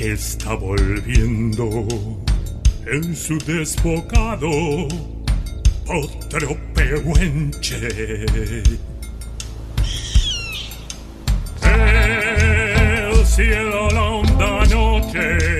que 0.00 0.12
está 0.12 0.54
volviendo 0.54 1.86
en 2.86 3.14
su 3.14 3.36
desbocado 3.40 4.48
otro 5.86 6.56
pehuenche. 6.72 7.86
El 11.62 13.26
cielo 13.26 13.90
la 13.90 14.02
honda 14.02 14.64
noche 14.74 15.59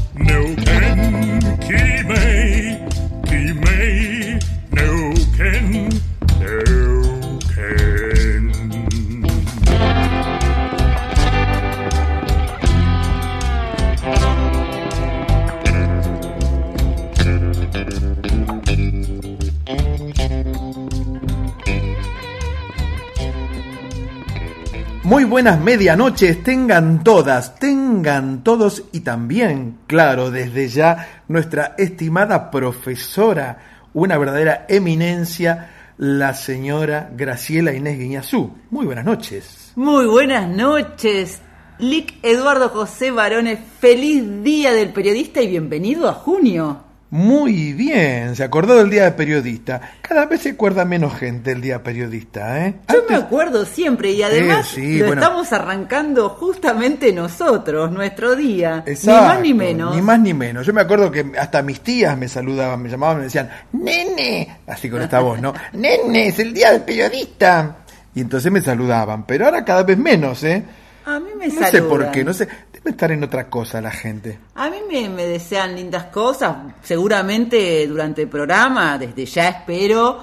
buenas 25.41 25.59
medianoches, 25.59 26.43
tengan 26.43 27.03
todas, 27.03 27.55
tengan 27.55 28.43
todos 28.43 28.83
y 28.91 28.99
también, 28.99 29.79
claro, 29.87 30.29
desde 30.29 30.67
ya 30.67 31.23
nuestra 31.29 31.73
estimada 31.79 32.51
profesora, 32.51 33.87
una 33.95 34.19
verdadera 34.19 34.67
eminencia, 34.69 35.93
la 35.97 36.35
señora 36.35 37.09
Graciela 37.17 37.73
Inés 37.73 37.97
Guiñazú. 37.97 38.55
Muy 38.69 38.85
buenas 38.85 39.03
noches. 39.03 39.71
Muy 39.75 40.05
buenas 40.05 40.47
noches. 40.47 41.41
Lic 41.79 42.19
Eduardo 42.21 42.69
José 42.69 43.09
Barones, 43.09 43.57
feliz 43.79 44.43
día 44.43 44.73
del 44.73 44.93
periodista 44.93 45.41
y 45.41 45.47
bienvenido 45.47 46.07
a 46.07 46.13
junio. 46.13 46.90
Muy 47.11 47.73
bien, 47.73 48.37
se 48.37 48.43
acordó 48.45 48.77
del 48.77 48.89
Día 48.89 49.03
del 49.03 49.15
Periodista. 49.15 49.81
Cada 50.01 50.27
vez 50.27 50.43
se 50.43 50.51
acuerda 50.51 50.85
menos 50.85 51.13
gente 51.13 51.51
el 51.51 51.59
Día 51.59 51.83
Periodista, 51.83 52.65
¿eh? 52.65 52.75
Yo 52.87 53.03
me 53.09 53.15
acuerdo 53.17 53.65
siempre 53.65 54.11
y 54.11 54.23
además 54.23 54.67
sí, 54.67 54.97
lo 54.97 55.07
bueno. 55.07 55.21
estamos 55.21 55.51
arrancando 55.51 56.29
justamente 56.29 57.11
nosotros, 57.11 57.91
nuestro 57.91 58.37
día. 58.37 58.85
Exacto, 58.85 59.23
ni 59.23 59.27
más 59.27 59.41
ni 59.41 59.53
menos. 59.53 59.95
Ni 59.97 60.01
más 60.01 60.19
ni 60.21 60.33
menos. 60.33 60.65
Yo 60.65 60.71
me 60.71 60.79
acuerdo 60.79 61.11
que 61.11 61.33
hasta 61.37 61.61
mis 61.61 61.81
tías 61.81 62.17
me 62.17 62.29
saludaban, 62.29 62.81
me 62.81 62.87
llamaban, 62.87 63.17
me 63.17 63.23
decían, 63.25 63.49
nene, 63.73 64.59
así 64.67 64.89
con 64.89 65.01
esta 65.01 65.19
voz, 65.19 65.41
¿no? 65.41 65.53
Nene, 65.73 66.27
es 66.27 66.39
el 66.39 66.53
día 66.53 66.71
del 66.71 66.83
periodista. 66.83 67.79
Y 68.15 68.21
entonces 68.21 68.49
me 68.49 68.61
saludaban, 68.61 69.25
pero 69.25 69.45
ahora 69.45 69.65
cada 69.65 69.83
vez 69.83 69.97
menos, 69.97 70.45
¿eh? 70.45 70.63
A 71.05 71.19
mí 71.19 71.31
me 71.37 71.47
No 71.49 71.67
sé 71.67 71.81
por 71.81 72.09
qué, 72.11 72.23
no 72.23 72.33
sé. 72.33 72.47
Debe 72.83 72.91
estar 72.91 73.11
en 73.11 73.23
otra 73.23 73.47
cosa 73.47 73.79
la 73.79 73.91
gente. 73.91 74.39
A 74.55 74.69
mí 74.69 74.77
me, 74.89 75.07
me 75.07 75.25
desean 75.25 75.75
lindas 75.75 76.05
cosas, 76.05 76.55
seguramente 76.81 77.85
durante 77.87 78.23
el 78.23 78.27
programa, 78.27 78.97
desde 78.97 79.25
ya 79.25 79.49
espero 79.49 80.19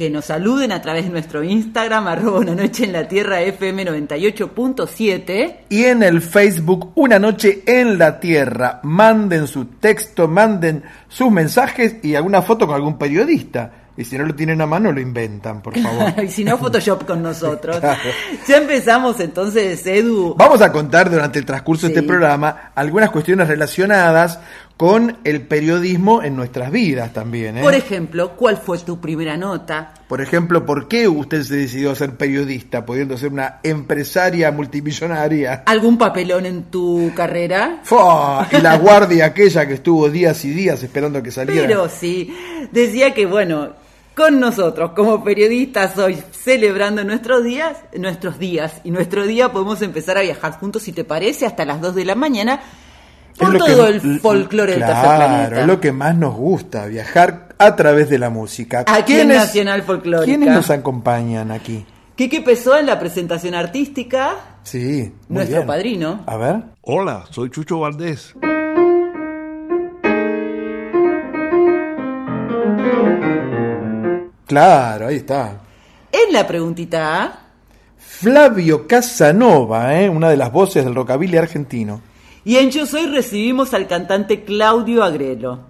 que 0.00 0.08
nos 0.08 0.24
saluden 0.24 0.72
a 0.72 0.80
través 0.80 1.04
de 1.04 1.10
nuestro 1.10 1.44
Instagram, 1.44 2.08
arroba 2.08 2.38
una 2.38 2.54
noche 2.54 2.84
en 2.84 2.92
la 2.92 3.06
tierra 3.06 3.42
FM 3.42 3.84
98.7. 3.84 5.56
Y 5.68 5.84
en 5.84 6.02
el 6.02 6.22
Facebook, 6.22 6.92
Una 6.94 7.18
Noche 7.18 7.62
en 7.66 7.98
la 7.98 8.18
Tierra. 8.18 8.80
Manden 8.82 9.46
su 9.46 9.66
texto, 9.66 10.26
manden 10.26 10.84
sus 11.06 11.30
mensajes 11.30 11.96
y 12.02 12.14
alguna 12.14 12.40
foto 12.40 12.66
con 12.66 12.76
algún 12.76 12.96
periodista. 12.96 13.79
Y 13.96 14.04
si 14.04 14.16
no 14.16 14.24
lo 14.24 14.34
tienen 14.34 14.60
a 14.60 14.66
mano, 14.66 14.92
lo 14.92 15.00
inventan, 15.00 15.60
por 15.62 15.78
favor. 15.82 16.24
y 16.24 16.28
si 16.28 16.44
no, 16.44 16.56
Photoshop 16.58 17.04
con 17.06 17.22
nosotros. 17.22 17.78
Claro. 17.90 18.00
Ya 18.46 18.56
empezamos 18.58 19.18
entonces, 19.20 19.84
Edu. 19.86 20.34
Vamos 20.36 20.60
a 20.62 20.70
contar 20.70 21.10
durante 21.10 21.38
el 21.38 21.44
transcurso 21.44 21.86
de 21.86 21.94
este 21.94 22.02
programa 22.06 22.72
algunas 22.74 23.10
cuestiones 23.10 23.48
relacionadas 23.48 24.38
con 24.76 25.18
el 25.24 25.42
periodismo 25.42 26.22
en 26.22 26.34
nuestras 26.36 26.70
vidas 26.72 27.12
también. 27.12 27.58
¿eh? 27.58 27.60
Por 27.62 27.74
ejemplo, 27.74 28.30
¿cuál 28.34 28.56
fue 28.56 28.78
tu 28.78 28.98
primera 28.98 29.36
nota? 29.36 29.92
Por 30.08 30.22
ejemplo, 30.22 30.64
¿por 30.64 30.88
qué 30.88 31.06
usted 31.06 31.42
se 31.42 31.56
decidió 31.56 31.90
a 31.90 31.94
ser 31.94 32.16
periodista, 32.16 32.86
pudiendo 32.86 33.18
ser 33.18 33.30
una 33.30 33.60
empresaria 33.62 34.50
multimillonaria? 34.50 35.64
¿Algún 35.66 35.98
papelón 35.98 36.46
en 36.46 36.62
tu 36.64 37.12
carrera? 37.14 37.80
¡Fua! 37.82 38.48
Y 38.50 38.56
la 38.62 38.78
guardia 38.78 39.26
aquella 39.26 39.66
que 39.66 39.74
estuvo 39.74 40.08
días 40.08 40.42
y 40.46 40.50
días 40.50 40.82
esperando 40.82 41.22
que 41.22 41.30
saliera. 41.30 41.66
Pero 41.66 41.88
sí, 41.90 42.34
decía 42.72 43.12
que 43.12 43.26
bueno, 43.26 43.74
con 44.20 44.38
nosotros 44.38 44.90
como 44.94 45.24
periodistas 45.24 45.96
hoy 45.96 46.22
celebrando 46.32 47.02
nuestros 47.04 47.42
días, 47.42 47.78
nuestros 47.98 48.38
días 48.38 48.74
y 48.84 48.90
nuestro 48.90 49.26
día 49.26 49.50
podemos 49.50 49.80
empezar 49.80 50.18
a 50.18 50.20
viajar 50.20 50.52
juntos 50.60 50.82
si 50.82 50.92
te 50.92 51.04
parece 51.04 51.46
hasta 51.46 51.64
las 51.64 51.80
2 51.80 51.94
de 51.94 52.04
la 52.04 52.14
mañana 52.16 52.60
por 53.38 53.56
todo 53.56 53.86
que- 53.86 53.92
el 53.96 54.20
folclore 54.20 54.72
del 54.72 54.80
tercer 54.82 55.00
Claro, 55.04 55.16
planeta. 55.26 55.60
es 55.62 55.66
lo 55.66 55.80
que 55.80 55.92
más 55.92 56.14
nos 56.14 56.34
gusta, 56.34 56.84
viajar 56.84 57.48
a 57.56 57.74
través 57.76 58.10
de 58.10 58.18
la 58.18 58.28
música. 58.28 58.84
Aquí 58.86 59.14
en 59.14 59.28
Nacional 59.28 59.84
Folclórica. 59.84 60.26
¿Quiénes 60.26 60.50
nos 60.54 60.68
acompañan 60.68 61.50
aquí? 61.50 61.86
Quique 62.14 62.42
Pesó 62.42 62.76
en 62.76 62.84
la 62.84 62.98
presentación 63.00 63.54
artística, 63.54 64.34
Sí, 64.64 65.14
muy 65.28 65.36
nuestro 65.36 65.56
bien. 65.60 65.66
padrino. 65.66 66.24
A 66.26 66.36
ver. 66.36 66.56
Hola, 66.82 67.24
soy 67.30 67.48
Chucho 67.48 67.78
Valdés. 67.80 68.34
Claro, 74.50 75.06
ahí 75.06 75.14
está. 75.14 75.60
En 76.10 76.32
la 76.32 76.44
preguntita 76.44 77.22
A, 77.22 77.38
Flavio 77.96 78.84
Casanova, 78.84 79.94
¿eh? 79.94 80.08
una 80.08 80.28
de 80.28 80.36
las 80.36 80.50
voces 80.50 80.84
del 80.84 80.96
rockabilly 80.96 81.36
argentino. 81.36 82.00
y 82.44 82.56
en 82.56 82.72
Yo 82.72 82.84
Soy 82.84 83.06
recibimos 83.06 83.74
al 83.74 83.86
cantante 83.86 84.42
Claudio 84.42 85.04
Agrelo. 85.04 85.60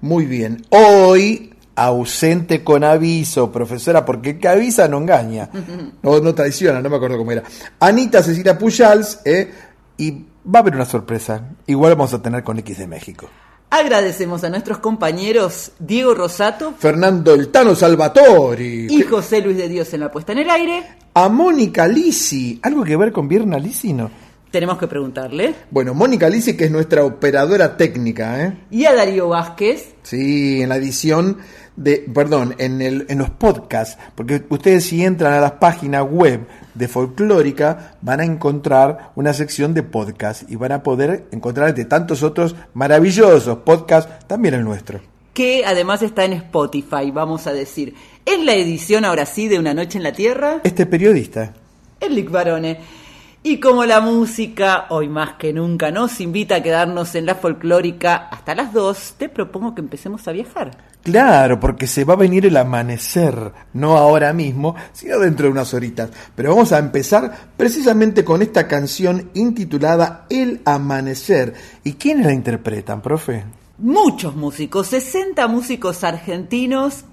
Muy 0.00 0.26
bien. 0.26 0.66
Hoy, 0.70 1.54
ausente 1.76 2.64
con 2.64 2.82
aviso, 2.82 3.52
profesora, 3.52 4.04
porque 4.04 4.30
el 4.30 4.38
que 4.40 4.48
avisa 4.48 4.88
no 4.88 4.98
engaña. 4.98 5.48
No, 6.02 6.18
no 6.18 6.34
traiciona, 6.34 6.80
no 6.80 6.90
me 6.90 6.96
acuerdo 6.96 7.18
cómo 7.18 7.30
era. 7.30 7.44
Anita 7.78 8.24
Cecilia 8.24 8.58
Pujals, 8.58 9.20
¿eh? 9.24 9.52
y 9.98 10.10
va 10.44 10.58
a 10.58 10.58
haber 10.58 10.74
una 10.74 10.84
sorpresa. 10.84 11.50
Igual 11.68 11.94
vamos 11.94 12.12
a 12.12 12.20
tener 12.20 12.42
con 12.42 12.58
X 12.58 12.76
de 12.78 12.88
México. 12.88 13.28
Agradecemos 13.70 14.44
a 14.44 14.48
nuestros 14.48 14.78
compañeros 14.78 15.72
Diego 15.78 16.14
Rosato 16.14 16.74
Fernando 16.78 17.34
El 17.34 17.48
Tano 17.48 17.74
Salvatori. 17.74 18.86
y 18.88 19.02
José 19.02 19.40
Luis 19.40 19.56
de 19.56 19.68
Dios 19.68 19.92
en 19.92 20.00
la 20.00 20.10
puesta 20.10 20.32
en 20.32 20.38
el 20.38 20.50
aire. 20.50 20.84
A 21.14 21.28
Mónica 21.28 21.88
Lisi. 21.88 22.60
¿Algo 22.62 22.84
que 22.84 22.96
ver 22.96 23.12
con 23.12 23.26
Vierna 23.26 23.58
Lisi, 23.58 23.92
no? 23.92 24.10
Tenemos 24.52 24.78
que 24.78 24.86
preguntarle. 24.86 25.54
Bueno, 25.70 25.92
Mónica 25.94 26.28
Lisi, 26.28 26.56
que 26.56 26.66
es 26.66 26.70
nuestra 26.70 27.04
operadora 27.04 27.76
técnica, 27.76 28.44
¿eh? 28.44 28.56
Y 28.70 28.84
a 28.84 28.94
Darío 28.94 29.28
Vázquez. 29.28 29.94
Sí, 30.02 30.62
en 30.62 30.68
la 30.68 30.76
edición 30.76 31.38
de, 31.74 32.06
perdón, 32.14 32.54
en, 32.58 32.80
el, 32.80 33.06
en 33.08 33.18
los 33.18 33.30
podcasts, 33.30 33.98
porque 34.14 34.44
ustedes 34.48 34.84
si 34.84 35.04
entran 35.04 35.32
a 35.34 35.40
las 35.40 35.52
páginas 35.52 36.06
web 36.08 36.46
de 36.76 36.88
Folclórica 36.88 37.96
van 38.02 38.20
a 38.20 38.24
encontrar 38.24 39.12
una 39.16 39.32
sección 39.32 39.74
de 39.74 39.82
podcast 39.82 40.50
y 40.50 40.56
van 40.56 40.72
a 40.72 40.82
poder 40.82 41.26
encontrar 41.32 41.74
de 41.74 41.84
tantos 41.84 42.22
otros 42.22 42.54
maravillosos 42.74 43.58
podcasts, 43.58 44.26
también 44.26 44.54
el 44.54 44.64
nuestro. 44.64 45.00
que 45.32 45.64
además 45.66 46.02
está 46.02 46.24
en 46.24 46.32
Spotify, 46.32 47.10
vamos 47.12 47.46
a 47.46 47.52
decir. 47.52 47.94
En 48.24 48.46
la 48.46 48.54
edición 48.54 49.04
ahora 49.04 49.26
sí 49.26 49.48
de 49.48 49.58
Una 49.58 49.74
Noche 49.74 49.98
en 49.98 50.04
la 50.04 50.12
Tierra, 50.12 50.60
Este 50.64 50.86
periodista, 50.86 51.52
el 52.00 52.14
Lick 52.14 52.30
Barone. 52.30 52.78
Y 53.48 53.60
como 53.60 53.84
la 53.84 54.00
música, 54.00 54.86
hoy 54.88 55.08
más 55.08 55.34
que 55.34 55.52
nunca, 55.52 55.92
nos 55.92 56.20
invita 56.20 56.56
a 56.56 56.62
quedarnos 56.64 57.14
en 57.14 57.26
la 57.26 57.36
folclórica 57.36 58.26
hasta 58.28 58.56
las 58.56 58.72
2, 58.72 59.14
te 59.18 59.28
propongo 59.28 59.72
que 59.72 59.82
empecemos 59.82 60.26
a 60.26 60.32
viajar. 60.32 60.76
claro, 61.04 61.60
porque 61.60 61.86
se 61.86 62.02
va 62.02 62.14
a 62.14 62.16
venir 62.16 62.44
el 62.46 62.56
amanecer, 62.56 63.52
no 63.72 63.98
ahora 63.98 64.32
mismo, 64.32 64.74
sino 64.92 65.20
dentro 65.20 65.46
de 65.46 65.52
unas 65.52 65.72
horitas. 65.74 66.10
Pero 66.34 66.50
vamos 66.50 66.72
a 66.72 66.78
empezar 66.78 67.52
precisamente 67.56 68.24
con 68.24 68.42
esta 68.42 68.66
canción 68.66 69.30
intitulada 69.34 70.26
El 70.28 70.60
Amanecer. 70.64 71.54
¿Y 71.84 71.92
quiénes 71.92 72.26
la 72.26 72.32
interpretan, 72.32 73.00
profe? 73.00 73.44
Muchos 73.78 74.34
músicos, 74.34 74.88
60 74.88 75.46
músicos 75.46 76.02
argentinos 76.02 77.04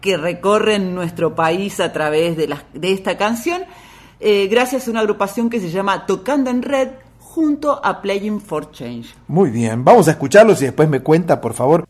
que 0.00 0.16
recorren 0.16 0.94
nuestro 0.94 1.34
país 1.34 1.78
a 1.78 1.92
través 1.92 2.38
de, 2.38 2.56
de 2.72 2.92
esta 2.92 3.18
canción, 3.18 3.64
eh, 4.26 4.48
gracias 4.48 4.88
a 4.88 4.90
una 4.90 5.00
agrupación 5.00 5.50
que 5.50 5.60
se 5.60 5.70
llama 5.70 6.06
Tocando 6.06 6.48
en 6.48 6.62
Red, 6.62 6.88
junto 7.20 7.84
a 7.84 8.00
Playing 8.00 8.40
for 8.40 8.70
Change. 8.70 9.14
Muy 9.28 9.50
bien, 9.50 9.84
vamos 9.84 10.08
a 10.08 10.12
escucharlos 10.12 10.62
y 10.62 10.64
después 10.64 10.88
me 10.88 11.00
cuenta, 11.00 11.42
por 11.42 11.52
favor. 11.52 11.84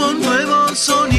Un 0.00 0.20
nuevo 0.20 0.76
sonido. 0.76 1.17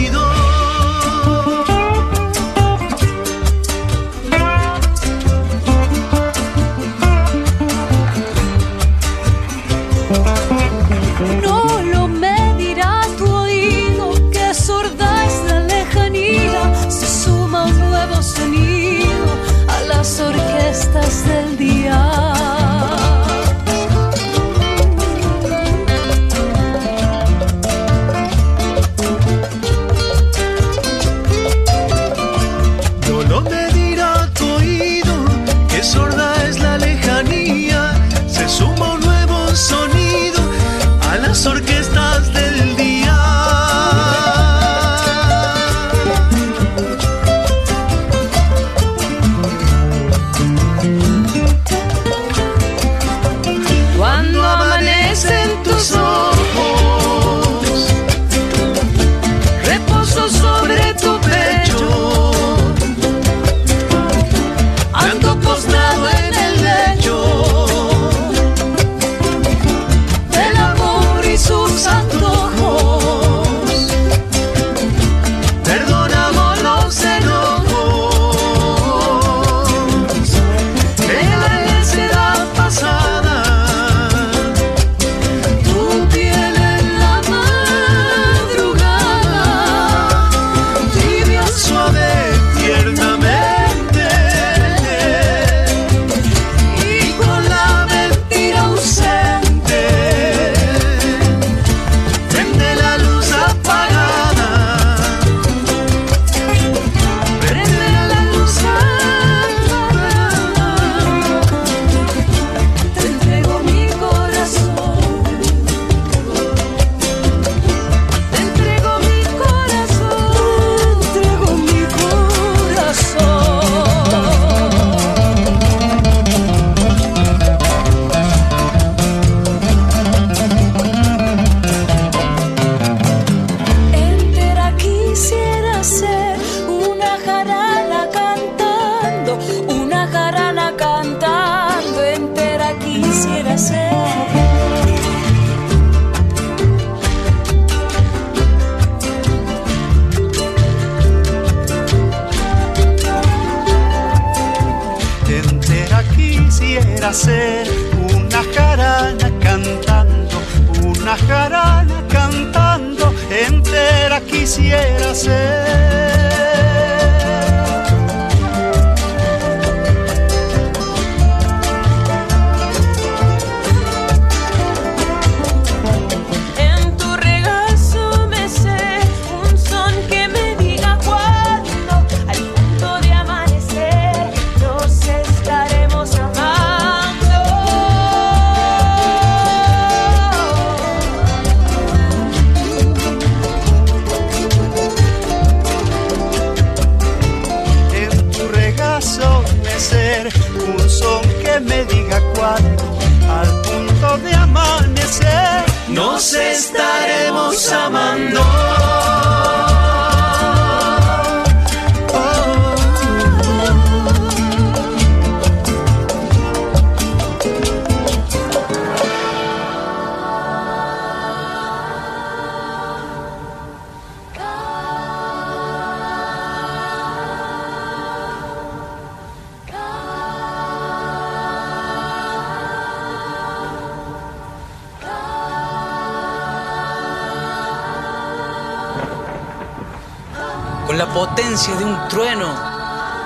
Potencia 241.13 241.73
de 241.75 241.85
un 241.85 242.07
trueno, 242.07 242.47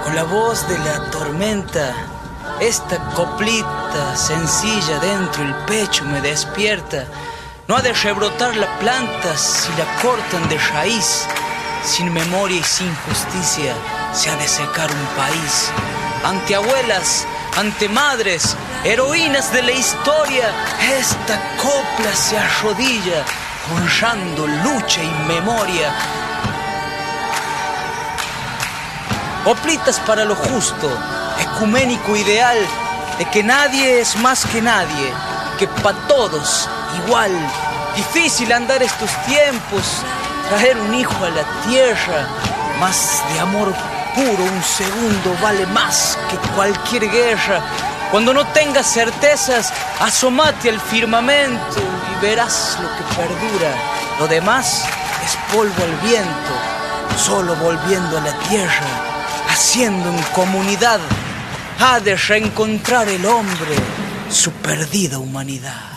con 0.04 0.16
la 0.16 0.24
voz 0.24 0.68
de 0.68 0.78
la 0.80 1.12
tormenta. 1.12 1.94
Esta 2.60 2.98
coplita 3.16 4.16
sencilla 4.16 5.00
dentro 5.00 5.44
el 5.44 5.54
pecho 5.66 6.06
me 6.06 6.22
despierta. 6.22 7.06
No 7.68 7.76
ha 7.76 7.82
de 7.82 7.94
rebrotar 7.94 8.56
la 8.56 8.68
planta 8.80 9.38
si 9.38 9.70
la 9.78 9.86
cortan 10.02 10.48
de 10.50 10.58
raíz. 10.58 11.26
Sin 11.84 12.14
memoria 12.14 12.60
y 12.60 12.64
sin 12.64 12.94
justicia 13.08 13.74
se 14.14 14.30
ha 14.30 14.36
de 14.38 14.48
secar 14.48 14.90
un 14.90 15.06
país. 15.18 15.72
Ante 16.24 16.56
abuelas, 16.56 17.26
ante 17.58 17.90
madres, 17.90 18.56
heroínas 18.84 19.52
de 19.52 19.62
la 19.62 19.72
historia, 19.72 20.50
esta 21.00 21.40
copla 21.58 22.16
se 22.16 22.38
arrodilla, 22.38 23.26
honrando 23.74 24.48
lucha 24.48 25.04
y 25.04 25.28
memoria. 25.28 25.94
Coplitas 29.44 30.00
para 30.00 30.24
lo 30.24 30.36
justo, 30.36 30.90
ecuménico 31.38 32.16
ideal, 32.16 32.58
de 33.18 33.26
que 33.26 33.44
nadie 33.44 34.00
es 34.00 34.16
más 34.18 34.46
que 34.46 34.62
nadie, 34.62 35.12
que 35.60 35.68
para 35.68 35.98
todos 36.08 36.70
igual. 37.06 37.32
Difícil 37.94 38.54
andar 38.54 38.82
estos 38.82 39.10
tiempos, 39.26 39.84
traer 40.50 40.78
un 40.78 40.96
hijo 40.96 41.26
a 41.26 41.30
la 41.30 41.44
tierra, 41.68 42.26
más 42.80 43.22
de 43.34 43.40
amor 43.42 43.74
puro, 44.16 44.44
un 44.44 44.64
segundo 44.64 45.36
vale 45.42 45.66
más 45.68 46.18
que 46.30 46.38
cualquier 46.56 47.10
guerra. 47.12 47.62
Cuando 48.12 48.34
no 48.34 48.46
tengas 48.48 48.88
certezas, 48.94 49.74
asomate 50.00 50.70
al 50.70 50.80
firmamento 50.80 51.82
y 52.12 52.26
verás 52.26 52.78
lo 52.82 52.88
que 52.96 53.16
perdura. 53.16 53.74
Lo 54.20 54.28
demás 54.28 54.86
es 55.26 55.38
polvo 55.54 55.84
al 55.84 55.96
viento, 56.08 56.54
solo 57.18 57.56
volviendo 57.56 58.18
a 58.18 58.22
la 58.22 58.34
tierra, 58.48 59.13
haciendo 59.54 60.10
en 60.10 60.22
comunidad, 60.34 61.00
ha 61.80 62.00
de 62.00 62.16
reencontrar 62.16 63.08
el 63.08 63.24
hombre 63.26 63.76
su 64.30 64.52
perdida 64.52 65.20
humanidad. 65.20 65.93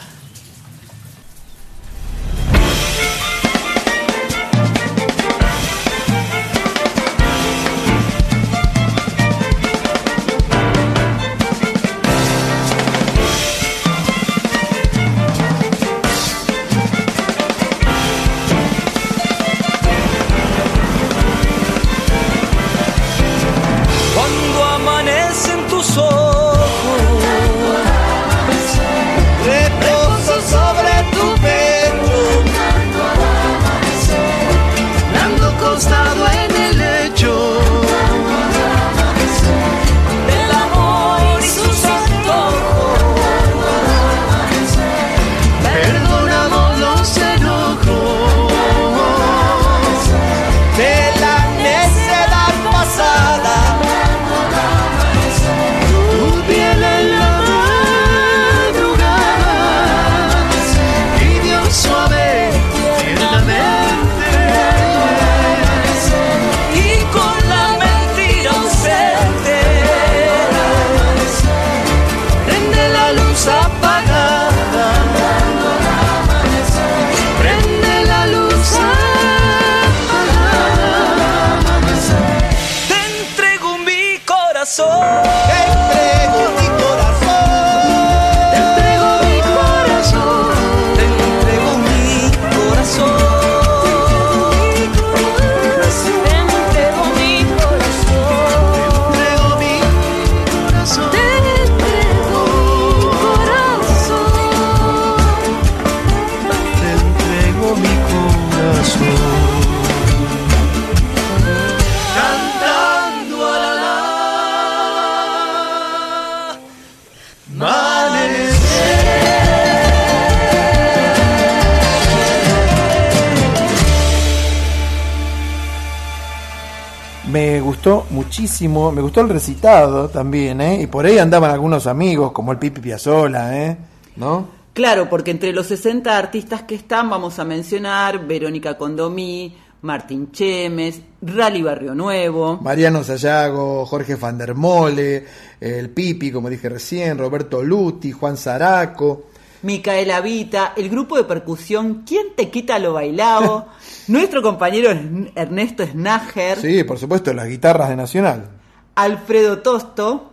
Me 127.37 127.61
gustó 127.61 128.07
muchísimo, 128.09 128.91
me 128.91 129.03
gustó 129.03 129.21
el 129.21 129.29
recitado 129.29 130.09
también, 130.09 130.59
¿eh? 130.63 130.81
Y 130.81 130.87
por 130.87 131.05
ahí 131.05 131.19
andaban 131.19 131.51
algunos 131.51 131.87
amigos, 131.87 132.33
como 132.33 132.51
el 132.51 132.57
Pipi 132.57 132.81
Piazzola, 132.81 133.63
¿eh? 133.63 133.77
¿No? 134.17 134.49
Claro, 134.73 135.11
porque 135.11 135.33
entre 135.33 135.53
los 135.53 135.67
60 135.67 136.17
artistas 136.17 136.63
que 136.63 136.77
están 136.77 137.11
vamos 137.11 137.39
a 137.39 137.45
mencionar 137.45 138.27
Verónica 138.27 138.79
Condomí, 138.79 139.55
Martín 139.83 140.33
Chemes, 140.33 141.03
Rally 141.21 141.61
Barrio 141.61 141.95
Nuevo, 141.95 142.59
Mariano 142.63 143.05
Sayago, 143.05 143.85
Jorge 143.85 144.15
Van 144.15 144.39
der 144.39 144.55
Mole, 144.55 145.27
el 145.61 145.91
Pipi, 145.91 146.33
como 146.33 146.49
dije 146.49 146.71
recién, 146.71 147.19
Roberto 147.19 147.63
Luti, 147.63 148.13
Juan 148.13 148.39
Zaraco. 148.39 149.27
Micaela 149.67 150.21
Vita, 150.21 150.73
el 150.77 150.89
grupo 150.89 151.17
de 151.17 151.25
percusión 151.25 152.05
¿Quién 152.07 152.29
te 152.37 152.49
quita 152.51 152.79
lo 152.79 152.93
bailado? 152.95 153.67
nuestro 154.09 154.41
compañero 154.41 154.91
Ernesto 155.35 155.85
Snager, 155.85 156.59
Sí, 156.61 156.85
por 156.85 156.99
supuesto, 156.99 157.33
las 157.35 157.49
guitarras 157.49 157.89
de 157.89 157.97
Nacional. 157.97 158.51
Alfredo 158.95 159.59
Tosto, 159.59 160.33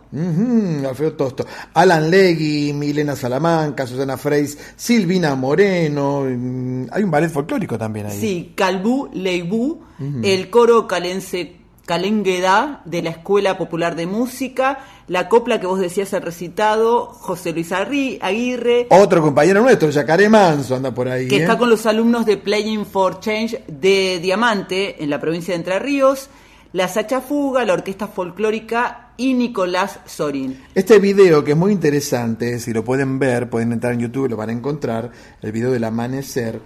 Alfredo 0.88 1.12
Tosto. 1.14 1.44
Alan 1.74 2.08
Legui, 2.10 2.72
Milena 2.72 3.14
Salamanca, 3.16 3.86
Susana 3.86 4.16
Freis, 4.16 4.56
Silvina 4.76 5.34
Moreno. 5.34 6.22
mm, 6.26 6.86
Hay 6.92 7.02
un 7.02 7.10
ballet 7.10 7.28
folclórico 7.28 7.76
también 7.76 8.06
ahí. 8.06 8.18
sí, 8.18 8.52
Calbú 8.54 9.10
Leibú, 9.12 9.82
el 10.22 10.48
coro 10.48 10.86
calense 10.86 11.56
Calenguedá 11.86 12.80
de 12.84 13.02
la 13.02 13.10
Escuela 13.10 13.58
Popular 13.58 13.94
de 13.94 14.06
Música, 14.06 14.78
la 15.06 15.28
copla 15.28 15.60
que 15.60 15.66
vos 15.66 15.78
decías 15.78 16.12
el 16.14 16.22
recitado, 16.22 17.06
José 17.06 17.52
Luis 17.52 17.72
Aguirre, 17.72 18.86
Otro 18.90 19.20
compañero 19.20 19.62
nuestro, 19.62 19.90
Yacaré 19.90 20.28
Manso, 20.28 20.76
anda 20.76 20.94
por 20.94 21.08
ahí. 21.08 21.28
que 21.28 21.36
¿eh? 21.36 21.40
está 21.40 21.58
con 21.58 21.68
los 21.68 21.84
alumnos 21.86 22.24
de 22.24 22.38
Playing 22.38 22.86
for 22.86 23.20
Change 23.20 23.64
de 23.68 24.18
Diamante 24.20 25.02
en 25.02 25.10
la 25.10 25.20
provincia 25.20 25.52
de 25.52 25.56
Entre 25.56 25.78
Ríos, 25.78 26.30
la 26.72 26.88
Sacha 26.88 27.20
Fuga, 27.20 27.64
la 27.64 27.74
Orquesta 27.74 28.08
Folclórica 28.08 29.10
y 29.16 29.34
Nicolás 29.34 30.00
Sorín. 30.06 30.60
Este 30.74 30.98
video 30.98 31.44
que 31.44 31.52
es 31.52 31.56
muy 31.56 31.72
interesante, 31.72 32.58
si 32.58 32.72
lo 32.72 32.82
pueden 32.82 33.18
ver, 33.18 33.48
pueden 33.48 33.72
entrar 33.72 33.92
en 33.92 34.00
YouTube, 34.00 34.28
lo 34.30 34.36
van 34.36 34.48
a 34.48 34.52
encontrar, 34.52 35.10
el 35.42 35.52
video 35.52 35.70
del 35.70 35.84
amanecer. 35.84 36.60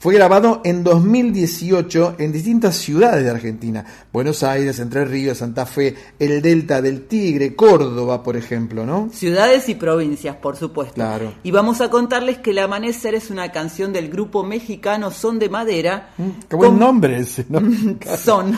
Fue 0.00 0.14
grabado 0.14 0.62
en 0.64 0.82
2018 0.82 2.14
en 2.16 2.32
distintas 2.32 2.76
ciudades 2.76 3.22
de 3.22 3.28
Argentina. 3.28 3.84
Buenos 4.10 4.42
Aires, 4.42 4.78
Entre 4.78 5.04
Ríos, 5.04 5.36
Santa 5.36 5.66
Fe, 5.66 5.94
el 6.18 6.40
Delta 6.40 6.80
del 6.80 7.02
Tigre, 7.06 7.54
Córdoba, 7.54 8.22
por 8.22 8.34
ejemplo, 8.34 8.86
¿no? 8.86 9.10
Ciudades 9.12 9.68
y 9.68 9.74
provincias, 9.74 10.36
por 10.36 10.56
supuesto. 10.56 10.94
Claro. 10.94 11.34
Y 11.42 11.50
vamos 11.50 11.82
a 11.82 11.90
contarles 11.90 12.38
que 12.38 12.52
El 12.52 12.60
Amanecer 12.60 13.14
es 13.14 13.28
una 13.28 13.52
canción 13.52 13.92
del 13.92 14.08
grupo 14.08 14.42
mexicano 14.42 15.10
Son 15.10 15.38
de 15.38 15.50
Madera. 15.50 16.14
Qué 16.48 16.56
buen 16.56 16.70
con- 16.70 16.80
nombre 16.80 17.18
ese, 17.18 17.44
¿no? 17.50 17.60
Son, 18.16 18.56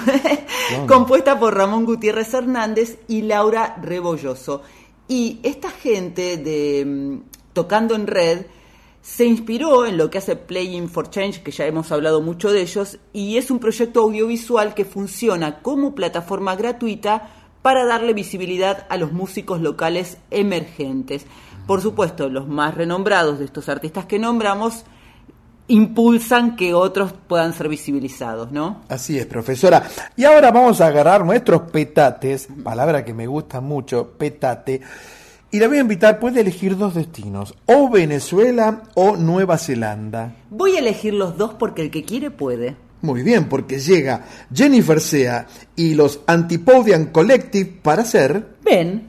compuesta 0.86 1.40
por 1.40 1.56
Ramón 1.56 1.84
Gutiérrez 1.84 2.32
Hernández 2.34 2.98
y 3.08 3.22
Laura 3.22 3.78
Rebolloso. 3.82 4.62
Y 5.08 5.40
esta 5.42 5.70
gente 5.70 6.36
de 6.36 6.84
mm, 6.86 7.18
Tocando 7.52 7.96
en 7.96 8.06
Red 8.06 8.42
se 9.02 9.24
inspiró 9.26 9.84
en 9.84 9.96
lo 9.96 10.10
que 10.10 10.18
hace 10.18 10.36
Playing 10.36 10.88
for 10.88 11.10
Change, 11.10 11.42
que 11.42 11.50
ya 11.50 11.66
hemos 11.66 11.90
hablado 11.90 12.22
mucho 12.22 12.52
de 12.52 12.62
ellos, 12.62 12.98
y 13.12 13.36
es 13.36 13.50
un 13.50 13.58
proyecto 13.58 14.00
audiovisual 14.00 14.74
que 14.74 14.84
funciona 14.84 15.60
como 15.60 15.94
plataforma 15.94 16.54
gratuita 16.54 17.28
para 17.62 17.84
darle 17.84 18.14
visibilidad 18.14 18.86
a 18.88 18.96
los 18.96 19.12
músicos 19.12 19.60
locales 19.60 20.18
emergentes. 20.30 21.26
Por 21.66 21.80
supuesto, 21.80 22.28
los 22.28 22.48
más 22.48 22.74
renombrados 22.74 23.40
de 23.40 23.44
estos 23.44 23.68
artistas 23.68 24.06
que 24.06 24.20
nombramos 24.20 24.84
impulsan 25.68 26.56
que 26.56 26.74
otros 26.74 27.12
puedan 27.26 27.54
ser 27.54 27.68
visibilizados, 27.68 28.52
¿no? 28.52 28.82
Así 28.88 29.18
es, 29.18 29.26
profesora. 29.26 29.82
Y 30.16 30.24
ahora 30.24 30.50
vamos 30.50 30.80
a 30.80 30.88
agarrar 30.88 31.24
nuestros 31.24 31.62
petates, 31.70 32.48
palabra 32.62 33.04
que 33.04 33.14
me 33.14 33.26
gusta 33.26 33.60
mucho, 33.60 34.10
petate, 34.18 34.80
y 35.52 35.58
la 35.58 35.68
voy 35.68 35.76
a 35.76 35.82
invitar, 35.82 36.18
puede 36.18 36.40
elegir 36.40 36.78
dos 36.78 36.94
destinos, 36.94 37.54
o 37.66 37.90
Venezuela 37.90 38.84
o 38.94 39.16
Nueva 39.16 39.58
Zelanda. 39.58 40.34
Voy 40.48 40.76
a 40.76 40.78
elegir 40.78 41.12
los 41.12 41.36
dos 41.36 41.52
porque 41.52 41.82
el 41.82 41.90
que 41.90 42.04
quiere 42.04 42.30
puede. 42.30 42.74
Muy 43.02 43.22
bien, 43.22 43.48
porque 43.48 43.78
llega 43.78 44.24
Jennifer 44.52 45.00
Sea 45.00 45.46
y 45.76 45.94
los 45.94 46.20
Antipodian 46.26 47.06
Collective 47.06 47.70
para 47.82 48.02
hacer... 48.02 48.56
Ven. 48.64 49.08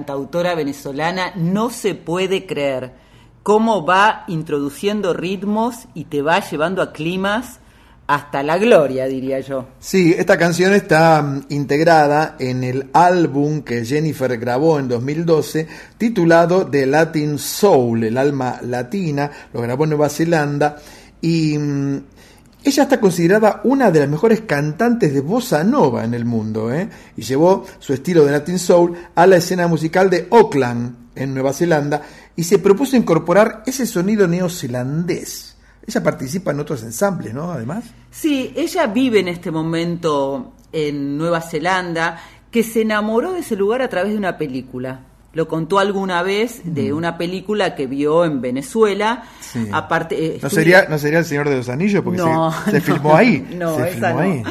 Cantautora 0.00 0.54
venezolana 0.54 1.34
no 1.36 1.68
se 1.68 1.94
puede 1.94 2.46
creer 2.46 2.92
cómo 3.42 3.84
va 3.84 4.24
introduciendo 4.28 5.12
ritmos 5.12 5.88
y 5.92 6.04
te 6.04 6.22
va 6.22 6.40
llevando 6.40 6.80
a 6.80 6.92
climas 6.92 7.60
hasta 8.06 8.42
la 8.42 8.56
gloria, 8.56 9.04
diría 9.06 9.40
yo. 9.40 9.68
Sí, 9.78 10.14
esta 10.16 10.38
canción 10.38 10.72
está 10.72 11.20
mm, 11.22 11.46
integrada 11.50 12.36
en 12.38 12.64
el 12.64 12.88
álbum 12.94 13.60
que 13.60 13.84
Jennifer 13.84 14.36
grabó 14.38 14.78
en 14.78 14.88
2012 14.88 15.68
titulado 15.98 16.66
The 16.66 16.86
Latin 16.86 17.38
Soul, 17.38 18.04
el 18.04 18.16
alma 18.16 18.58
latina, 18.62 19.30
lo 19.52 19.60
grabó 19.60 19.84
en 19.84 19.90
Nueva 19.90 20.08
Zelanda 20.08 20.76
y 21.20 21.58
mm, 21.58 22.02
Ella 22.62 22.82
está 22.82 23.00
considerada 23.00 23.62
una 23.64 23.90
de 23.90 24.00
las 24.00 24.08
mejores 24.08 24.42
cantantes 24.42 25.14
de 25.14 25.20
bossa 25.20 25.64
nova 25.64 26.04
en 26.04 26.12
el 26.12 26.26
mundo 26.26 26.70
¿eh? 26.72 26.90
y 27.16 27.22
llevó 27.22 27.64
su 27.78 27.94
estilo 27.94 28.24
de 28.24 28.32
Latin 28.32 28.58
Soul 28.58 28.96
a 29.14 29.26
la 29.26 29.36
escena 29.36 29.66
musical 29.66 30.10
de 30.10 30.28
Auckland, 30.30 31.10
en 31.14 31.32
Nueva 31.32 31.54
Zelanda, 31.54 32.02
y 32.36 32.44
se 32.44 32.58
propuso 32.58 32.96
incorporar 32.96 33.62
ese 33.66 33.86
sonido 33.86 34.28
neozelandés. 34.28 35.56
Ella 35.86 36.02
participa 36.02 36.50
en 36.50 36.60
otros 36.60 36.82
ensambles, 36.82 37.32
¿no? 37.32 37.50
Además. 37.50 37.84
Sí, 38.10 38.52
ella 38.54 38.86
vive 38.86 39.20
en 39.20 39.28
este 39.28 39.50
momento 39.50 40.52
en 40.70 41.16
Nueva 41.16 41.40
Zelanda, 41.40 42.20
que 42.50 42.62
se 42.62 42.82
enamoró 42.82 43.32
de 43.32 43.40
ese 43.40 43.56
lugar 43.56 43.80
a 43.80 43.88
través 43.88 44.12
de 44.12 44.18
una 44.18 44.36
película. 44.36 45.06
Lo 45.32 45.46
contó 45.46 45.78
alguna 45.78 46.22
vez 46.22 46.62
de 46.64 46.92
una 46.92 47.16
película 47.16 47.76
que 47.76 47.86
vio 47.86 48.24
en 48.24 48.40
Venezuela. 48.40 49.24
Sí. 49.40 49.68
Aparte, 49.72 50.36
eh, 50.36 50.38
¿No 50.42 50.50
sería, 50.50 50.86
¿No 50.88 50.98
sería 50.98 51.20
El 51.20 51.24
Señor 51.24 51.48
de 51.48 51.56
los 51.56 51.68
Anillos? 51.68 52.02
Porque 52.02 52.18
No, 52.18 52.52
se, 52.64 52.72
se 52.72 52.78
no, 52.78 52.82
filmó 52.82 53.16
ahí. 53.16 53.46
No, 53.56 53.76
se 53.76 53.82
esa 53.90 53.92
filmó 53.92 54.08
no. 54.14 54.18
ahí. 54.20 54.42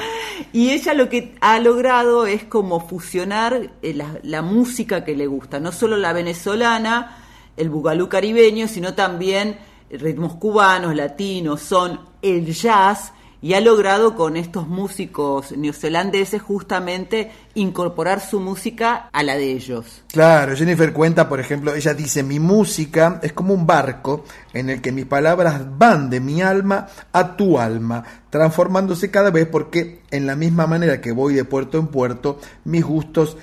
Y 0.54 0.70
ella 0.72 0.94
lo 0.94 1.10
que 1.10 1.36
ha 1.42 1.60
logrado 1.60 2.26
es 2.26 2.44
como 2.46 2.80
fusionar 2.80 3.72
eh, 3.82 3.94
la, 3.94 4.20
la 4.24 4.42
música 4.42 5.04
que 5.04 5.16
le 5.16 5.28
gusta, 5.28 5.60
no 5.60 5.72
solo 5.72 5.98
la 5.98 6.14
venezolana, 6.14 7.18
el 7.58 7.70
bugalú 7.70 8.08
caribeño, 8.08 8.68
sino 8.70 8.94
también 8.94 9.58
ritmos 9.92 10.36
cubanos, 10.36 10.96
latinos, 10.96 11.62
son 11.62 12.00
el 12.22 12.54
jazz 12.54 13.12
y 13.42 13.54
ha 13.54 13.62
logrado 13.62 14.16
con 14.16 14.36
estos 14.38 14.68
músicos 14.68 15.52
neozelandeses 15.56 16.42
justamente 16.42 17.32
incorporar 17.60 18.22
su 18.22 18.40
música 18.40 19.10
a 19.12 19.24
la 19.24 19.36
de 19.36 19.52
ellos. 19.52 20.04
Claro, 20.12 20.56
Jennifer 20.56 20.94
cuenta, 20.94 21.30
por 21.30 21.40
ejemplo, 21.40 21.74
ella 21.76 21.94
dice, 21.94 22.24
mi 22.24 22.40
música 22.40 23.20
es 23.22 23.34
como 23.34 23.54
un 23.54 23.68
barco 23.68 24.24
en 24.54 24.70
el 24.70 24.82
que 24.82 24.92
mis 24.92 25.06
palabras 25.06 25.62
van 25.78 26.10
de 26.10 26.20
mi 26.20 26.42
alma 26.42 26.88
a 27.12 27.36
tu 27.36 27.60
alma, 27.60 28.04
transformándose 28.30 29.12
cada 29.12 29.30
vez 29.30 29.48
porque 29.48 30.02
en 30.12 30.26
la 30.26 30.36
misma 30.36 30.68
manera 30.68 31.02
que 31.02 31.12
voy 31.12 31.34
de 31.34 31.46
puerto 31.46 31.78
en 31.78 31.88
puerto, 31.88 32.40
mis 32.66 32.84
gustos 32.84 33.38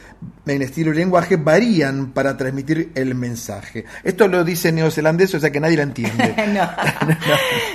en 0.46 0.62
estilo 0.62 0.92
y 0.92 0.96
lenguaje 0.96 1.36
varían 1.36 2.12
para 2.12 2.36
transmitir 2.36 2.92
el 2.94 3.14
mensaje. 3.14 3.84
Esto 4.02 4.28
lo 4.28 4.44
dice 4.44 4.72
neozelandés, 4.72 5.34
o 5.34 5.40
sea 5.40 5.52
que 5.52 5.60
nadie 5.60 5.76
la 5.76 5.82
entiende. 5.84 6.34
No. 6.56 6.68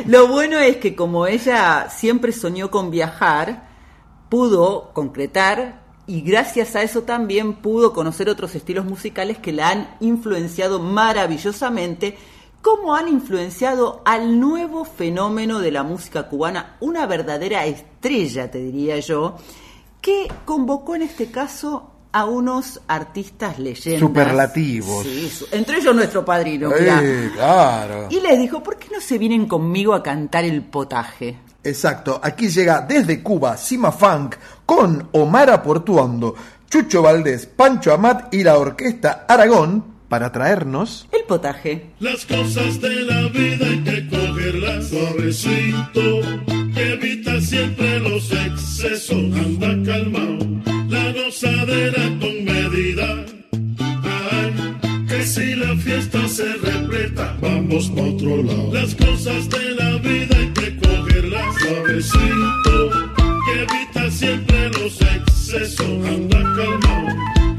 Lo 0.07 0.27
bueno 0.27 0.57
es 0.57 0.77
que 0.77 0.95
como 0.95 1.27
ella 1.27 1.87
siempre 1.89 2.31
soñó 2.31 2.71
con 2.71 2.89
viajar, 2.89 3.67
pudo 4.29 4.91
concretar 4.93 5.80
y 6.11 6.19
gracias 6.19 6.75
a 6.75 6.83
eso 6.83 7.03
también 7.03 7.53
pudo 7.53 7.93
conocer 7.93 8.27
otros 8.27 8.53
estilos 8.53 8.83
musicales 8.83 9.37
que 9.37 9.53
la 9.53 9.69
han 9.69 9.95
influenciado 10.01 10.81
maravillosamente, 10.81 12.17
como 12.61 12.95
han 12.95 13.07
influenciado 13.07 14.01
al 14.03 14.37
nuevo 14.37 14.83
fenómeno 14.83 15.59
de 15.59 15.71
la 15.71 15.83
música 15.83 16.27
cubana, 16.27 16.75
una 16.81 17.05
verdadera 17.05 17.65
estrella, 17.65 18.51
te 18.51 18.57
diría 18.57 18.99
yo, 18.99 19.37
que 20.01 20.27
convocó 20.43 20.95
en 20.95 21.03
este 21.03 21.31
caso 21.31 21.91
a 22.11 22.25
unos 22.25 22.81
artistas 22.89 23.57
leyendas. 23.57 24.01
Superlativos. 24.01 25.05
Sí, 25.05 25.45
entre 25.51 25.77
ellos 25.77 25.95
nuestro 25.95 26.25
padrino. 26.25 26.71
claro. 27.33 28.07
Y 28.09 28.19
les 28.19 28.37
dijo, 28.37 28.61
¿por 28.61 28.75
qué 28.77 28.89
no 28.93 28.99
se 28.99 29.17
vienen 29.17 29.47
conmigo 29.47 29.93
a 29.93 30.03
cantar 30.03 30.43
el 30.43 30.61
potaje? 30.61 31.37
Exacto, 31.63 32.19
aquí 32.23 32.49
llega 32.49 32.81
desde 32.81 33.21
Cuba 33.21 33.55
Sima 33.55 33.91
Funk 33.91 34.35
con 34.73 35.09
Omar 35.11 35.61
Portuondo, 35.63 36.33
Chucho 36.69 37.01
Valdés, 37.01 37.45
Pancho 37.45 37.91
Amat 37.91 38.33
y 38.33 38.41
la 38.41 38.57
orquesta 38.57 39.25
Aragón 39.27 39.83
para 40.07 40.31
traernos 40.31 41.09
El 41.11 41.25
potaje. 41.25 41.91
Las 41.99 42.25
cosas 42.25 42.79
de 42.79 43.01
la 43.01 43.27
vida 43.27 43.65
hay 43.65 43.83
que 43.83 44.07
cogerlas 44.07 44.87
suavecito. 44.87 46.21
Evita 46.73 47.41
siempre 47.41 47.99
los 47.99 48.31
excesos, 48.31 49.11
anda 49.11 49.91
calmado. 49.91 50.37
La 50.87 51.11
gozadera 51.11 52.03
con 52.21 52.45
medida. 52.45 53.25
Ay, 54.31 55.05
que 55.09 55.23
si 55.25 55.53
la 55.53 55.75
fiesta 55.75 56.29
se 56.29 56.45
repleta, 56.45 57.35
vamos 57.41 57.89
pa' 57.89 58.03
otro 58.03 58.41
lado. 58.41 58.73
Las 58.73 58.95
cosas 58.95 59.49
de 59.49 59.71
la 59.71 59.97
vida 59.97 60.37
hay 60.37 60.53
que 60.53 60.77
cogerlas 60.77 61.55
suavecito. 61.59 62.89
Que 63.45 63.63
evita 63.63 64.11
siempre 64.11 64.50
los 65.51 65.61
excesos, 65.61 65.87
anda 66.07 66.37
calmado. 66.55 67.07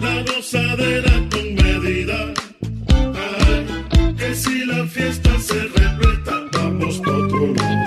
La 0.01 0.23
gozadera 0.33 1.13
con 1.31 1.55
medida. 1.55 2.33
Ay, 3.15 4.15
que 4.17 4.35
si 4.35 4.65
la 4.65 4.87
fiesta 4.87 5.31
se 5.39 5.55
repleta, 5.55 6.33
vamos 6.53 6.99
pa' 6.99 7.11
otro 7.11 7.47
lado. 7.55 7.87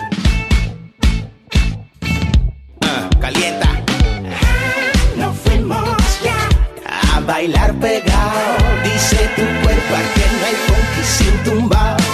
Ah, 2.81 3.09
calienta. 3.19 3.83
No 5.17 5.33
fuimos 5.33 6.21
ya 6.23 6.49
a 7.15 7.19
bailar 7.21 7.73
pegado. 7.79 8.57
Dice 8.83 9.29
tu 9.35 9.43
cuerpo 9.63 9.95
que 10.15 10.25
no 10.33 10.45
hay 10.45 10.55
funky 10.65 11.03
sin 11.03 11.43
tumba. 11.43 12.04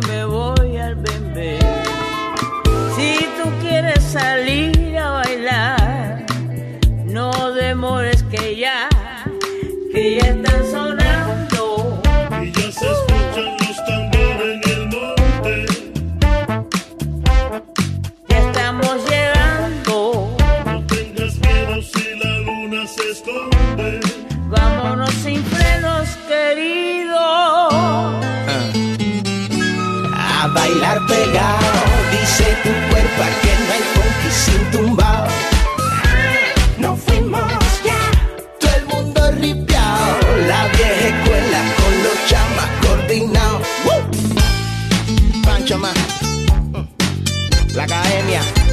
Me 0.00 0.24
voy 0.24 0.76
al 0.76 0.96
bembé. 0.96 1.58
Si 2.96 3.26
tú 3.40 3.48
quieres 3.60 4.02
salir 4.02 4.98
a 4.98 5.10
bailar, 5.10 6.26
no 7.04 7.52
demores 7.52 8.24
que 8.24 8.56
ya, 8.56 8.88
que 9.92 10.16
ya 10.16 10.30
están 10.30 10.53
a 30.44 30.48
bailar 30.48 31.06
pegado. 31.06 31.80
Dice 32.12 32.44
tu 32.62 32.70
cuerpo 32.90 33.22
que 33.42 33.52
no 33.64 33.72
hay 33.74 33.84
funky 33.94 34.30
sin 34.42 34.70
tumbao. 34.72 35.26
No 36.78 36.96
fuimos 36.96 37.42
ya, 37.88 38.00
todo 38.60 38.74
el 38.80 38.86
mundo 38.86 39.20
ripiao. 39.40 40.18
La 40.48 40.68
vieja 40.76 41.06
escuela 41.12 41.60
con 41.78 41.92
los 42.04 42.16
chamas 42.28 42.70
coordinados. 42.82 43.66
Pancho 45.44 45.78
más, 45.78 45.96
la 47.74 47.84
academia. 47.84 48.63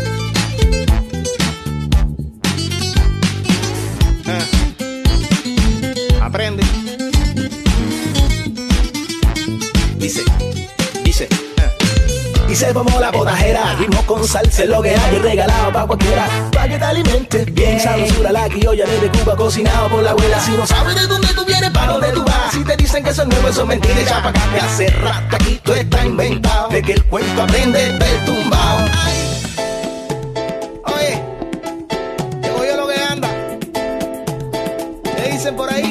Se 12.61 12.73
formó 12.73 12.99
la 12.99 13.09
botajera, 13.09 13.73
ritmo 13.79 14.05
con 14.05 14.23
salsa, 14.23 14.65
lo 14.65 14.83
que 14.83 14.91
hay 14.91 15.17
regalado 15.17 15.73
pa' 15.73 15.87
cualquiera, 15.87 16.27
pa' 16.51 16.67
que 16.67 16.77
te 16.77 16.85
alimente 16.85 17.45
bien 17.45 17.79
sabrosura. 17.79 18.31
La 18.31 18.47
criolla 18.47 18.85
desde 18.85 19.09
Cuba 19.09 19.35
cocinado 19.35 19.89
por 19.89 20.03
la 20.03 20.11
abuela. 20.11 20.39
Si 20.39 20.51
no 20.51 20.67
sabes 20.67 20.93
de 20.93 21.07
dónde 21.07 21.29
tú 21.29 21.43
vienes, 21.43 21.71
pa' 21.71 21.87
dónde 21.87 22.09
tú 22.09 22.23
vas, 22.23 22.51
si 22.51 22.63
te 22.63 22.77
dicen 22.77 23.03
que 23.03 23.09
eso 23.09 23.23
es 23.23 23.29
nuevo, 23.29 23.47
eso 23.47 23.61
es 23.63 23.67
mentira, 23.67 23.99
echa 23.99 24.21
pa' 24.21 24.29
acá, 24.29 24.41
que 24.53 24.59
hace 24.59 24.87
rato 24.89 25.37
aquí 25.37 25.59
todo 25.63 25.75
está 25.75 26.05
inventado, 26.05 26.69
de 26.69 26.83
que 26.83 26.93
el 26.93 27.03
cuento 27.05 27.41
aprende 27.41 27.79
del 27.93 28.25
tumbao. 28.25 28.77
Oye, 30.85 31.23
llegó 32.43 32.63
yo 32.63 32.77
lo 32.77 32.87
que 32.87 33.03
anda, 33.09 33.29
¿qué 35.15 35.31
dicen 35.31 35.55
por 35.55 35.73
ahí? 35.73 35.90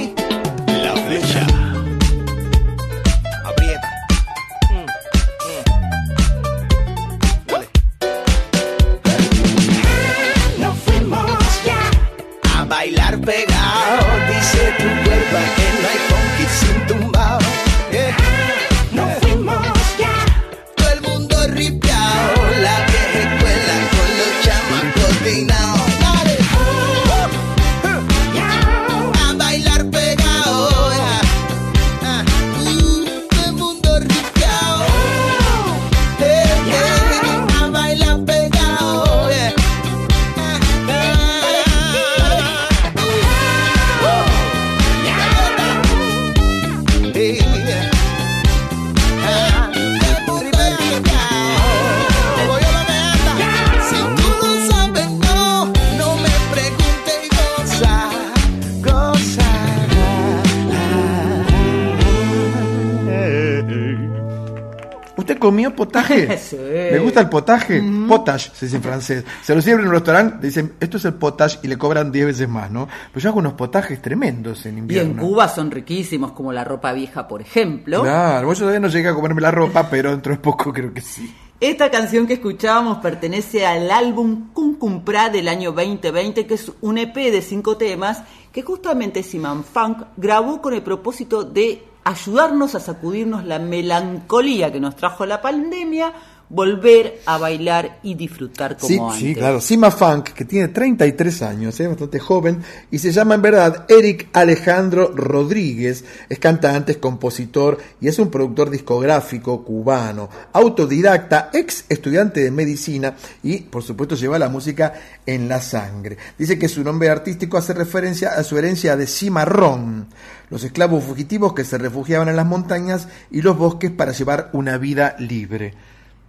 ¿Le 67.21 67.27
gusta 67.27 67.29
el 67.29 67.29
potaje? 67.29 67.83
Potage, 68.09 68.51
se 68.55 68.67
dice 68.67 68.77
en 68.77 68.83
francés. 68.83 69.25
Se 69.43 69.55
lo 69.55 69.61
sirven 69.63 69.81
en 69.83 69.87
un 69.89 69.95
restaurante, 69.95 70.47
dicen, 70.47 70.75
esto 70.81 70.97
es 70.97 71.05
el 71.05 71.15
potage 71.15 71.59
y 71.63 71.69
le 71.69 71.77
cobran 71.77 72.11
10 72.11 72.27
veces 72.27 72.49
más, 72.49 72.71
¿no? 72.71 72.89
Pues 73.13 73.23
yo 73.23 73.31
hago 73.31 73.39
unos 73.39 73.55
potajes 73.55 74.01
tremendos 74.03 74.65
en 74.67 74.77
Y 74.77 74.79
invierno. 74.81 75.23
en 75.23 75.29
Cuba 75.29 75.49
son 75.49 75.71
riquísimos, 75.71 76.33
como 76.33 76.53
la 76.53 76.65
ropa 76.65 76.93
vieja, 76.93 77.29
por 77.29 77.41
ejemplo. 77.41 78.03
Claro, 78.03 78.53
yo 78.53 78.59
todavía 78.59 78.81
no 78.81 78.89
llegué 78.89 79.09
a 79.09 79.15
comerme 79.15 79.41
la 79.41 79.51
ropa, 79.51 79.89
pero 79.91 80.11
dentro 80.11 80.33
de 80.33 80.39
poco 80.39 80.73
creo 80.73 80.93
que 80.93 81.01
sí. 81.01 81.35
Esta 81.61 81.91
canción 81.91 82.27
que 82.27 82.35
escuchábamos 82.35 82.99
pertenece 82.99 83.67
al 83.67 83.91
álbum 83.91 84.49
Cum 84.55 84.77
Cum 84.77 85.05
Pra 85.05 85.29
del 85.29 85.47
año 85.47 85.73
2020, 85.73 86.47
que 86.47 86.55
es 86.55 86.73
un 86.81 86.97
EP 86.97 87.15
de 87.15 87.43
cinco 87.43 87.77
temas 87.77 88.23
que 88.51 88.63
justamente 88.63 89.23
Siman 89.23 89.63
Funk 89.63 90.05
grabó 90.17 90.63
con 90.63 90.73
el 90.73 90.83
propósito 90.83 91.45
de 91.45 91.85
ayudarnos 92.03 92.75
a 92.75 92.81
sacudirnos 92.81 93.45
la 93.45 93.59
melancolía 93.59 94.73
que 94.73 94.81
nos 94.81 94.97
trajo 94.97 95.27
la 95.27 95.43
pandemia, 95.43 96.15
volver 96.51 97.21
a 97.27 97.39
bailar 97.39 98.01
y 98.03 98.15
disfrutar 98.17 98.77
como 98.77 98.89
Sí, 98.89 98.99
antes. 98.99 99.19
sí, 99.19 99.35
claro. 99.37 99.61
Sima 99.61 99.91
Funk, 99.91 100.31
que 100.31 100.45
tiene 100.45 100.69
33 100.69 101.43
años, 101.43 101.79
es 101.79 101.89
bastante 101.89 102.19
joven, 102.19 102.63
y 102.91 102.99
se 102.99 103.13
llama 103.13 103.37
en 103.37 103.43
verdad 103.43 103.87
Eric 103.89 104.29
Alejandro 104.33 105.13
Rodríguez. 105.15 106.05
Es 106.29 106.39
cantante, 106.41 106.93
es 106.93 106.99
compositor 106.99 107.79
y 108.01 108.09
es 108.09 108.19
un 108.19 108.31
productor 108.31 108.69
discográfico 108.69 109.65
cubano, 109.65 110.29
autodidacta, 110.53 111.51
ex 111.53 111.85
estudiante 111.89 112.41
de 112.41 112.51
medicina 112.51 113.15
y, 113.43 113.59
por 113.59 113.83
supuesto, 113.85 114.17
lleva 114.17 114.39
la 114.39 114.49
música 114.49 114.93
en 115.25 115.49
la 115.49 115.61
sangre. 115.61 116.19
Dice 116.37 116.59
que 116.59 116.69
su 116.69 116.83
nombre 116.83 117.11
artístico 117.11 117.59
hace 117.59 117.75
referencia 117.75 118.31
a 118.31 118.43
su 118.43 118.59
herencia 118.59 118.97
de 118.97 119.07
cimarrón, 119.07 120.09
los 120.51 120.65
esclavos 120.65 121.05
fugitivos 121.05 121.55
que 121.55 121.65
se 121.65 121.79
refugiaban 121.79 122.29
en 122.29 122.35
las 122.37 122.47
montañas 122.47 123.07
y 123.31 123.43
los 123.43 123.57
bosques 123.57 123.93
para 123.93 124.11
llevar 124.13 124.51
una 124.53 124.79
vida 124.79 125.15
libre. 125.21 125.75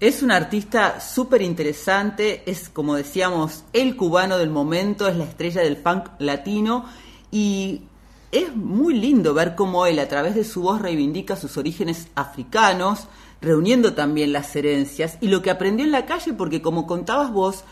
Es 0.02 0.24
un 0.24 0.32
artista 0.32 1.00
súper 1.00 1.44
interesante, 1.44 2.42
es 2.48 2.70
como 2.70 2.96
decíamos, 2.96 3.66
el 3.72 3.96
cubano 3.96 4.40
del 4.40 4.50
momento, 4.50 5.08
es 5.08 5.16
la 5.16 5.26
estrella 5.26 5.62
del 5.62 5.78
funk 5.78 6.10
latino 6.18 6.86
y 7.30 7.84
es 8.32 8.56
muy 8.56 8.96
lindo 8.96 9.36
ver 9.36 9.54
cómo 9.54 9.86
él 9.86 10.00
a 10.00 10.08
través 10.08 10.34
de 10.34 10.44
su 10.44 10.64
voz 10.64 10.82
reivindica 10.82 11.36
sus 11.36 11.56
orígenes 11.56 12.08
africanos, 12.16 13.10
reuniendo 13.42 13.94
también 13.94 14.34
las 14.34 14.56
herencias 14.56 15.20
y 15.22 15.28
lo 15.28 15.44
que 15.44 15.52
aprendió 15.52 15.86
en 15.86 15.92
la 15.92 16.08
calle, 16.08 16.34
porque 16.34 16.64
como 16.64 16.88
contabas 16.88 17.32
vos, 17.32 17.64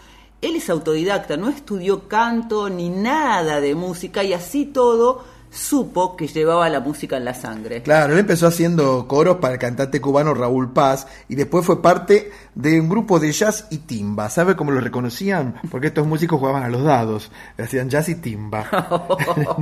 él 0.43 0.55
es 0.55 0.69
autodidacta, 0.69 1.35
no 1.35 1.49
estudió 1.49 2.07
canto 2.07 2.69
ni 2.69 2.89
nada 2.89 3.59
de 3.59 3.73
música 3.73 4.23
y 4.23 4.33
así 4.33 4.67
todo 4.67 5.23
supo 5.51 6.15
que 6.15 6.27
llevaba 6.27 6.69
la 6.69 6.79
música 6.79 7.17
en 7.17 7.25
la 7.25 7.33
sangre. 7.33 7.81
Claro, 7.81 8.13
él 8.13 8.19
empezó 8.19 8.47
haciendo 8.47 9.07
coros 9.07 9.37
para 9.37 9.53
el 9.53 9.59
cantante 9.59 9.99
cubano 9.99 10.33
Raúl 10.33 10.71
Paz 10.71 11.07
y 11.27 11.35
después 11.35 11.65
fue 11.65 11.81
parte 11.81 12.31
de 12.55 12.79
un 12.79 12.89
grupo 12.89 13.19
de 13.19 13.31
jazz 13.31 13.67
y 13.69 13.79
timba. 13.79 14.29
¿Sabe 14.29 14.55
cómo 14.55 14.71
lo 14.71 14.81
reconocían? 14.81 15.59
Porque 15.71 15.87
estos 15.87 16.05
músicos 16.05 16.39
jugaban 16.39 16.63
a 16.63 16.69
los 16.69 16.83
dados, 16.83 17.31
hacían 17.57 17.89
jazz 17.89 18.09
y 18.09 18.15
timba. 18.15 18.67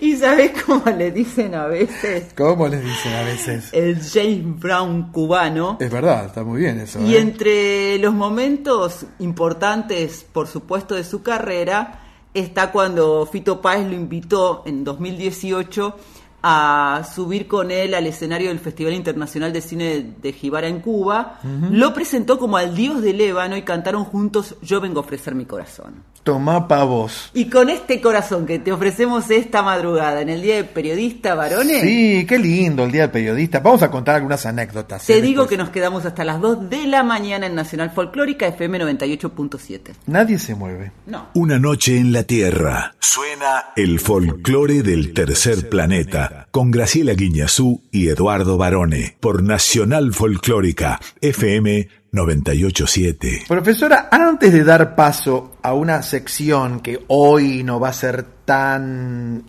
¿Y 0.00 0.16
sabes 0.16 0.52
cómo 0.64 0.84
le 0.86 1.10
dicen 1.10 1.54
a 1.54 1.66
veces? 1.66 2.32
¿Cómo 2.36 2.66
les 2.68 2.82
dicen 2.82 3.12
a 3.14 3.22
veces? 3.22 3.68
El 3.72 4.00
James 4.02 4.58
Brown 4.58 5.12
cubano. 5.12 5.76
Es 5.80 5.90
verdad, 5.90 6.26
está 6.26 6.42
muy 6.42 6.60
bien 6.60 6.80
eso. 6.80 7.00
Y 7.00 7.14
¿eh? 7.14 7.20
entre 7.20 7.98
los 7.98 8.14
momentos 8.14 9.06
importantes, 9.18 10.24
por 10.32 10.48
supuesto, 10.48 10.94
de 10.94 11.04
su 11.04 11.22
carrera, 11.22 12.01
está 12.34 12.72
cuando 12.72 13.26
Fito 13.26 13.60
Páez 13.60 13.86
lo 13.86 13.94
invitó 13.94 14.62
en 14.66 14.84
2018 14.84 15.96
a 16.42 17.02
subir 17.14 17.46
con 17.46 17.70
él 17.70 17.94
al 17.94 18.06
escenario 18.06 18.48
del 18.48 18.58
Festival 18.58 18.94
Internacional 18.94 19.52
de 19.52 19.60
Cine 19.60 20.14
de 20.20 20.32
Jibara 20.32 20.68
en 20.68 20.80
Cuba. 20.80 21.38
Lo 21.70 21.94
presentó 21.94 22.38
como 22.38 22.56
al 22.56 22.74
dios 22.74 23.00
del 23.02 23.20
ébano 23.20 23.56
y 23.56 23.62
cantaron 23.62 24.04
juntos 24.04 24.56
Yo 24.62 24.80
vengo 24.80 24.98
a 25.00 25.04
ofrecer 25.04 25.34
mi 25.34 25.44
corazón. 25.44 26.02
Tomá 26.22 26.68
pa' 26.68 26.84
vos. 26.84 27.30
Y 27.34 27.46
con 27.46 27.68
este 27.68 28.00
corazón 28.00 28.46
que 28.46 28.60
te 28.60 28.70
ofrecemos 28.70 29.28
esta 29.30 29.60
madrugada 29.60 30.20
en 30.20 30.28
el 30.28 30.40
Día 30.40 30.54
del 30.54 30.66
Periodista, 30.66 31.34
varones, 31.34 31.82
Sí, 31.82 32.24
qué 32.28 32.38
lindo 32.38 32.84
el 32.84 32.92
Día 32.92 33.02
del 33.02 33.10
Periodista. 33.10 33.58
Vamos 33.58 33.82
a 33.82 33.90
contar 33.90 34.14
algunas 34.16 34.46
anécdotas. 34.46 35.04
te 35.04 35.18
¿eh? 35.18 35.20
digo 35.20 35.42
Después. 35.42 35.50
que 35.50 35.56
nos 35.56 35.70
quedamos 35.70 36.04
hasta 36.04 36.22
las 36.24 36.40
2 36.40 36.70
de 36.70 36.86
la 36.86 37.02
mañana 37.02 37.46
en 37.46 37.56
Nacional 37.56 37.90
Folclórica 37.90 38.46
FM 38.46 38.78
98.7. 38.84 39.80
Nadie 40.06 40.38
se 40.38 40.54
mueve. 40.54 40.92
No. 41.06 41.26
Una 41.34 41.58
noche 41.58 41.96
en 41.98 42.12
la 42.12 42.22
Tierra. 42.22 42.94
Suena 43.00 43.72
el 43.74 43.98
folclore 43.98 44.82
del 44.82 45.12
tercer 45.12 45.68
planeta 45.68 46.31
con 46.50 46.70
Graciela 46.70 47.14
Guiñazú 47.14 47.82
y 47.90 48.08
Eduardo 48.08 48.56
Barone 48.58 49.16
por 49.20 49.42
Nacional 49.42 50.12
Folclórica 50.12 51.00
FM 51.20 51.88
987. 52.12 53.44
Profesora, 53.48 54.08
antes 54.10 54.52
de 54.52 54.64
dar 54.64 54.94
paso 54.94 55.56
a 55.62 55.72
una 55.74 56.02
sección 56.02 56.80
que 56.80 57.02
hoy 57.08 57.62
no 57.62 57.80
va 57.80 57.88
a 57.88 57.92
ser 57.94 58.24
tan 58.44 59.44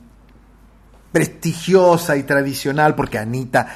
prestigiosa 1.11 2.17
y 2.17 2.23
tradicional, 2.23 2.95
porque 2.95 3.17
Anita 3.17 3.67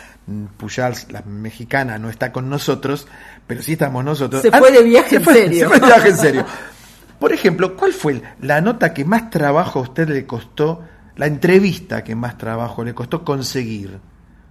Pujals, 0.58 1.08
la 1.12 1.22
mexicana, 1.22 1.98
no 2.00 2.10
está 2.10 2.32
con 2.32 2.50
nosotros, 2.50 3.08
pero 3.46 3.62
sí 3.62 3.74
estamos 3.74 4.04
nosotros. 4.04 4.42
Se 4.42 4.52
fue 4.52 4.68
An- 4.70 4.74
de 4.74 4.84
viaje 4.84 5.10
se 5.10 5.16
en 5.18 5.24
fue- 5.24 5.34
serio. 5.34 5.60
Se 5.60 5.68
fue 5.68 5.80
de 5.80 5.86
viaje 5.86 6.10
en 6.10 6.18
serio. 6.18 6.46
Por 7.20 7.34
ejemplo, 7.34 7.76
¿cuál 7.76 7.94
fue 7.94 8.22
la 8.42 8.62
nota 8.62 8.94
que 8.94 9.04
más 9.06 9.30
trabajo 9.30 9.80
a 9.80 9.82
usted 9.84 10.08
le 10.10 10.26
costó, 10.26 10.84
la 11.18 11.26
entrevista 11.28 12.04
que 12.04 12.16
más 12.16 12.38
trabajo 12.38 12.84
le 12.84 12.94
costó 12.94 13.24
conseguir? 13.24 14.00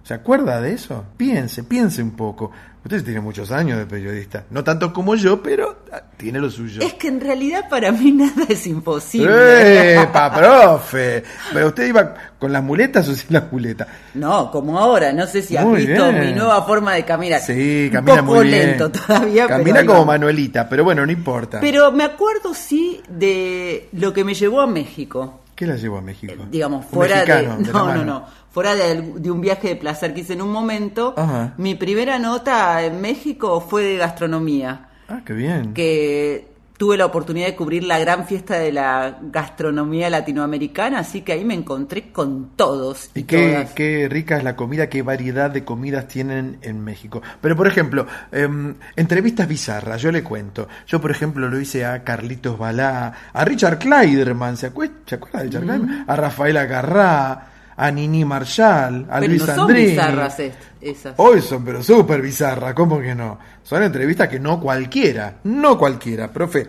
¿Se 0.03 0.13
acuerda 0.13 0.61
de 0.61 0.71
eso? 0.71 1.03
Piense, 1.17 1.63
piense 1.65 2.01
un 2.01 2.11
poco. 2.11 2.49
Usted 2.81 3.03
tiene 3.03 3.19
muchos 3.19 3.51
años 3.51 3.77
de 3.77 3.85
periodista. 3.85 4.45
No 4.51 4.63
tanto 4.63 4.93
como 4.93 5.15
yo, 5.15 5.43
pero 5.43 5.79
ah, 5.91 6.01
tiene 6.15 6.39
lo 6.39 6.49
suyo. 6.49 6.81
Es 6.81 6.93
que 6.93 7.09
en 7.09 7.19
realidad 7.19 7.67
para 7.69 7.91
mí 7.91 8.11
nada 8.13 8.45
es 8.47 8.65
imposible. 8.67 10.01
¡Epa, 10.03 10.33
profe! 10.33 11.21
¿Pero 11.51 11.67
usted 11.67 11.87
iba 11.87 12.13
con 12.39 12.53
las 12.53 12.63
muletas 12.63 13.09
o 13.09 13.15
sin 13.15 13.33
las 13.33 13.51
muletas? 13.51 13.89
No, 14.13 14.49
como 14.49 14.79
ahora, 14.79 15.11
no 15.11 15.27
sé 15.27 15.41
si 15.41 15.57
has 15.57 15.65
Muy 15.65 15.85
visto 15.85 16.07
bien. 16.09 16.21
mi 16.27 16.31
nueva 16.33 16.61
forma 16.63 16.93
de 16.93 17.03
caminar. 17.03 17.41
Sí, 17.41 17.87
Un 17.87 17.91
camina 17.91 18.21
poco 18.21 18.35
muy 18.35 18.47
bien. 18.47 18.67
lento 18.69 18.89
todavía, 18.89 19.47
Camina 19.47 19.85
como. 19.85 20.05
Manuelita, 20.05 20.69
pero 20.69 20.85
bueno, 20.85 21.05
no 21.05 21.11
importa. 21.11 21.59
Pero 21.59 21.91
me 21.91 22.05
acuerdo 22.05 22.53
sí 22.53 23.01
de 23.09 23.89
lo 23.91 24.13
que 24.13 24.23
me 24.23 24.33
llevó 24.33 24.61
a 24.61 24.67
México. 24.67 25.41
¿Qué 25.57 25.65
la 25.67 25.75
llevó 25.75 25.97
a 25.97 26.01
México? 26.01 26.33
Eh, 26.33 26.45
digamos, 26.51 26.85
fuera 26.85 27.15
mexicano, 27.25 27.57
de, 27.57 27.73
no, 27.73 27.93
no, 27.95 28.05
no, 28.05 28.25
fuera 28.51 28.75
de, 28.75 29.01
de 29.01 29.31
un 29.31 29.41
viaje 29.41 29.69
de 29.69 29.75
placer 29.75 30.13
que 30.13 30.21
hice 30.21 30.33
en 30.33 30.43
un 30.43 30.51
momento, 30.51 31.13
Ajá. 31.17 31.55
mi 31.57 31.73
primera 31.75 32.19
nota 32.19 32.83
en 32.83 33.01
México 33.01 33.59
fue 33.59 33.83
de 33.83 33.97
gastronomía, 33.97 34.87
Ah, 35.09 35.21
qué 35.25 35.33
bien. 35.33 35.73
que 35.73 36.47
tuve 36.77 36.95
la 36.97 37.05
oportunidad 37.07 37.47
de 37.47 37.55
cubrir 37.55 37.83
la 37.83 37.97
gran 37.99 38.25
fiesta 38.27 38.55
de 38.59 38.71
la 38.71 39.17
gastronomía 39.21 40.09
latinoamericana, 40.09 40.99
así 40.99 41.21
que 41.21 41.31
ahí 41.33 41.43
me 41.43 41.55
encontré 41.55 42.11
con 42.11 42.51
todos 42.55 43.09
y, 43.15 43.21
Y 43.21 43.23
qué, 43.23 43.67
qué 43.75 44.07
rica 44.09 44.37
es 44.37 44.43
la 44.43 44.55
comida, 44.55 44.87
qué 44.87 45.01
variedad 45.01 45.49
de 45.49 45.63
comidas 45.65 46.07
tienen 46.07 46.59
en 46.61 46.83
México. 46.83 47.21
Pero, 47.41 47.55
por 47.55 47.67
ejemplo, 47.67 48.05
em, 48.31 48.75
entrevistas 48.95 49.47
bizarras, 49.47 50.01
yo 50.01 50.11
le 50.11 50.23
cuento. 50.23 50.67
Yo, 50.85 51.01
por 51.01 51.09
ejemplo, 51.11 51.49
lo 51.49 51.59
hice 51.59 51.85
a 51.85 52.03
Carlitos 52.03 52.57
Balá, 52.59 53.13
a 53.33 53.43
Richard 53.45 53.79
Kleiderman, 53.79 54.55
¿se, 54.57 54.71
acue- 54.71 54.91
¿se 55.05 55.15
acuerda 55.15 55.39
de 55.39 55.45
Richard 55.45 55.63
Kleiderman? 55.63 56.05
A 56.07 56.15
Rafael 56.15 56.57
Agarrá, 56.57 57.47
a 57.77 57.91
Nini 57.91 58.25
Marshall, 58.25 59.05
a 59.09 59.19
Pero 59.19 59.27
Luis 59.29 59.41
no 59.41 59.53
son 59.55 59.59
Andrini. 59.61 59.91
bizarras 59.91 60.37
esas. 60.81 61.13
Hoy 61.17 61.41
son, 61.41 61.63
pero 61.63 61.83
súper 61.83 62.21
bizarras, 62.21 62.73
¿cómo 62.73 62.99
que 62.99 63.13
no? 63.15 63.37
Son 63.63 63.83
entrevistas 63.83 64.27
que 64.27 64.39
no 64.39 64.59
cualquiera, 64.59 65.37
no 65.43 65.77
cualquiera, 65.77 66.31
profe. 66.33 66.67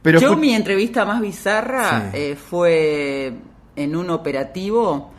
Pero 0.00 0.20
Yo 0.20 0.36
mi 0.36 0.54
entrevista 0.54 1.04
más 1.04 1.20
bizarra 1.20 2.10
Sí. 2.12 2.18
eh, 2.18 2.36
fue 2.36 3.32
en 3.76 3.94
un 3.96 4.10
operativo 4.10 5.12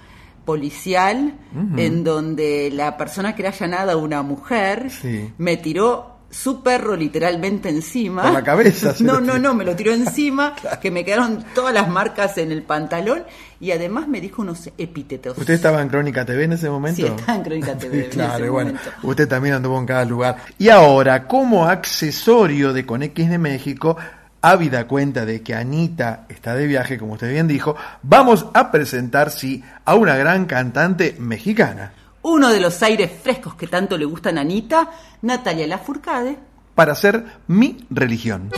policial 0.46 1.34
en 1.78 2.04
donde 2.04 2.72
la 2.74 2.98
persona 2.98 3.36
que 3.36 3.44
era 3.44 3.52
allanada, 3.52 3.96
una 3.98 4.24
mujer, 4.24 4.90
Sí. 4.90 5.32
me 5.38 5.58
tiró 5.58 6.18
su 6.30 6.62
perro 6.62 6.96
literalmente 6.96 7.70
encima. 7.70 8.24
Por 8.24 8.34
la 8.34 8.44
cabeza 8.44 8.94
No, 9.00 9.14
lo 9.14 9.22
no, 9.22 9.40
no, 9.40 9.54
me 9.54 9.66
lo 9.66 9.76
tiró 9.76 9.94
encima, 9.94 10.56
que 10.82 10.92
me 10.92 11.04
quedaron 11.04 11.44
todas 11.54 11.74
las 11.74 11.90
marcas 11.90 12.38
en 12.38 12.52
el 12.52 12.64
pantalón 12.64 13.24
y 13.60 13.72
además 13.72 14.08
me 14.08 14.22
dijo 14.22 14.42
unos 14.42 14.70
epítetos. 14.78 15.38
¿Usted 15.38 15.54
estaba 15.56 15.82
en 15.82 15.90
Crónica 15.90 16.26
TV 16.26 16.44
en 16.44 16.54
ese 16.54 16.70
momento? 16.70 17.02
Sí, 17.02 17.08
estaba 17.08 17.36
en 17.38 17.44
Crónica 17.44 17.78
TV 17.78 18.04
en 18.06 18.10
claro, 18.12 18.44
ese 18.44 18.50
bueno, 18.50 18.72
momento. 18.74 18.92
usted 19.04 19.28
también 19.28 19.56
anduvo 19.56 19.80
en 19.80 19.86
cada 19.86 20.06
lugar. 20.06 20.38
Y 20.58 20.70
ahora, 20.70 21.28
como 21.28 21.66
accesorio 21.66 22.74
de 22.74 22.86
Conex 22.86 23.30
de 23.30 23.38
México, 23.38 23.98
ávida 24.42 24.88
cuenta 24.88 25.26
de 25.26 25.42
que 25.42 25.56
Anita 25.56 26.26
está 26.30 26.56
de 26.56 26.68
viaje, 26.68 26.98
como 26.98 27.14
usted 27.14 27.32
bien 27.32 27.48
dijo, 27.48 27.76
vamos 28.04 28.46
a 28.54 28.72
presentar, 28.72 29.32
sí, 29.32 29.64
a 29.84 29.96
una 29.96 30.16
gran 30.16 30.46
cantante 30.46 31.16
mexicana 31.20 31.94
uno 32.22 32.50
de 32.50 32.60
los 32.60 32.82
aires 32.84 33.12
frescos 33.22 33.56
que 33.56 33.68
tanto 33.68 33.98
le 33.98 34.06
gustan 34.06 34.38
a 34.38 34.42
Anita, 34.42 34.90
Natalia 35.22 35.68
Lafourcade. 35.68 36.38
Para 36.76 36.96
ser 36.96 37.26
mi 37.48 37.78
religión. 37.90 38.50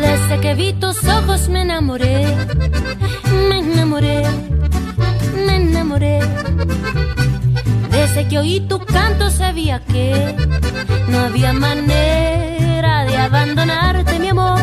Desde 0.00 0.40
que 0.40 0.54
vi 0.54 0.72
tus 0.74 1.04
ojos 1.04 1.48
me 1.48 1.62
enamoré, 1.62 2.26
me 3.48 3.58
enamoré 3.58 4.43
tu 8.68 8.78
canto 8.78 9.30
sabía 9.30 9.80
que 9.80 10.34
no 11.08 11.18
había 11.18 11.52
manera 11.52 13.04
de 13.04 13.16
abandonarte, 13.16 14.18
mi 14.18 14.28
amor, 14.28 14.60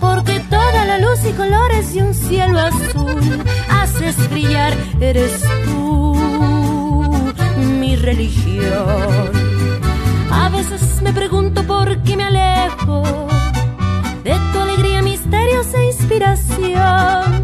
porque 0.00 0.40
toda 0.50 0.84
la 0.84 0.98
luz 0.98 1.18
y 1.28 1.32
colores 1.32 1.94
de 1.94 2.02
un 2.02 2.14
cielo 2.14 2.58
azul 2.58 3.44
haces 3.68 4.16
brillar, 4.30 4.74
eres 5.00 5.42
tú 5.64 6.14
mi 7.80 7.96
religión. 7.96 9.30
A 10.30 10.48
veces 10.48 11.02
me 11.02 11.12
pregunto 11.12 11.62
por 11.64 12.02
qué 12.02 12.16
me 12.16 12.24
alejo 12.24 13.02
de 14.24 14.34
tu 14.52 14.60
alegría, 14.60 15.02
misterios 15.02 15.66
e 15.74 15.86
inspiración. 15.86 17.42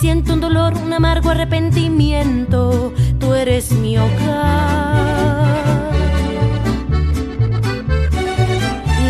Siento 0.00 0.34
un 0.34 0.40
dolor, 0.40 0.74
un 0.74 0.92
amargo 0.92 1.30
arrepentimiento, 1.30 2.92
eres 3.36 3.72
mi 3.72 3.98
hogar. 3.98 4.16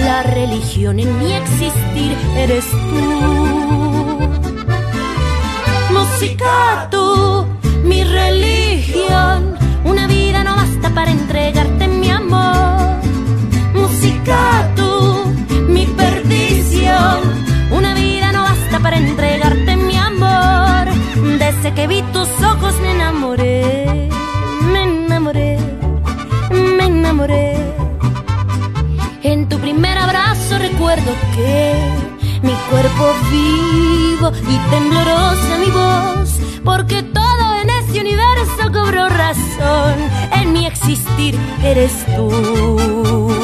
La 0.05 0.23
religión 0.23 0.99
en 1.01 1.19
mi 1.19 1.33
existir 1.33 2.17
eres 2.37 2.65
tú. 2.71 4.29
Música, 5.93 6.89
tú, 6.91 7.47
mi 7.85 8.05
religión. 8.05 9.57
Una 9.85 10.07
vida 10.07 10.45
no 10.45 10.57
basta 10.57 10.91
para 10.91 11.11
entregarte 11.11 11.89
mi 11.89 12.11
amor. 12.11 12.97
Música, 13.75 14.73
tú, 14.77 15.35
mi 15.69 15.87
perdición. 15.87 17.21
Una 17.71 17.95
vida 17.95 18.33
no 18.33 18.43
basta 18.43 18.79
para 18.81 18.97
entregarte 18.97 19.77
mi 19.77 19.97
amor. 19.97 20.87
Desde 21.39 21.75
que 21.75 21.87
vi 21.87 22.03
tus 22.13 22.29
ojos 22.43 22.75
me 22.81 22.93
enamoré, 22.93 24.06
recuerdo 30.87 31.17
que 31.35 31.75
mi 32.43 32.53
cuerpo 32.71 33.15
vivo 33.31 34.31
y 34.49 34.71
temblorosa 34.71 35.59
mi 35.59 35.71
voz, 35.73 36.39
porque 36.65 37.03
todo 37.03 37.61
en 37.61 37.71
este 37.71 38.01
universo 38.01 38.73
cobró 38.73 39.09
razón. 39.09 39.95
En 40.33 40.53
mi 40.53 40.65
existir 40.67 41.37
eres 41.65 41.93
tú, 42.15 43.36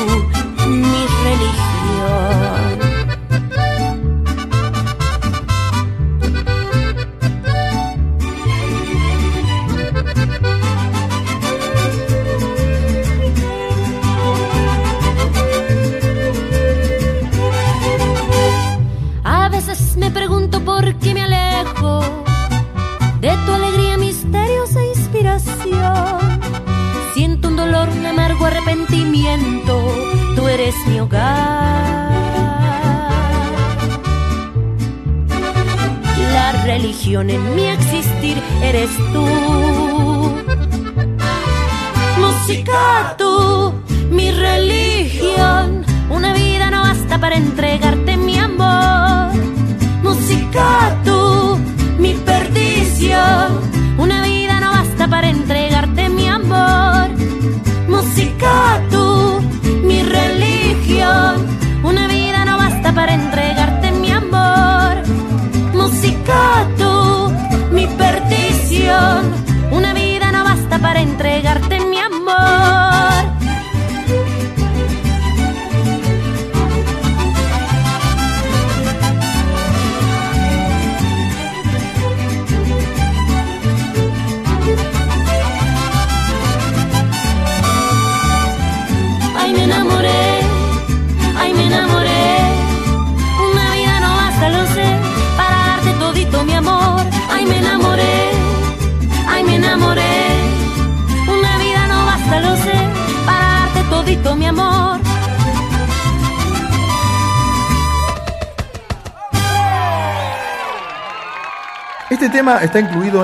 tú. 39.12 39.31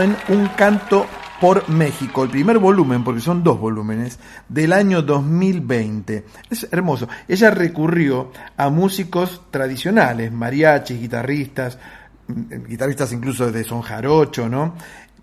En 0.01 0.17
Un 0.29 0.49
canto 0.49 1.07
por 1.41 1.69
México, 1.69 2.25
el 2.25 2.31
primer 2.31 2.59
volumen, 2.59 3.05
porque 3.05 3.21
son 3.21 3.45
dos 3.45 3.61
volúmenes, 3.61 4.19
del 4.49 4.73
año 4.73 5.03
2020. 5.03 6.25
Es 6.51 6.69
hermoso. 6.73 7.09
Ella 7.29 7.51
recurrió 7.51 8.33
a 8.57 8.71
músicos 8.71 9.43
tradicionales, 9.51 10.33
mariachis, 10.33 11.01
guitarristas, 11.01 11.79
mm, 12.27 12.67
guitarristas 12.69 13.13
incluso 13.13 13.53
de 13.53 13.65
son 13.65 13.83
jarocho, 13.83 14.49
¿no? 14.49 14.75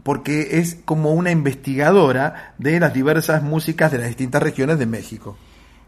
Porque 0.04 0.60
es 0.60 0.78
como 0.86 1.14
una 1.14 1.32
investigadora 1.32 2.54
de 2.58 2.80
las 2.80 2.94
diversas 2.94 3.44
músicas 3.44 3.92
de 3.92 3.98
las 3.98 4.08
distintas 4.08 4.42
regiones 4.42 4.80
de 4.80 4.86
México. 4.86 5.38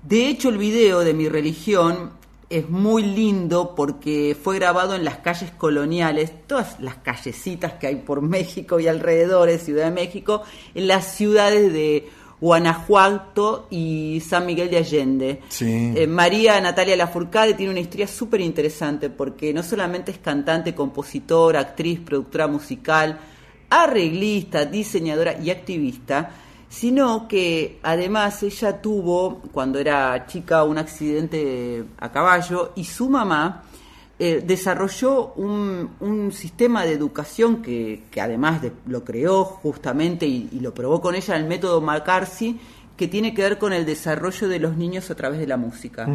De 0.04 0.28
hecho, 0.28 0.50
el 0.50 0.58
video 0.58 1.02
de 1.02 1.14
mi 1.14 1.30
religión 1.30 2.12
es 2.50 2.70
muy 2.70 3.04
lindo 3.04 3.76
porque 3.76 4.36
fue 4.42 4.56
grabado 4.56 4.96
en 4.96 5.04
las 5.04 5.18
calles 5.18 5.52
coloniales, 5.52 6.32
todas 6.48 6.80
las 6.80 6.96
callecitas 6.96 7.74
que 7.74 7.88
hay 7.88 7.96
por 7.98 8.22
México 8.38 8.80
y 8.80 8.88
alrededores, 8.88 9.64
Ciudad 9.64 9.86
de 9.86 9.92
México, 9.92 10.44
en 10.74 10.88
las 10.88 11.14
ciudades 11.14 11.74
de 11.74 12.10
Guanajuato 12.40 13.68
y 13.70 14.22
San 14.26 14.46
Miguel 14.46 14.70
de 14.70 14.78
Allende. 14.78 15.42
Sí. 15.50 15.94
Eh, 15.96 16.08
María 16.08 16.62
Natalia 16.62 16.96
Lafourcade 16.96 17.56
tiene 17.56 17.72
una 17.72 17.82
historia 17.82 18.08
súper 18.08 18.42
interesante 18.42 19.10
porque 19.10 19.54
no 19.54 19.64
solamente 19.64 20.12
es 20.12 20.20
cantante, 20.20 20.76
compositora, 20.76 21.60
actriz, 21.60 22.00
productora 22.00 22.48
musical, 22.48 23.20
arreglista, 23.70 24.66
diseñadora 24.66 25.38
y 25.42 25.50
activista, 25.50 26.32
sino 26.70 27.28
que 27.28 27.80
además 27.84 28.44
ella 28.44 28.82
tuvo, 28.82 29.42
cuando 29.52 29.80
era 29.80 30.26
chica, 30.28 30.64
un 30.64 30.78
accidente 30.78 31.86
a 32.00 32.12
caballo 32.12 32.72
y 32.76 32.84
su 32.84 33.10
mamá 33.10 33.64
eh, 34.20 34.44
desarrolló 34.46 35.34
un, 35.36 35.92
un 36.00 36.32
sistema 36.32 36.84
de 36.86 36.94
educación 36.94 37.62
que, 37.62 38.04
que 38.12 38.20
además 38.20 38.62
de- 38.62 38.72
lo 38.88 39.04
creó 39.04 39.46
justamente 39.46 40.26
y, 40.26 40.50
y 40.52 40.60
lo 40.60 40.74
probó 40.74 41.00
con 41.02 41.14
ella 41.16 41.36
el 41.38 41.46
método 41.46 41.82
McCarthy, 41.82 42.60
que 42.98 43.08
tiene 43.08 43.34
que 43.36 43.44
ver 43.44 43.58
con 43.60 43.74
el 43.74 43.86
desarrollo 43.86 44.48
de 44.48 44.60
los 44.60 44.76
niños 44.76 45.12
a 45.12 45.16
través 45.16 45.40
de 45.40 45.46
la 45.46 45.56
música, 45.56 46.08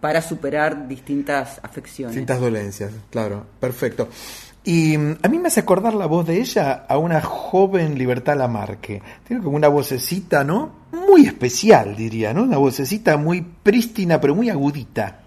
para 0.00 0.20
superar 0.22 0.88
distintas 0.88 1.60
afecciones. 1.62 2.14
Distintas 2.16 2.40
dolencias, 2.40 2.92
claro, 3.10 3.46
perfecto. 3.60 4.08
Y 4.66 4.98
mm, 4.98 5.18
a 5.22 5.28
mí 5.28 5.38
me 5.38 5.46
hace 5.46 5.60
acordar 5.60 5.94
la 5.94 6.06
voz 6.06 6.26
de 6.26 6.40
ella 6.40 6.84
a 6.88 6.98
una 6.98 7.22
joven 7.22 7.96
Libertad 7.96 8.36
Lamarque. 8.36 9.00
Tiene 9.26 9.42
como 9.42 9.56
una 9.56 9.68
vocecita, 9.68 10.42
¿no? 10.42 10.72
Muy 10.92 11.24
especial, 11.24 11.94
diría, 11.94 12.34
¿no? 12.34 12.42
Una 12.42 12.58
vocecita 12.58 13.16
muy 13.16 13.42
prístina, 13.42 14.20
pero 14.20 14.34
muy 14.34 14.50
agudita. 14.50 15.20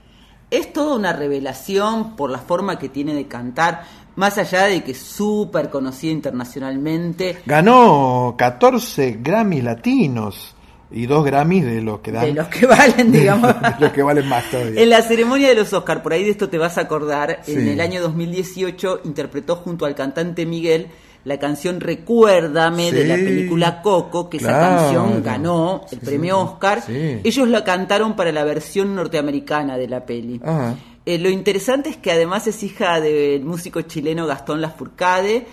Es 0.51 0.73
toda 0.73 0.97
una 0.97 1.13
revelación 1.13 2.17
por 2.17 2.29
la 2.29 2.39
forma 2.39 2.77
que 2.77 2.89
tiene 2.89 3.13
de 3.13 3.27
cantar, 3.27 3.83
más 4.17 4.37
allá 4.37 4.65
de 4.65 4.83
que 4.83 4.91
es 4.91 4.99
súper 4.99 5.69
conocida 5.69 6.11
internacionalmente, 6.11 7.41
Ganó 7.45 8.35
14 8.37 9.19
Grammys 9.21 9.63
latinos 9.63 10.55
y 10.91 11.05
dos 11.05 11.23
Grammys 11.25 11.65
de 11.65 11.81
los 11.81 11.99
que 11.99 12.11
dan. 12.11 12.25
de 12.25 12.33
los 12.33 12.47
que 12.47 12.65
valen, 12.65 13.11
digamos. 13.13 13.53
de 13.61 13.75
los 13.79 13.91
que 13.91 14.01
valen 14.03 14.27
más 14.27 14.49
todavía. 14.49 14.81
En 14.81 14.89
la 14.89 15.01
ceremonia 15.01 15.47
de 15.49 15.55
los 15.55 15.71
Oscar, 15.73 16.01
por 16.03 16.13
ahí 16.13 16.23
de 16.23 16.31
esto 16.31 16.49
te 16.49 16.57
vas 16.57 16.77
a 16.77 16.81
acordar, 16.81 17.41
en 17.47 17.67
el 17.67 17.79
año 17.81 18.01
2018 18.01 19.01
interpretó 19.05 19.55
junto 19.57 19.85
al 19.85 19.95
cantante 19.95 20.45
Miguel 20.45 20.87
la 21.25 21.37
canción 21.37 21.81
Recuérdame 21.81 22.91
de 22.91 23.05
la 23.05 23.15
película 23.15 23.81
Coco, 23.81 24.29
que 24.29 24.37
esa 24.37 24.51
canción 24.59 25.21
ganó 25.21 25.81
el 25.91 25.99
Sí, 25.99 26.05
premio. 26.05 26.39
Oscar. 26.39 26.81
Ellos 26.87 27.47
la 27.49 27.63
cantaron 27.63 28.15
para 28.15 28.31
la 28.31 28.43
versión 28.45 28.95
norteamericana 28.95 29.77
de 29.77 29.87
la 29.87 30.05
peli. 30.05 30.39
Ajá. 30.43 30.75
Eh, 31.05 31.17
lo 31.17 31.29
interesante 31.29 31.89
es 31.89 31.97
que 31.97 32.11
además 32.11 32.47
es 32.47 32.63
hija 32.63 32.99
del 33.01 33.43
músico 33.43 33.81
chileno 33.81 34.27
Gastón 34.27 34.61
Lafourcade, 34.61 35.45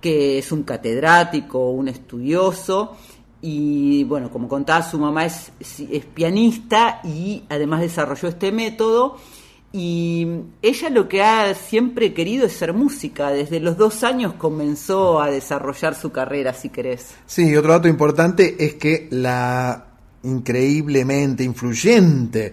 que 0.00 0.38
es 0.38 0.50
un 0.52 0.62
catedrático, 0.62 1.70
un 1.70 1.88
estudioso, 1.88 2.96
y 3.42 4.04
bueno, 4.04 4.30
como 4.30 4.48
contaba, 4.48 4.82
su 4.82 4.98
mamá 4.98 5.24
es, 5.24 5.50
pianista 6.14 7.00
y 7.04 7.42
además 7.48 7.80
desarrolló 7.80 8.28
este 8.28 8.52
método. 8.52 9.16
Y 9.72 10.26
ella 10.62 10.90
lo 10.90 11.08
que 11.08 11.22
ha 11.22 11.54
siempre 11.54 12.12
querido 12.12 12.46
es 12.46 12.52
ser 12.52 12.72
música. 12.72 13.30
Desde 13.30 13.60
los 13.60 13.76
dos 13.76 14.02
años 14.02 14.34
comenzó 14.34 15.22
a 15.22 15.30
desarrollar 15.30 15.94
su 15.94 16.10
carrera, 16.10 16.52
si 16.52 16.70
querés. 16.70 17.14
Sí, 17.24 17.56
otro 17.56 17.72
dato 17.72 17.88
importante 17.88 18.56
es 18.58 18.74
que 18.74 19.08
la 19.10 19.86
increíblemente 20.22 21.44
influyente 21.44 22.52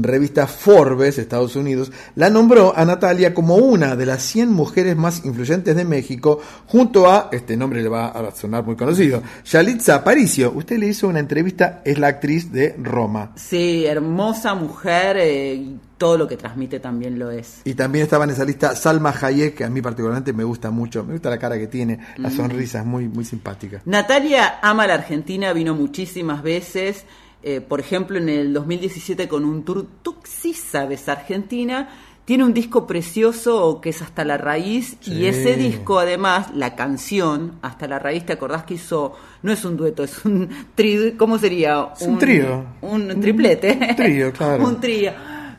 revista 0.00 0.46
Forbes, 0.46 1.18
Estados 1.18 1.56
Unidos, 1.56 1.92
la 2.14 2.30
nombró 2.30 2.72
a 2.76 2.84
Natalia 2.84 3.34
como 3.34 3.56
una 3.56 3.96
de 3.96 4.06
las 4.06 4.22
100 4.22 4.50
mujeres 4.52 4.96
más 4.96 5.24
influyentes 5.24 5.74
de 5.76 5.84
México, 5.84 6.40
junto 6.66 7.10
a, 7.10 7.28
este 7.32 7.56
nombre 7.56 7.82
le 7.82 7.88
va 7.88 8.08
a 8.08 8.30
sonar 8.34 8.64
muy 8.64 8.76
conocido, 8.76 9.22
Yalitza 9.44 9.96
Aparicio. 9.96 10.52
Usted 10.54 10.78
le 10.78 10.88
hizo 10.88 11.08
una 11.08 11.18
entrevista, 11.18 11.82
es 11.84 11.98
la 11.98 12.08
actriz 12.08 12.52
de 12.52 12.74
Roma. 12.82 13.32
Sí, 13.36 13.84
hermosa 13.86 14.54
mujer 14.54 15.16
eh, 15.18 15.66
todo 15.98 16.18
lo 16.18 16.26
que 16.26 16.36
transmite 16.36 16.80
también 16.80 17.18
lo 17.18 17.30
es. 17.30 17.60
Y 17.64 17.74
también 17.74 18.04
estaba 18.04 18.24
en 18.24 18.30
esa 18.30 18.44
lista 18.44 18.74
Salma 18.74 19.14
Hayek, 19.20 19.54
que 19.54 19.64
a 19.64 19.70
mí 19.70 19.80
particularmente 19.80 20.32
me 20.32 20.42
gusta 20.42 20.70
mucho, 20.70 21.04
me 21.04 21.12
gusta 21.12 21.30
la 21.30 21.38
cara 21.38 21.56
que 21.58 21.68
tiene, 21.68 21.98
la 22.16 22.28
Mm. 22.28 22.36
sonrisa 22.36 22.80
es 22.80 22.84
muy, 22.86 23.08
muy 23.08 23.24
simpática. 23.24 23.80
Natalia 23.84 24.58
ama 24.62 24.86
la 24.86 24.94
Argentina, 24.94 25.52
vino 25.52 25.74
muchísimas 25.74 26.42
veces, 26.42 27.04
eh, 27.42 27.60
por 27.60 27.80
ejemplo 27.80 28.18
en 28.18 28.28
el 28.28 28.52
2017 28.52 29.28
con 29.28 29.44
un 29.44 29.64
tour 29.64 29.86
Tú 30.02 30.16
sí 30.24 30.52
sabes 30.54 31.08
Argentina, 31.08 31.88
tiene 32.24 32.44
un 32.44 32.54
disco 32.54 32.86
precioso 32.86 33.80
que 33.80 33.90
es 33.90 34.00
Hasta 34.00 34.24
la 34.24 34.38
Raíz 34.38 34.96
Sí. 35.00 35.12
y 35.12 35.26
ese 35.26 35.56
disco 35.56 35.98
además, 35.98 36.52
la 36.54 36.76
canción 36.76 37.54
Hasta 37.62 37.88
la 37.88 37.98
Raíz, 37.98 38.24
¿te 38.26 38.32
acordás 38.34 38.62
que 38.64 38.74
hizo? 38.74 39.14
No 39.42 39.52
es 39.52 39.64
un 39.64 39.76
dueto, 39.76 40.04
es 40.04 40.24
un 40.24 40.48
trío, 40.74 41.16
¿cómo 41.18 41.38
sería? 41.38 41.88
Es 42.00 42.06
un 42.06 42.18
trío. 42.18 42.64
Un 42.82 43.20
triplete. 43.20 43.78
Un 43.90 43.96
trío, 43.96 44.32
claro. 44.32 44.64
un 44.68 44.80
trío 44.80 45.12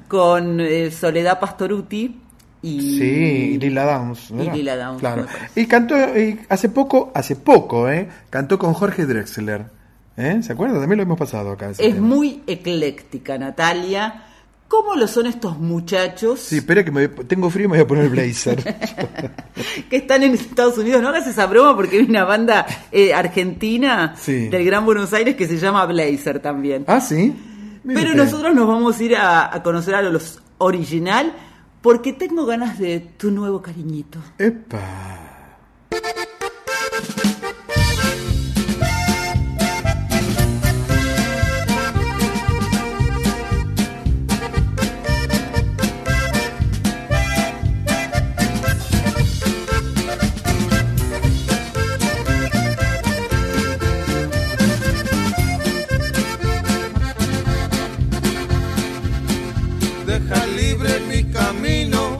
con 0.07 0.59
eh, 0.61 0.91
Soledad 0.91 1.39
Pastoruti 1.39 2.19
y... 2.61 2.79
Sí, 2.79 3.03
y 3.55 3.57
Lila 3.57 3.83
Downs. 3.83 4.31
y. 4.31 4.49
Lila 4.51 4.77
Downs, 4.77 4.99
Claro. 5.01 5.25
Y 5.55 5.65
cantó 5.65 5.95
y 6.17 6.39
hace 6.47 6.69
poco, 6.69 7.11
hace 7.13 7.35
poco, 7.35 7.89
¿eh? 7.89 8.07
Cantó 8.29 8.57
con 8.57 8.73
Jorge 8.73 9.05
Drexler. 9.05 9.65
¿Eh? 10.17 10.39
¿Se 10.43 10.53
acuerdan? 10.53 10.79
También 10.79 10.97
lo 10.97 11.03
hemos 11.03 11.17
pasado 11.17 11.51
acá. 11.51 11.69
Es 11.71 11.77
tema. 11.77 11.99
muy 12.05 12.43
ecléctica, 12.47 13.37
Natalia. 13.37 14.25
¿Cómo 14.67 14.95
lo 14.95 15.07
son 15.07 15.27
estos 15.27 15.59
muchachos 15.59 16.39
Sí, 16.39 16.57
espera 16.57 16.83
que 16.83 16.89
me 16.89 17.07
tengo 17.07 17.47
frío 17.51 17.65
y 17.65 17.67
me 17.67 17.77
voy 17.77 17.83
a 17.83 17.87
poner 17.87 18.05
el 18.05 18.09
blazer. 18.09 18.57
que 19.89 19.97
están 19.97 20.23
en 20.23 20.33
Estados 20.33 20.77
Unidos? 20.79 20.99
No 21.01 21.09
hagas 21.09 21.27
esa 21.27 21.45
broma 21.45 21.75
porque 21.75 21.97
hay 21.99 22.05
una 22.05 22.23
banda 22.23 22.65
eh, 22.91 23.13
argentina 23.13 24.15
Sí. 24.17 24.47
del 24.49 24.65
Gran 24.65 24.83
Buenos 24.85 25.13
Aires 25.13 25.35
que 25.35 25.47
se 25.47 25.57
llama 25.57 25.85
Blazer 25.85 26.39
también. 26.39 26.85
ah, 26.87 26.99
sí. 27.01 27.35
Pero 27.85 27.99
usted. 28.11 28.15
nosotros 28.15 28.55
nos 28.55 28.67
vamos 28.67 28.97
a 28.99 29.03
ir 29.03 29.15
a, 29.15 29.53
a 29.53 29.61
conocer 29.61 29.93
a 29.93 30.01
los 30.01 30.41
original 30.57 31.33
porque 31.81 32.13
tengo 32.13 32.45
ganas 32.45 32.79
de 32.79 32.99
tu 32.99 33.29
nuevo 33.29 33.61
cariñito. 33.61 34.17
Epa. 34.39 35.59
Deja 60.13 60.45
libre 60.45 60.99
mi 61.09 61.23
camino, 61.23 62.19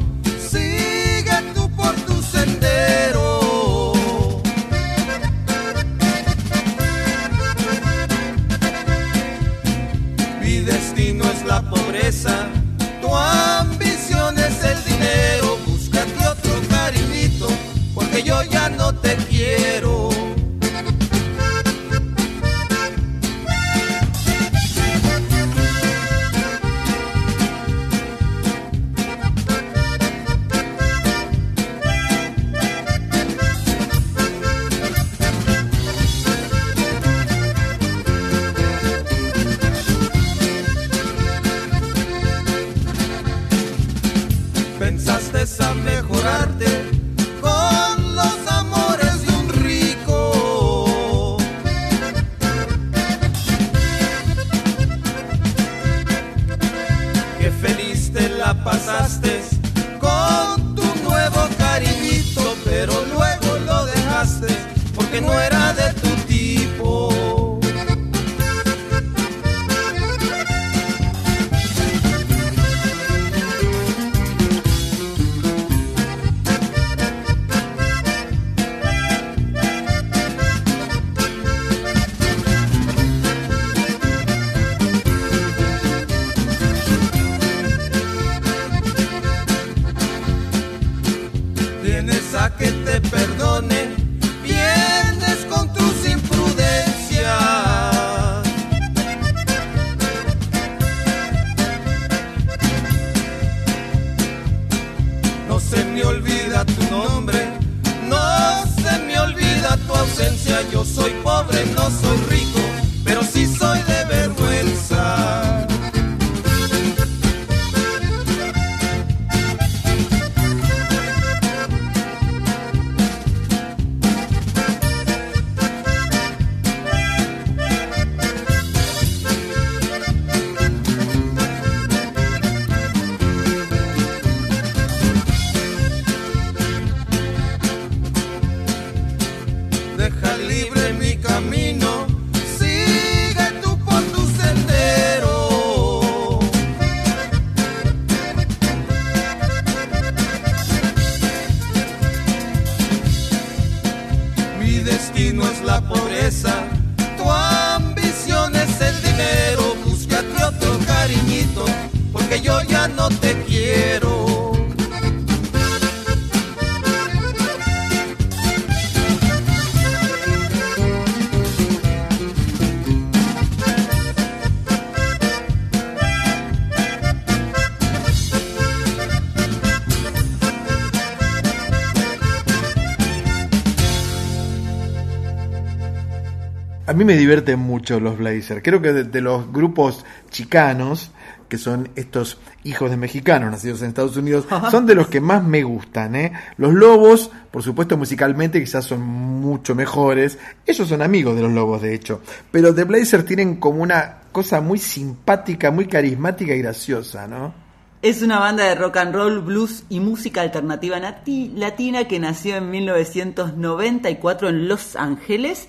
A 186.94 186.96
mí 186.96 187.06
me 187.06 187.18
divierten 187.18 187.58
mucho 187.58 188.00
los 188.00 188.20
Blazers. 188.20 188.62
Creo 188.64 188.80
que 188.80 188.94
de, 188.94 189.04
de 189.06 189.20
los 189.20 189.52
grupos 189.52 190.06
chicanos, 190.30 191.10
que 191.50 191.58
son 191.58 191.90
estos 191.96 192.38
hijos 192.64 192.92
de 192.92 192.98
mexicanos 192.98 193.50
nacidos 193.50 193.82
en 193.82 193.88
Estados 193.88 194.16
Unidos, 194.16 194.46
son 194.70 194.86
de 194.86 194.94
los 194.94 195.08
que 195.08 195.20
más 195.20 195.44
me 195.44 195.64
gustan. 195.64 196.16
¿eh? 196.16 196.34
Los 196.58 196.72
Lobos, 196.72 197.32
por 197.50 197.64
supuesto, 197.64 197.98
musicalmente 197.98 198.60
quizás 198.60 198.86
son 198.86 199.02
mucho 199.02 199.74
mejores. 199.74 200.38
Ellos 200.68 200.88
son 200.88 201.02
amigos 201.02 201.36
de 201.36 201.42
los 201.42 201.52
Lobos, 201.52 201.82
de 201.82 201.96
hecho. 201.96 202.22
Pero 202.52 202.76
The 202.76 202.84
Blazers 202.84 203.26
tienen 203.26 203.56
como 203.56 203.82
una 203.82 204.20
cosa 204.32 204.62
muy 204.62 204.78
simpática, 204.78 205.72
muy 205.72 205.88
carismática 205.88 206.54
y 206.54 206.60
graciosa, 206.60 207.28
¿no? 207.28 207.63
Es 208.04 208.22
una 208.22 208.38
banda 208.38 208.66
de 208.66 208.76
rock 208.76 208.98
and 208.98 209.16
roll, 209.16 209.40
blues 209.40 209.86
y 209.90 210.02
música 210.02 210.42
alternativa 210.42 210.98
nati- 211.00 211.54
latina 211.56 212.06
que 212.06 212.20
nació 212.20 212.58
en 212.58 212.70
1994 212.70 214.50
en 214.50 214.68
Los 214.68 214.98
Ángeles 214.98 215.68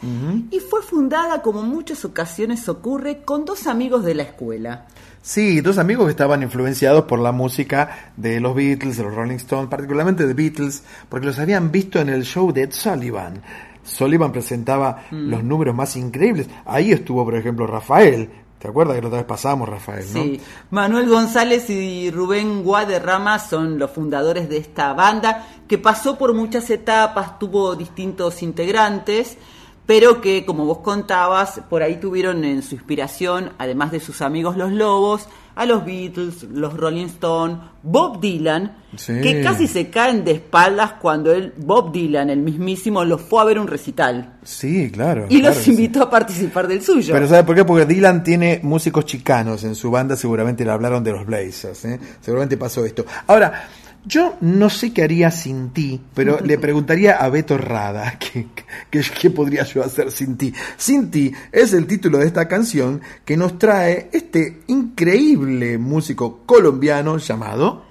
y 0.51 0.59
fue 0.59 0.83
fundada, 0.83 1.43
como 1.43 1.61
en 1.61 1.69
muchas 1.69 2.05
ocasiones 2.05 2.69
ocurre, 2.69 3.23
con 3.25 3.45
dos 3.45 3.69
amigos 3.69 4.05
de 4.05 4.15
la 4.17 4.25
escuela. 4.25 4.87
Sí, 5.23 5.61
dos 5.61 5.79
amigos 5.79 6.07
que 6.07 6.11
estaban 6.11 6.43
influenciados 6.43 7.05
por 7.05 7.21
la 7.21 7.31
música 7.31 8.11
de 8.17 8.41
los 8.41 8.55
Beatles, 8.55 8.97
de 8.97 9.05
los 9.05 9.15
Rolling 9.15 9.37
Stones, 9.37 9.69
particularmente 9.71 10.27
de 10.27 10.35
Beatles, 10.35 10.83
porque 11.09 11.27
los 11.27 11.39
habían 11.39 11.71
visto 11.71 12.01
en 12.01 12.09
el 12.09 12.25
show 12.25 12.53
de 12.53 12.63
Ed 12.65 12.73
Sullivan. 12.73 13.43
Sullivan 13.85 14.33
presentaba 14.33 15.05
los 15.11 15.45
números 15.45 15.75
más 15.75 15.95
increíbles. 15.97 16.49
Ahí 16.65 16.91
estuvo, 16.91 17.25
por 17.25 17.37
ejemplo, 17.37 17.67
Rafael. 17.67 18.29
¿Te 18.65 18.71
acuerdas 18.71 18.97
que 18.97 19.03
la 19.03 19.09
otra 19.09 19.19
vez 19.19 19.27
pasamos, 19.27 19.69
Rafael? 19.69 20.05
Sí, 20.05 20.41
Manuel 20.71 21.07
González 21.07 21.69
y 21.69 22.11
Rubén 22.11 22.63
Guaderrama 22.63 23.39
son 23.39 23.79
los 23.79 23.91
fundadores 23.91 24.49
de 24.49 24.57
esta 24.57 24.95
banda 24.95 25.47
que 25.69 25.77
pasó 25.77 26.17
por 26.17 26.33
muchas 26.33 26.71
etapas, 26.71 27.39
tuvo 27.39 27.77
distintos 27.77 28.43
integrantes, 28.43 29.37
pero 29.85 30.23
que, 30.23 30.47
como 30.47 30.65
vos 30.65 30.79
contabas, 30.79 31.61
por 31.69 31.83
ahí 31.83 31.97
tuvieron 32.01 32.43
en 32.47 32.63
su 32.63 32.75
inspiración, 32.75 33.53
además 33.59 33.91
de 33.91 34.01
sus 34.01 34.23
amigos 34.23 34.57
los 34.57 34.73
Lobos, 34.73 35.29
a 35.57 35.67
los 35.67 35.85
Beatles, 35.85 36.43
los 36.53 36.75
Rolling 36.77 37.07
Stones, 37.07 37.59
Bob 37.83 38.21
Dylan, 38.21 38.79
Sí. 38.97 39.13
que 39.23 39.43
casi 39.43 39.67
se 39.67 39.91
caen 39.91 40.25
de 40.25 40.33
espaldas 40.33 40.93
cuando 41.01 41.33
él, 41.33 41.53
Bob 41.57 41.91
Dylan, 41.93 42.31
el 42.31 42.39
mismísimo, 42.41 43.05
los 43.05 43.21
fue 43.23 43.41
a 43.41 43.45
ver 43.45 43.59
un 43.59 43.67
recital 43.67 44.35
Sí, 44.45 44.91
claro. 44.93 45.27
y 45.29 45.41
claro 45.41 45.55
los 45.55 45.65
sí. 45.65 45.71
invitó 45.73 46.03
a 46.03 46.11
participar 46.11 46.67
del 46.69 46.81
suyo. 46.83 47.13
Pero 47.13 47.27
¿sabe 47.29 47.43
por 47.45 47.57
qué? 47.57 47.65
Porque 47.65 47.87
Dylan 47.87 48.23
tiene 48.23 48.61
músicos 48.63 49.05
chicanos 49.05 49.65
en 49.65 49.75
su 49.75 49.91
banda, 49.91 50.17
seguramente 50.17 50.65
le 50.65 50.71
hablaron 50.71 51.03
de 51.03 51.13
los 51.13 51.27
Blazers, 51.27 51.85
¿eh? 51.85 51.99
seguramente 52.21 52.57
pasó 52.57 52.85
esto. 52.85 53.05
Ahora, 53.27 53.69
yo 54.05 54.37
no 54.41 54.71
sé 54.71 54.93
qué 54.93 55.03
haría 55.03 55.31
sin 55.31 55.71
ti, 55.71 56.01
pero 56.15 56.39
le 56.45 56.59
preguntaría 56.59 57.17
a 57.17 57.29
Beto 57.29 57.57
Rada 57.59 58.19
qué, 58.19 58.47
qué, 58.91 59.03
qué 59.21 59.31
podría 59.31 59.65
yo 59.65 59.83
hacer 59.83 60.11
sin 60.11 60.37
ti. 60.37 60.53
Sin 60.77 61.11
ti 61.11 61.33
es 61.53 61.73
el 61.73 61.87
título 61.87 62.19
de 62.19 62.27
esta 62.27 62.49
canción 62.49 63.01
que 63.25 63.37
nos 63.37 63.59
trae 63.59 64.09
este 64.13 64.63
increíble 64.67 65.79
músico 65.79 66.43
colombiano 66.47 67.19
llamado... 67.19 67.85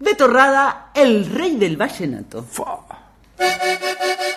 Beto 0.00 0.26
Rada, 0.26 0.90
el 0.94 1.26
rey 1.26 1.56
del 1.56 1.76
vallenato. 1.76 2.44
Hoy 3.38 4.31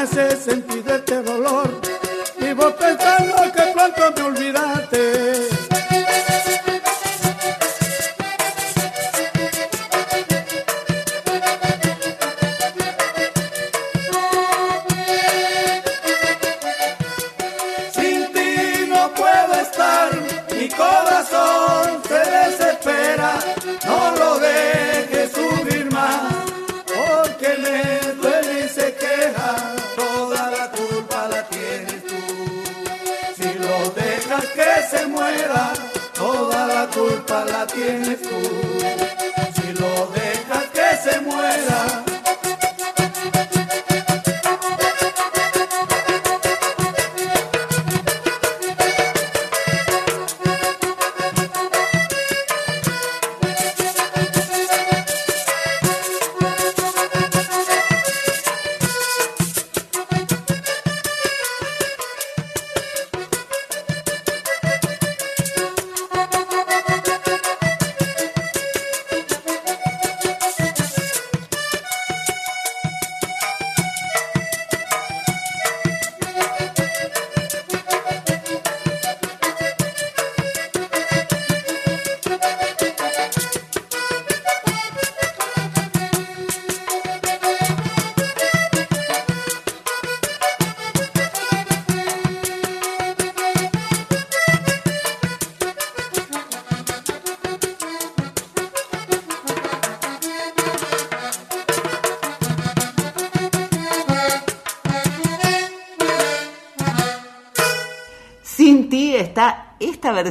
hace 0.00 0.34
sentir 0.34 0.82
este 0.88 1.22
dolor. 1.22 1.68
Vivo 2.38 2.74
pensando 2.74 3.49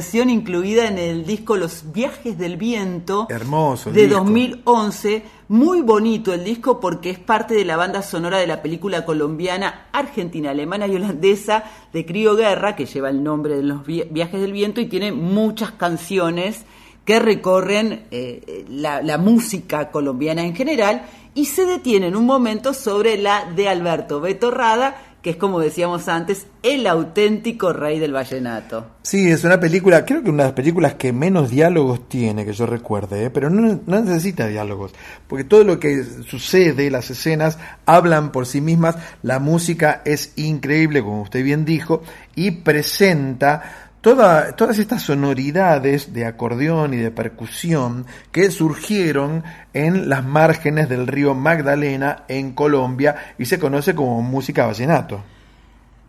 versión 0.00 0.30
incluida 0.30 0.88
en 0.88 0.96
el 0.96 1.26
disco 1.26 1.56
Los 1.56 1.92
Viajes 1.92 2.38
del 2.38 2.56
Viento 2.56 3.26
Hermoso. 3.28 3.92
de 3.92 4.04
disco. 4.06 4.20
2011. 4.20 5.22
Muy 5.48 5.82
bonito 5.82 6.32
el 6.32 6.42
disco 6.42 6.80
porque 6.80 7.10
es 7.10 7.18
parte 7.18 7.52
de 7.54 7.66
la 7.66 7.76
banda 7.76 8.00
sonora 8.00 8.38
de 8.38 8.46
la 8.46 8.62
película 8.62 9.04
colombiana, 9.04 9.88
argentina, 9.92 10.52
alemana 10.52 10.86
y 10.86 10.96
holandesa 10.96 11.64
de 11.92 12.06
Crio 12.06 12.34
Guerra, 12.34 12.76
que 12.76 12.86
lleva 12.86 13.10
el 13.10 13.22
nombre 13.22 13.56
de 13.58 13.62
Los 13.62 13.84
Vi- 13.84 14.04
Viajes 14.10 14.40
del 14.40 14.52
Viento 14.52 14.80
y 14.80 14.86
tiene 14.86 15.12
muchas 15.12 15.72
canciones 15.72 16.64
que 17.04 17.18
recorren 17.18 18.06
eh, 18.10 18.64
la, 18.70 19.02
la 19.02 19.18
música 19.18 19.90
colombiana 19.90 20.44
en 20.44 20.56
general 20.56 21.02
y 21.34 21.44
se 21.44 21.66
detienen 21.66 22.16
un 22.16 22.24
momento 22.24 22.72
sobre 22.72 23.18
la 23.18 23.44
de 23.54 23.68
Alberto 23.68 24.20
Beto 24.20 24.50
Rada, 24.50 24.96
que 25.22 25.30
es 25.30 25.36
como 25.36 25.60
decíamos 25.60 26.08
antes, 26.08 26.46
el 26.62 26.86
auténtico 26.86 27.72
rey 27.72 27.98
del 27.98 28.12
vallenato. 28.12 28.86
Sí, 29.02 29.30
es 29.30 29.44
una 29.44 29.60
película, 29.60 30.04
creo 30.04 30.22
que 30.22 30.30
una 30.30 30.44
de 30.44 30.48
las 30.48 30.54
películas 30.54 30.94
que 30.94 31.12
menos 31.12 31.50
diálogos 31.50 32.08
tiene, 32.08 32.44
que 32.44 32.52
yo 32.52 32.66
recuerde, 32.66 33.24
¿eh? 33.24 33.30
pero 33.30 33.50
no, 33.50 33.80
no 33.86 34.00
necesita 34.00 34.46
diálogos, 34.46 34.92
porque 35.28 35.44
todo 35.44 35.64
lo 35.64 35.78
que 35.78 36.02
sucede, 36.26 36.90
las 36.90 37.10
escenas, 37.10 37.58
hablan 37.86 38.32
por 38.32 38.46
sí 38.46 38.60
mismas, 38.60 38.96
la 39.22 39.38
música 39.38 40.02
es 40.04 40.32
increíble, 40.36 41.02
como 41.02 41.22
usted 41.22 41.44
bien 41.44 41.64
dijo, 41.64 42.02
y 42.34 42.50
presenta 42.52 43.89
toda- 44.00 44.52
todas 44.56 44.78
estas 44.78 45.02
sonoridades 45.02 46.12
de 46.12 46.26
acordeón 46.26 46.94
y 46.94 46.98
de 46.98 47.10
percusión 47.10 48.06
que 48.32 48.50
surgieron 48.50 49.44
en 49.72 50.08
las 50.08 50.24
márgenes 50.24 50.88
del 50.88 51.06
río 51.06 51.34
Magdalena 51.34 52.24
en 52.28 52.52
Colombia 52.52 53.34
y 53.38 53.44
se 53.44 53.58
conoce 53.58 53.94
como 53.94 54.22
música 54.22 54.66
vallenato. 54.66 55.22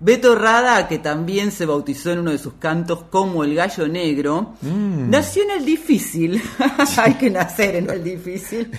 Beto 0.04 0.34
Rada, 0.34 0.88
que 0.88 0.98
también 0.98 1.52
se 1.52 1.68
bautizó 1.68 2.12
en 2.12 2.20
uno 2.20 2.32
de 2.32 2.40
sus 2.40 2.54
cantos 2.54 3.04
como 3.12 3.44
el 3.44 3.54
gallo 3.54 3.88
negro, 3.88 4.56
nació 4.64 5.44
en 5.44 5.52
el 5.52 5.66
difícil, 5.66 6.42
hay 6.98 7.14
que 7.14 7.30
nacer 7.30 7.76
en 7.76 7.88
el 7.92 8.04
difícil, 8.04 8.72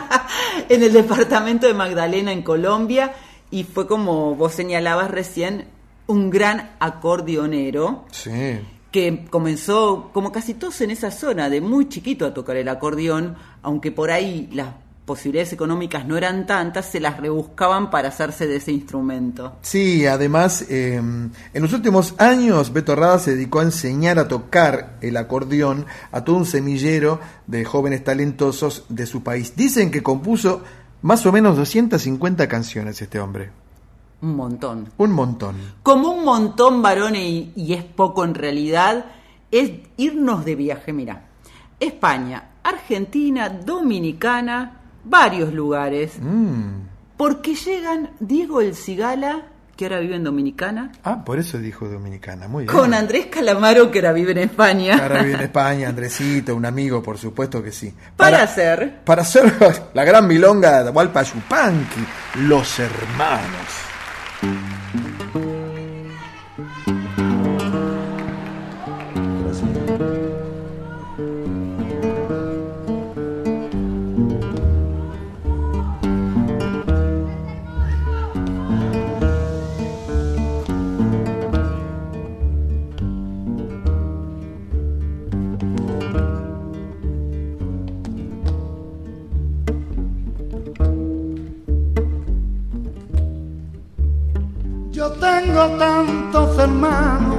en 0.68 0.82
el 0.84 0.92
departamento 0.92 1.66
de 1.66 1.74
Magdalena 1.74 2.30
en 2.30 2.42
Colombia 2.42 3.12
y 3.50 3.64
fue 3.64 3.88
como 3.88 4.36
vos 4.36 4.54
señalabas 4.54 5.10
recién, 5.10 5.64
un 6.10 6.28
gran 6.30 6.70
acordeonero 6.80 8.04
Sí. 8.10 8.60
que 8.90 9.24
comenzó, 9.30 10.10
como 10.12 10.32
casi 10.32 10.54
todos 10.54 10.80
en 10.80 10.90
esa 10.90 11.10
zona, 11.10 11.48
de 11.48 11.60
muy 11.60 11.88
chiquito 11.88 12.26
a 12.26 12.34
tocar 12.34 12.56
el 12.56 12.68
acordeón, 12.68 13.36
aunque 13.62 13.92
por 13.92 14.10
ahí 14.10 14.48
las 14.52 14.68
posibilidades 15.04 15.52
económicas 15.52 16.06
no 16.06 16.16
eran 16.16 16.46
tantas, 16.46 16.86
se 16.86 17.00
las 17.00 17.16
rebuscaban 17.18 17.90
para 17.90 18.08
hacerse 18.08 18.46
de 18.46 18.56
ese 18.56 18.70
instrumento. 18.72 19.56
Sí, 19.62 20.06
además, 20.06 20.66
eh, 20.68 20.96
en 20.96 21.62
los 21.62 21.72
últimos 21.72 22.14
años 22.18 22.72
Beto 22.72 22.94
Rada 22.94 23.18
se 23.18 23.32
dedicó 23.34 23.60
a 23.60 23.64
enseñar 23.64 24.18
a 24.20 24.28
tocar 24.28 24.98
el 25.00 25.16
acordeón 25.16 25.86
a 26.12 26.22
todo 26.24 26.36
un 26.36 26.46
semillero 26.46 27.18
de 27.48 27.64
jóvenes 27.64 28.04
talentosos 28.04 28.84
de 28.88 29.06
su 29.06 29.22
país. 29.22 29.54
Dicen 29.56 29.90
que 29.90 30.02
compuso 30.02 30.62
más 31.02 31.24
o 31.26 31.32
menos 31.32 31.56
250 31.56 32.46
canciones 32.48 33.00
este 33.02 33.18
hombre. 33.18 33.50
Un 34.22 34.36
montón. 34.36 34.88
Un 34.98 35.12
montón. 35.12 35.56
Como 35.82 36.08
un 36.10 36.24
montón, 36.24 36.82
varones, 36.82 37.22
y, 37.22 37.52
y 37.56 37.72
es 37.74 37.84
poco 37.84 38.24
en 38.24 38.34
realidad, 38.34 39.06
es 39.50 39.70
irnos 39.96 40.44
de 40.44 40.54
viaje, 40.56 40.92
mira. 40.92 41.26
España, 41.78 42.44
Argentina, 42.62 43.48
Dominicana, 43.48 44.80
varios 45.04 45.52
lugares. 45.52 46.12
Mm. 46.20 46.82
Porque 47.16 47.54
llegan 47.54 48.10
Diego 48.20 48.60
El 48.60 48.74
Cigala, 48.74 49.46
que 49.76 49.86
ahora 49.86 50.00
vive 50.00 50.16
en 50.16 50.24
Dominicana, 50.24 50.92
Ah, 51.04 51.24
por 51.24 51.38
eso 51.38 51.56
dijo 51.58 51.88
Dominicana. 51.88 52.48
Muy 52.48 52.64
bien. 52.64 52.76
con 52.76 52.92
Andrés 52.92 53.26
Calamaro, 53.26 53.90
que 53.90 53.98
ahora 54.00 54.12
vive 54.12 54.32
en 54.32 54.38
España. 54.38 54.98
Ahora 55.02 55.22
vive 55.22 55.36
en 55.36 55.40
España, 55.40 55.88
Andresito, 55.90 56.54
un 56.54 56.66
amigo, 56.66 57.02
por 57.02 57.16
supuesto 57.16 57.62
que 57.62 57.72
sí. 57.72 57.94
Para 58.16 58.42
hacer 58.42 59.00
Para 59.04 59.22
hacer 59.22 59.52
la 59.94 60.04
gran 60.04 60.26
milonga 60.26 60.84
de 60.84 60.90
Hualpa 60.90 61.22
Yupanqui, 61.22 62.04
los 62.40 62.78
hermanos. 62.78 63.89
Yo 64.42 64.69
tantos 95.68 96.58
hermanos 96.58 97.36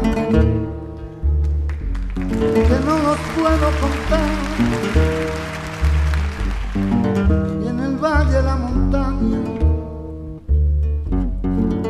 que 2.14 2.78
no 2.86 2.98
los 3.00 3.18
puedo 3.36 3.68
contar. 3.82 4.30
Y 7.64 7.68
en 7.68 7.80
el 7.80 7.98
valle 7.98 8.32
de 8.32 8.44
la 8.44 8.56
montaña, 8.58 9.42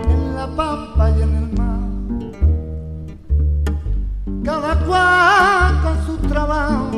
en 0.09 0.35
la 0.35 0.47
pampa 0.55 1.09
y 1.09 1.21
en 1.21 1.35
el 1.35 1.51
mar, 1.59 1.81
cada 4.43 4.75
cual 4.85 5.81
con 5.83 6.05
su 6.05 6.17
trabajo, 6.29 6.91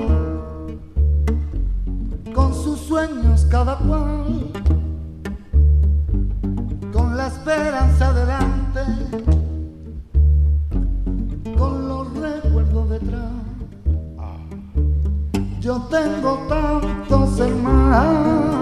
con 2.36 2.54
sus 2.54 2.80
sueños 2.80 3.48
cada 3.50 3.78
cual 3.78 4.52
con 6.92 7.18
la 7.18 7.28
esperanza 7.28 8.14
delante, 8.14 8.63
con 11.58 11.88
los 11.88 12.12
recuerdos 12.18 12.90
detrás. 12.90 13.32
Yo 15.60 15.82
tengo 15.84 16.40
tantos 16.50 17.40
hermanos 17.40 18.56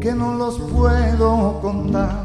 que 0.00 0.12
no 0.14 0.34
los 0.36 0.58
puedo 0.58 1.60
contar. 1.60 2.23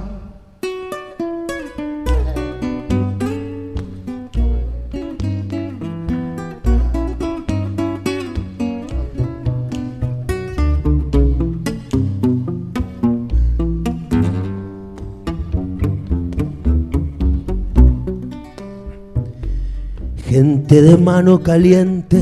De 20.70 20.96
mano 20.98 21.42
caliente, 21.42 22.22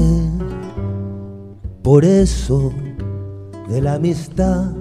por 1.84 2.06
eso 2.06 2.72
de 3.68 3.82
la 3.82 3.95
amistad, 3.95 4.72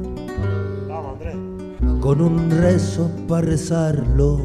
con 2.01 2.21
un 2.21 2.49
rezo 2.49 3.11
para 3.27 3.49
rezarlo, 3.49 4.39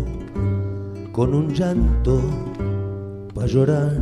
con 1.12 1.36
un 1.36 1.54
llanto 1.54 2.20
para 3.36 3.46
llorar, 3.46 3.96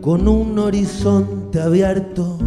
con 0.00 0.26
un 0.26 0.58
horizonte 0.58 1.60
abierto 1.60 2.38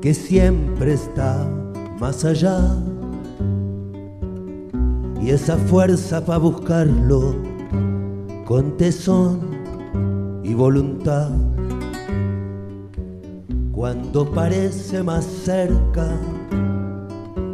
que 0.00 0.14
siempre 0.14 0.92
está 0.92 1.50
más 1.98 2.24
allá. 2.24 2.76
Y 5.20 5.30
esa 5.30 5.56
fuerza 5.56 6.24
para 6.24 6.38
buscarlo 6.38 7.53
con 8.44 8.76
tesón 8.76 9.40
y 10.42 10.52
voluntad. 10.54 11.30
Cuando 13.72 14.30
parece 14.30 15.02
más 15.02 15.24
cerca 15.24 16.08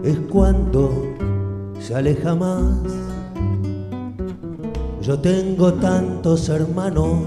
es 0.03 0.19
cuando 0.31 0.91
se 1.81 1.95
aleja 1.95 2.35
más. 2.35 2.75
Yo 5.01 5.19
tengo 5.19 5.73
tantos 5.75 6.49
hermanos 6.49 7.23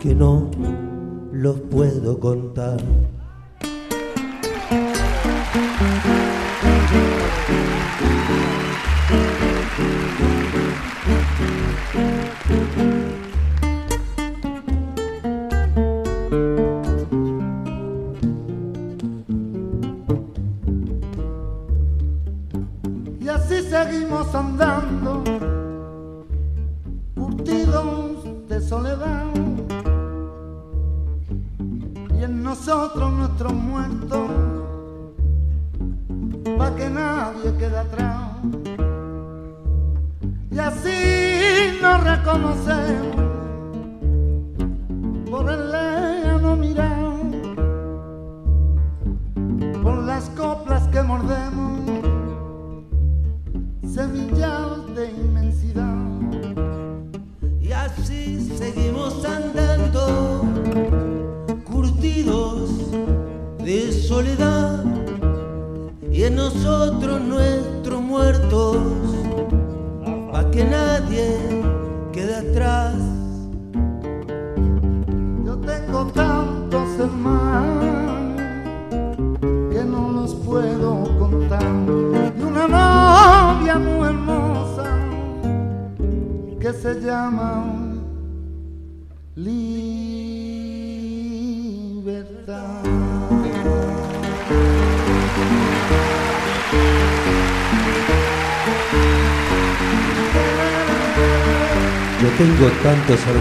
que 0.00 0.14
no 0.14 0.50
los 1.32 1.60
puedo 1.60 2.18
contar. 2.18 2.78
Andando, 24.34 25.22
curtidos 27.14 28.48
de 28.48 28.60
soledad. 28.60 29.26
Y 32.18 32.24
en 32.24 32.42
nosotros 32.42 33.12
nuestros 33.12 33.52
muertos, 33.52 34.30
pa' 36.58 36.74
que 36.74 36.90
nadie 36.90 37.54
quede 37.58 37.78
atrás. 37.78 38.20
Y 40.50 40.58
así 40.58 41.78
nos 41.82 42.02
reconocemos 42.02 43.33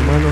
tantos 0.01 0.22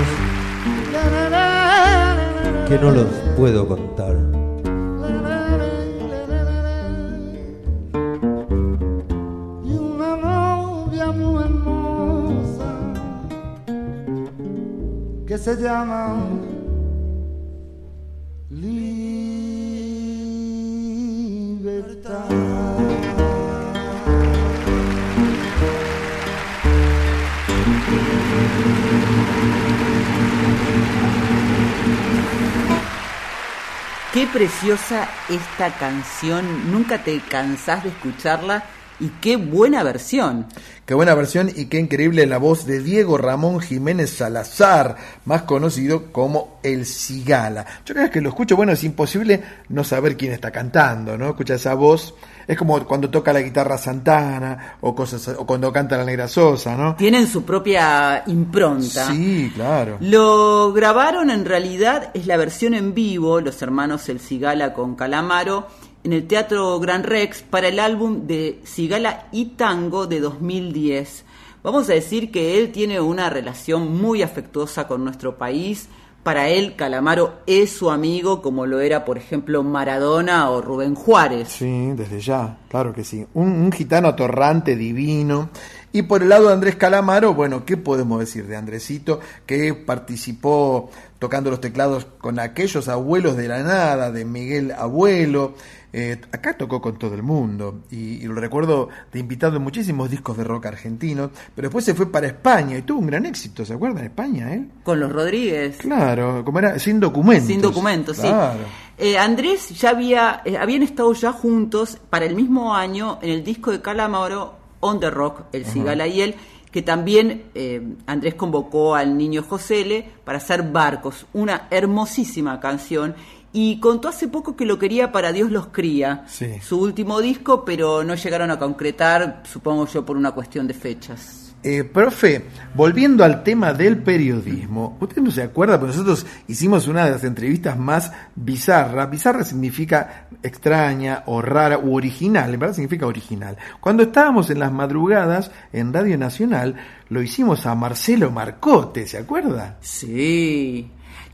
esta 34.72 35.70
canción, 35.78 36.72
nunca 36.72 37.04
te 37.04 37.20
cansás 37.20 37.82
de 37.82 37.90
escucharla 37.90 38.64
y 39.00 39.08
qué 39.20 39.36
buena 39.36 39.82
versión. 39.82 40.46
Qué 40.86 40.94
buena 40.94 41.14
versión 41.14 41.50
y 41.54 41.66
qué 41.66 41.78
increíble 41.78 42.24
la 42.26 42.38
voz 42.38 42.64
de 42.64 42.80
Diego 42.80 43.18
Ramón 43.18 43.60
Jiménez 43.60 44.08
Salazar, 44.10 44.96
más 45.26 45.42
conocido 45.42 46.10
como 46.10 46.58
El 46.62 46.86
Cigala. 46.86 47.66
Yo 47.84 47.94
vez 47.94 48.10
que 48.10 48.22
lo 48.22 48.30
escucho, 48.30 48.56
bueno, 48.56 48.72
es 48.72 48.82
imposible 48.82 49.42
no 49.68 49.84
saber 49.84 50.16
quién 50.16 50.32
está 50.32 50.50
cantando, 50.50 51.18
¿no? 51.18 51.28
Escucha 51.28 51.56
esa 51.56 51.74
voz, 51.74 52.14
es 52.46 52.56
como 52.56 52.84
cuando 52.84 53.10
toca 53.10 53.32
la 53.32 53.40
guitarra 53.40 53.78
Santana 53.78 54.76
o 54.80 54.94
cosas 54.94 55.28
o 55.38 55.46
cuando 55.46 55.72
canta 55.72 55.96
la 55.96 56.04
Negra 56.04 56.28
Sosa, 56.28 56.76
¿no? 56.76 56.96
Tienen 56.96 57.26
su 57.26 57.44
propia 57.44 58.22
impronta. 58.26 59.06
Sí, 59.06 59.50
claro. 59.54 59.98
Lo 60.00 60.72
grabaron 60.72 61.30
en 61.30 61.44
realidad, 61.44 62.10
es 62.14 62.26
la 62.26 62.36
versión 62.36 62.74
en 62.74 62.94
vivo, 62.94 63.40
los 63.40 63.60
hermanos 63.62 64.08
El 64.08 64.20
Cigala 64.20 64.72
con 64.72 64.94
Calamaro, 64.94 65.68
en 66.04 66.12
el 66.12 66.26
Teatro 66.26 66.78
Gran 66.80 67.04
Rex 67.04 67.42
para 67.42 67.68
el 67.68 67.78
álbum 67.78 68.26
de 68.26 68.60
Cigala 68.64 69.28
y 69.30 69.46
Tango 69.56 70.06
de 70.06 70.20
2010. 70.20 71.24
Vamos 71.62 71.88
a 71.88 71.92
decir 71.92 72.32
que 72.32 72.58
él 72.58 72.72
tiene 72.72 73.00
una 73.00 73.30
relación 73.30 73.96
muy 73.96 74.22
afectuosa 74.22 74.88
con 74.88 75.04
nuestro 75.04 75.38
país. 75.38 75.88
Para 76.22 76.48
él, 76.48 76.76
Calamaro 76.76 77.40
es 77.46 77.72
su 77.72 77.90
amigo, 77.90 78.42
como 78.42 78.64
lo 78.64 78.80
era, 78.80 79.04
por 79.04 79.18
ejemplo, 79.18 79.64
Maradona 79.64 80.50
o 80.50 80.60
Rubén 80.60 80.94
Juárez. 80.94 81.48
Sí, 81.48 81.92
desde 81.96 82.20
ya, 82.20 82.58
claro 82.68 82.94
que 82.94 83.02
sí. 83.02 83.26
Un, 83.34 83.72
gitano 83.72 84.06
atorrante, 84.06 84.76
divino. 84.76 85.50
Y 85.90 86.02
por 86.02 86.22
el 86.22 86.28
lado 86.28 86.46
de 86.46 86.52
Andrés 86.54 86.76
Calamaro, 86.76 87.34
bueno, 87.34 87.64
¿qué 87.64 87.76
podemos 87.76 88.20
decir 88.20 88.46
de 88.46 88.56
Andresito? 88.56 89.18
Que 89.46 89.74
participó 89.74 90.90
tocando 91.18 91.50
los 91.50 91.60
teclados 91.60 92.06
con 92.18 92.38
aquellos 92.38 92.86
abuelos 92.88 93.36
de 93.36 93.48
la 93.48 93.64
nada, 93.64 94.12
de 94.12 94.24
Miguel 94.24 94.70
Abuelo. 94.70 95.54
Eh, 95.94 96.18
acá 96.32 96.54
tocó 96.56 96.80
con 96.80 96.98
todo 96.98 97.14
el 97.14 97.22
mundo 97.22 97.80
y, 97.90 97.96
y 97.96 98.22
lo 98.22 98.34
recuerdo 98.34 98.88
de 99.12 99.18
invitado 99.20 99.56
en 99.58 99.62
muchísimos 99.62 100.08
discos 100.08 100.38
de 100.38 100.44
rock 100.44 100.66
argentinos, 100.66 101.30
pero 101.54 101.68
después 101.68 101.84
se 101.84 101.94
fue 101.94 102.10
para 102.10 102.26
España 102.28 102.78
y 102.78 102.82
tuvo 102.82 103.00
un 103.00 103.06
gran 103.08 103.26
éxito, 103.26 103.64
¿se 103.66 103.74
acuerdan? 103.74 104.04
España, 104.04 104.54
él. 104.54 104.70
Con 104.84 105.00
los 105.00 105.12
Rodríguez. 105.12 105.76
Claro, 105.76 106.42
como 106.46 106.60
era, 106.60 106.78
sin 106.78 106.98
documentos. 106.98 107.46
Sin 107.46 107.60
documentos, 107.60 108.18
Claro. 108.18 108.58
sí. 108.60 108.70
Eh, 109.04 109.18
Andrés 109.18 109.70
ya 109.78 109.90
había, 109.90 110.42
eh, 110.44 110.56
habían 110.56 110.82
estado 110.82 111.12
ya 111.12 111.32
juntos 111.32 111.98
para 112.08 112.24
el 112.24 112.34
mismo 112.36 112.74
año 112.74 113.18
en 113.20 113.30
el 113.30 113.44
disco 113.44 113.70
de 113.70 113.80
Calamaro, 113.82 114.54
On 114.80 114.98
the 115.00 115.10
Rock, 115.10 115.42
el. 115.52 115.64
Cigala 115.66 116.06
y 116.06 116.20
él, 116.22 116.34
que 116.70 116.80
también 116.82 117.44
eh, 117.54 117.82
Andrés 118.06 118.34
convocó 118.34 118.94
al 118.94 119.16
niño 119.18 119.42
Josele 119.46 120.08
para 120.24 120.38
hacer 120.38 120.62
Barcos, 120.62 121.26
una 121.34 121.66
hermosísima 121.70 122.58
canción. 122.60 123.14
Y 123.52 123.80
contó 123.80 124.08
hace 124.08 124.28
poco 124.28 124.56
que 124.56 124.64
lo 124.64 124.78
quería 124.78 125.12
para 125.12 125.32
Dios 125.32 125.50
los 125.50 125.66
cría, 125.66 126.24
Sí. 126.26 126.58
su 126.62 126.80
último 126.80 127.20
disco, 127.20 127.64
pero 127.64 128.02
no 128.02 128.14
llegaron 128.14 128.50
a 128.50 128.58
concretar, 128.58 129.42
supongo 129.44 129.86
yo, 129.86 130.04
por 130.06 130.16
una 130.16 130.30
cuestión 130.32 130.66
de 130.66 130.74
fechas. 130.74 131.38
Eh, 131.64 131.84
profe, 131.84 132.46
volviendo 132.74 133.22
al 133.22 133.44
tema 133.44 133.72
del 133.72 133.98
periodismo, 133.98 134.96
¿usted 135.00 135.22
no 135.22 135.30
se 135.30 135.42
acuerda? 135.44 135.78
Porque 135.78 135.94
nosotros 135.94 136.26
hicimos 136.48 136.88
una 136.88 137.04
de 137.04 137.12
las 137.12 137.22
entrevistas 137.22 137.78
más 137.78 138.10
bizarras. 138.34 139.08
Bizarra 139.08 139.44
significa 139.44 140.26
extraña 140.42 141.22
o 141.26 141.40
rara 141.40 141.78
u 141.78 141.94
original, 141.94 142.52
en 142.52 142.58
verdad 142.58 142.74
significa 142.74 143.06
original. 143.06 143.56
Cuando 143.80 144.02
estábamos 144.02 144.50
en 144.50 144.58
las 144.58 144.72
madrugadas 144.72 145.52
en 145.72 145.92
Radio 145.92 146.18
Nacional, 146.18 146.74
lo 147.10 147.22
hicimos 147.22 147.64
a 147.64 147.76
Marcelo 147.76 148.32
Marcote, 148.32 149.06
¿se 149.06 149.18
acuerda? 149.18 149.76
Sí. 149.82 150.90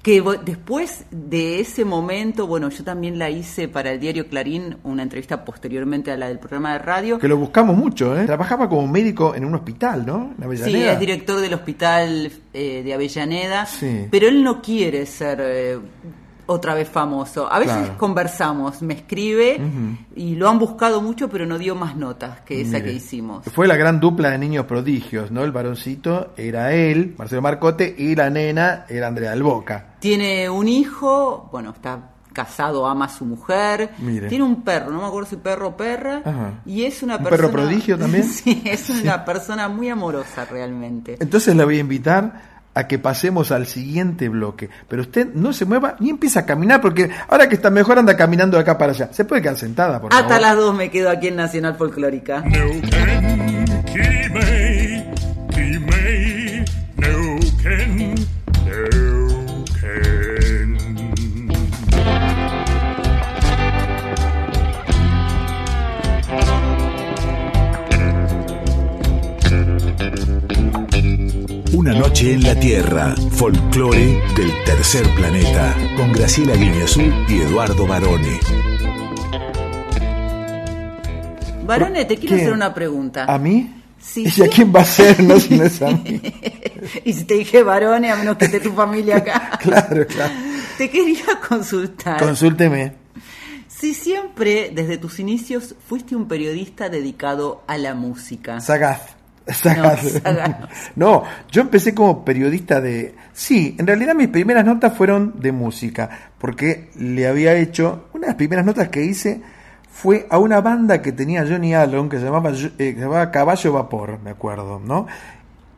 Que 0.09 0.25
después 0.43 1.05
de 1.11 1.61
ese 1.61 1.85
momento, 1.85 2.47
bueno, 2.47 2.71
yo 2.71 2.83
también 2.83 3.19
la 3.19 3.29
hice 3.29 3.69
para 3.69 3.93
el 3.93 4.01
diario 4.01 4.27
Clarín, 4.27 4.79
una 4.83 5.03
entrevista 5.03 5.45
posteriormente 5.45 6.11
a 6.11 6.17
la 6.17 6.29
del 6.29 6.39
programa 6.39 6.73
de 6.73 6.79
radio. 6.79 7.19
Que 7.19 7.29
lo 7.29 7.37
buscamos 7.37 7.77
mucho, 7.77 8.19
¿eh? 8.19 8.25
Trabajaba 8.25 8.71
como 8.71 8.89
médico 8.89 9.35
en 9.35 9.45
un 9.45 9.55
hospital, 9.55 10.07
¿no? 10.07 10.35
En 10.41 10.57
Sí, 10.57 10.83
es 10.83 10.99
director 10.99 11.39
del 11.43 11.53
hospital 11.53 12.33
eh, 12.55 12.83
de 12.83 12.95
Avellaneda, 12.95 13.67
Sí. 13.67 14.07
pero 14.11 14.29
él 14.29 14.43
no 14.43 14.63
quiere 14.63 15.05
ser 15.05 15.43
eh, 15.43 15.79
otra 16.51 16.75
vez 16.75 16.89
famoso. 16.89 17.51
A 17.53 17.59
veces 17.59 17.77
Claro. 17.77 17.99
conversamos, 17.99 18.83
me 18.83 18.95
escribe 18.95 19.61
y 20.17 20.35
lo 20.35 20.49
han 20.49 20.59
buscado 20.59 21.01
mucho, 21.01 21.29
pero 21.29 21.47
no 21.47 21.59
dio 21.59 21.75
más 21.75 21.95
notas 21.97 22.41
que 22.41 22.61
esa 22.63 22.79
Mire. 22.79 22.85
que 22.85 22.93
hicimos. 22.95 23.45
Fue 23.55 23.69
la 23.69 23.77
gran 23.77 24.01
dupla 24.01 24.31
de 24.31 24.39
niños 24.39 24.65
prodigios, 24.67 25.31
¿no? 25.31 25.45
El 25.45 25.53
varoncito 25.53 26.33
era 26.37 26.73
él, 26.73 27.15
Marcelo 27.19 27.43
Marcote, 27.43 27.95
y 27.97 28.15
la 28.17 28.31
nena 28.31 28.85
era 28.89 29.09
Andrea 29.09 29.31
del 29.31 29.43
Boca. 29.43 29.95
Tiene 30.01 30.49
un 30.51 30.67
hijo, 30.69 31.49
bueno, 31.53 31.71
está 31.71 32.11
casado, 32.33 32.87
ama 32.87 33.07
a 33.07 33.09
su 33.09 33.25
mujer, 33.25 33.91
Mire. 33.99 34.29
tiene 34.29 34.45
un 34.45 34.63
perro, 34.63 34.91
no 34.93 35.01
me 35.01 35.07
acuerdo 35.07 35.29
si 35.29 35.37
perro 35.37 35.69
o 35.69 35.77
perra, 35.77 36.23
Ajá. 36.25 36.61
y 36.65 36.85
es 36.85 37.03
una 37.03 37.17
¿Un 37.17 37.25
persona... 37.25 37.43
perro 37.49 37.51
prodigio 37.53 37.99
también? 37.99 38.23
sí, 38.29 38.63
es 38.65 38.89
una 38.91 39.25
persona 39.25 39.69
muy 39.69 39.89
amorosa 39.89 40.45
realmente. 40.45 41.17
Entonces 41.21 41.57
la 41.57 41.65
voy 41.65 41.79
a 41.79 41.81
invitar 41.81 42.58
a 42.79 42.87
que 42.87 42.99
pasemos 43.01 43.51
al 43.51 43.67
siguiente 43.67 44.29
bloque. 44.29 44.71
Pero 44.89 45.03
usted 45.03 45.29
no 45.35 45.53
se 45.53 45.65
mueva 45.65 45.97
ni 45.99 46.11
empieza 46.11 46.41
a 46.41 46.47
caminar, 46.47 46.81
porque 46.81 47.11
ahora 47.29 47.49
que 47.49 47.57
está 47.57 47.71
mejor 47.71 47.99
anda 47.99 48.17
caminando 48.17 48.57
de 48.57 48.63
acá 48.63 48.79
para 48.79 48.93
allá. 48.93 49.09
¿Se 49.13 49.25
puede 49.25 49.43
quedar 49.43 49.57
sentada, 49.57 50.01
por 50.01 50.13
Hasta 50.13 50.29
favor? 50.29 50.41
las 50.43 50.57
dos 50.57 50.77
me 50.77 50.89
quedo 50.89 51.11
aquí 51.11 51.27
en 51.27 51.37
Nacional 51.37 51.75
Folclórica. 51.75 52.45
Una 71.89 72.01
noche 72.01 72.35
en 72.35 72.43
la 72.43 72.55
Tierra, 72.55 73.15
folclore 73.31 74.21
del 74.37 74.53
tercer 74.67 75.09
planeta, 75.15 75.75
con 75.97 76.13
Graciela 76.13 76.55
Guineazú 76.55 77.01
y 77.27 77.41
Eduardo 77.41 77.87
Barone. 77.87 78.39
Varone, 81.65 82.05
te 82.05 82.19
quiero 82.19 82.37
¿Qué? 82.37 82.43
hacer 82.43 82.53
una 82.53 82.75
pregunta. 82.75 83.25
¿A 83.25 83.39
mí? 83.39 83.75
Sí, 83.99 84.27
¿Y 84.37 84.43
a 84.43 84.49
quién 84.49 84.71
va 84.71 84.83
a 84.83 84.85
ser? 84.85 85.23
No, 85.23 85.41
si 85.41 85.57
no 85.57 85.65
es 85.65 85.81
a 85.81 85.93
mí. 85.93 86.21
Y 87.07 87.15
si 87.15 87.25
te 87.25 87.35
dije 87.35 87.63
varone, 87.63 88.11
a 88.11 88.17
menos 88.17 88.37
que 88.37 88.45
esté 88.45 88.61
tu 88.61 88.73
familia 88.73 89.17
acá. 89.17 89.53
Claro, 89.63 90.07
claro. 90.07 90.35
Te 90.77 90.91
quería 90.91 91.41
consultar. 91.49 92.19
Consúlteme. 92.19 92.93
Si 93.67 93.95
siempre, 93.95 94.71
desde 94.75 94.99
tus 94.99 95.21
inicios, 95.21 95.75
fuiste 95.89 96.15
un 96.15 96.29
periodista 96.29 96.91
dedicado 96.91 97.63
a 97.67 97.79
la 97.79 97.95
música. 97.95 98.61
Sagaz. 98.61 99.18
No. 99.77 99.93
No, 100.97 101.25
yo 101.51 101.63
empecé 101.63 101.95
como 101.95 102.25
periodista 102.25 102.81
de... 102.81 103.15
Sí, 103.33 103.77
en 103.79 103.87
realidad 103.87 104.15
mis 104.15 104.29
primeras 104.29 104.65
notas 104.65 104.97
fueron 104.97 105.41
de 105.41 105.53
música, 105.53 106.11
porque 106.39 106.91
le 106.99 107.27
había 107.27 107.55
hecho... 107.55 108.09
Una 108.13 108.23
de 108.23 108.27
las 108.29 108.37
primeras 108.37 108.65
notas 108.65 108.89
que 108.89 109.05
hice 109.05 109.41
fue 109.91 110.27
a 110.31 110.39
una 110.39 110.61
banda 110.61 111.01
que 111.03 111.13
tenía 111.13 111.47
Johnny 111.47 111.75
Allen, 111.75 112.09
que 112.09 112.19
se 112.19 112.25
llamaba, 112.25 112.51
eh, 112.51 112.69
que 112.77 112.95
se 112.95 113.01
llamaba 113.01 113.31
Caballo 113.31 113.73
Vapor, 113.73 114.21
me 114.23 114.31
acuerdo, 114.31 114.81
¿no? 114.85 115.07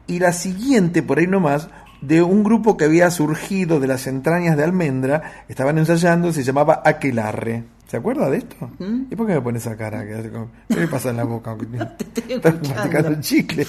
Y 0.06 0.18
la 0.18 0.32
siguiente, 0.32 1.02
por 1.02 1.18
ahí 1.18 1.26
nomás, 1.26 1.68
de 2.00 2.22
un 2.22 2.42
grupo 2.42 2.76
que 2.76 2.84
había 2.84 3.10
surgido 3.10 3.78
de 3.78 3.86
las 3.86 4.06
entrañas 4.06 4.56
de 4.56 4.64
Almendra, 4.64 5.44
estaban 5.48 5.78
ensayando, 5.78 6.32
se 6.32 6.42
llamaba 6.42 6.82
Aquelarre. 6.84 7.64
¿Se 7.90 7.96
acuerda 7.96 8.30
de 8.30 8.38
esto? 8.38 8.70
¿Mm? 8.78 9.06
¿Y 9.10 9.16
por 9.16 9.26
qué 9.26 9.32
me 9.34 9.40
pone 9.40 9.58
esa 9.58 9.76
cara? 9.76 10.06
¿Qué, 10.06 10.30
como- 10.30 10.48
le 10.68 10.86
pasa 10.86 11.10
en 11.10 11.16
la 11.16 11.24
boca? 11.24 11.56
estoy 11.98 12.32
Está 12.36 12.48
escuchando. 12.50 12.68
masticando 12.76 13.20
chicle. 13.20 13.66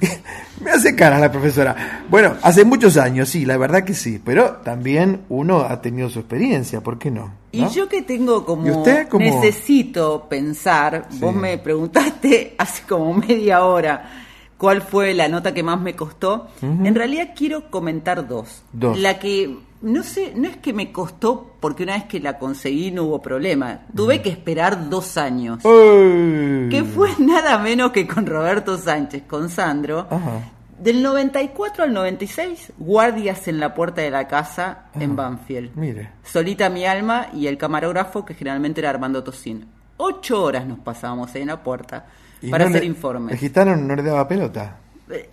me 0.60 0.70
hace 0.70 0.94
cara 0.94 1.18
la 1.18 1.32
profesora. 1.32 2.04
Bueno, 2.08 2.36
hace 2.42 2.64
muchos 2.64 2.96
años, 2.96 3.28
sí, 3.28 3.44
la 3.44 3.56
verdad 3.56 3.82
que 3.82 3.92
sí. 3.94 4.20
Pero 4.24 4.58
también 4.64 5.22
uno 5.28 5.62
ha 5.62 5.80
tenido 5.80 6.08
su 6.08 6.20
experiencia, 6.20 6.82
¿por 6.82 7.00
qué 7.00 7.10
no? 7.10 7.32
Y 7.50 7.62
¿No? 7.62 7.72
yo 7.72 7.88
que 7.88 8.02
tengo 8.02 8.44
como... 8.44 8.64
¿Y 8.64 8.70
usted 8.70 9.08
cómo? 9.08 9.24
Necesito 9.24 10.28
pensar, 10.28 11.08
vos 11.14 11.34
me 11.34 11.58
preguntaste 11.58 12.54
hace 12.58 12.84
como 12.84 13.12
media 13.14 13.64
hora 13.64 14.08
cuál 14.56 14.82
fue 14.82 15.14
la 15.14 15.28
nota 15.28 15.52
que 15.52 15.64
más 15.64 15.80
me 15.80 15.96
costó. 15.96 16.46
En 16.62 16.94
realidad 16.94 17.30
quiero 17.36 17.70
comentar 17.70 18.26
dos. 18.28 18.62
Dos. 18.72 18.96
La 19.00 19.18
que, 19.18 19.56
no 19.82 20.02
sé, 20.02 20.32
no 20.34 20.48
es 20.48 20.56
que 20.58 20.72
me 20.72 20.90
costó 20.92 21.56
porque 21.60 21.82
una 21.82 21.94
vez 21.94 22.04
que 22.04 22.20
la 22.20 22.38
conseguí 22.38 22.90
no 22.90 23.04
hubo 23.04 23.20
problema. 23.20 23.80
Tuve 23.94 24.22
que 24.22 24.30
esperar 24.30 24.88
dos 24.88 25.16
años. 25.18 25.64
¡Ey! 25.64 26.68
Que 26.70 26.84
fue 26.84 27.10
nada 27.18 27.58
menos 27.58 27.92
que 27.92 28.06
con 28.06 28.26
Roberto 28.26 28.78
Sánchez, 28.78 29.24
con 29.28 29.48
Sandro. 29.50 30.06
Ajá. 30.10 30.40
Del 30.78 31.02
94 31.02 31.84
al 31.84 31.92
96, 31.94 32.72
guardias 32.78 33.46
en 33.48 33.60
la 33.60 33.74
puerta 33.74 34.02
de 34.02 34.10
la 34.10 34.26
casa 34.26 34.86
en. 34.94 35.14
Banfield. 35.14 35.76
Mire. 35.76 36.10
Solita 36.24 36.68
mi 36.68 36.84
alma 36.84 37.28
y 37.32 37.46
el 37.46 37.56
camarógrafo, 37.56 38.24
que 38.24 38.34
generalmente 38.34 38.80
era 38.80 38.90
Armando 38.90 39.22
Tosín. 39.22 39.66
Ocho 39.96 40.42
horas 40.42 40.66
nos 40.66 40.80
pasábamos 40.80 41.32
ahí 41.34 41.42
en 41.42 41.48
la 41.48 41.62
puerta 41.62 42.06
para 42.50 42.64
no 42.64 42.70
hacer 42.70 42.82
le- 42.82 42.88
informes. 42.88 43.32
El 43.34 43.38
gitano 43.38 43.76
no 43.76 43.94
le 43.94 44.02
daba 44.02 44.26
pelota. 44.26 44.78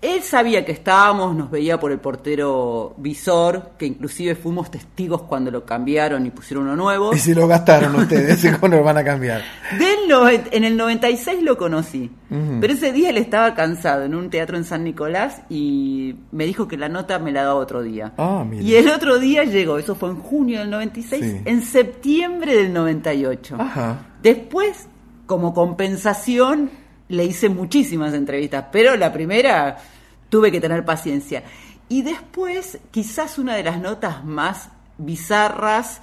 Él 0.01 0.22
sabía 0.22 0.65
que 0.65 0.74
estábamos, 0.74 1.34
nos 1.34 1.49
veía 1.49 1.80
por 1.80 1.93
el 1.93 1.99
portero 1.99 2.93
visor, 2.97 3.72
que 3.78 3.86
inclusive 3.86 4.36
fuimos 4.36 4.69
testigos 4.69 5.22
cuando 5.22 5.49
lo 5.49 5.65
cambiaron 5.65 6.26
y 6.26 6.30
pusieron 6.30 6.65
uno 6.65 6.76
nuevo. 6.76 7.13
Y 7.13 7.19
se 7.19 7.34
lo 7.34 7.47
gastaron 7.47 7.95
ustedes, 7.95 8.45
¿cómo 8.59 8.76
lo 8.76 8.84
van 8.84 8.97
a 8.97 9.03
cambiar? 9.03 9.41
Del 9.80 10.01
en 10.51 10.65
el 10.65 10.76
96 10.76 11.41
lo 11.41 11.57
conocí, 11.57 12.11
pero 12.59 12.74
ese 12.74 12.91
día 12.91 13.11
él 13.11 13.17
estaba 13.17 13.53
cansado 13.53 14.03
en 14.03 14.13
un 14.13 14.30
teatro 14.30 14.57
en 14.57 14.65
San 14.65 14.84
Nicolás 14.84 15.41
y 15.49 16.15
me 16.34 16.45
dijo 16.45 16.67
que 16.67 16.76
la 16.76 16.89
nota 16.89 17.17
me 17.17 17.32
la 17.32 17.43
daba 17.43 17.55
otro 17.55 17.82
día. 17.82 18.11
Ah, 18.17 18.43
mire. 18.47 18.61
Y 18.63 18.76
el 18.76 18.89
otro 18.89 19.19
día 19.19 19.45
llegó, 19.45 19.78
eso 19.78 19.95
fue 19.95 20.09
en 20.09 20.17
junio 20.17 20.59
del 20.59 20.69
96, 20.69 21.24
Sí. 21.24 21.41
en 21.45 21.61
septiembre 21.63 22.57
del 22.57 22.74
98. 22.74 23.55
Ajá. 23.57 23.99
Después, 24.22 24.88
como 25.28 25.53
compensación, 25.53 26.69
le 27.12 27.26
hice 27.26 27.49
muchísimas 27.49 28.14
entrevistas, 28.14 28.66
pero 28.72 28.95
la 28.95 29.12
primera 29.12 29.78
tuve 30.30 30.51
que 30.51 30.62
tener 30.62 30.86
paciencia. 30.86 31.43
Y 31.89 32.03
después, 32.03 32.80
quizás 32.89 33.38
una 33.38 33.55
de 33.55 33.64
las 33.64 33.80
notas 33.80 34.24
más 34.24 34.70
bizarras 34.97 36.01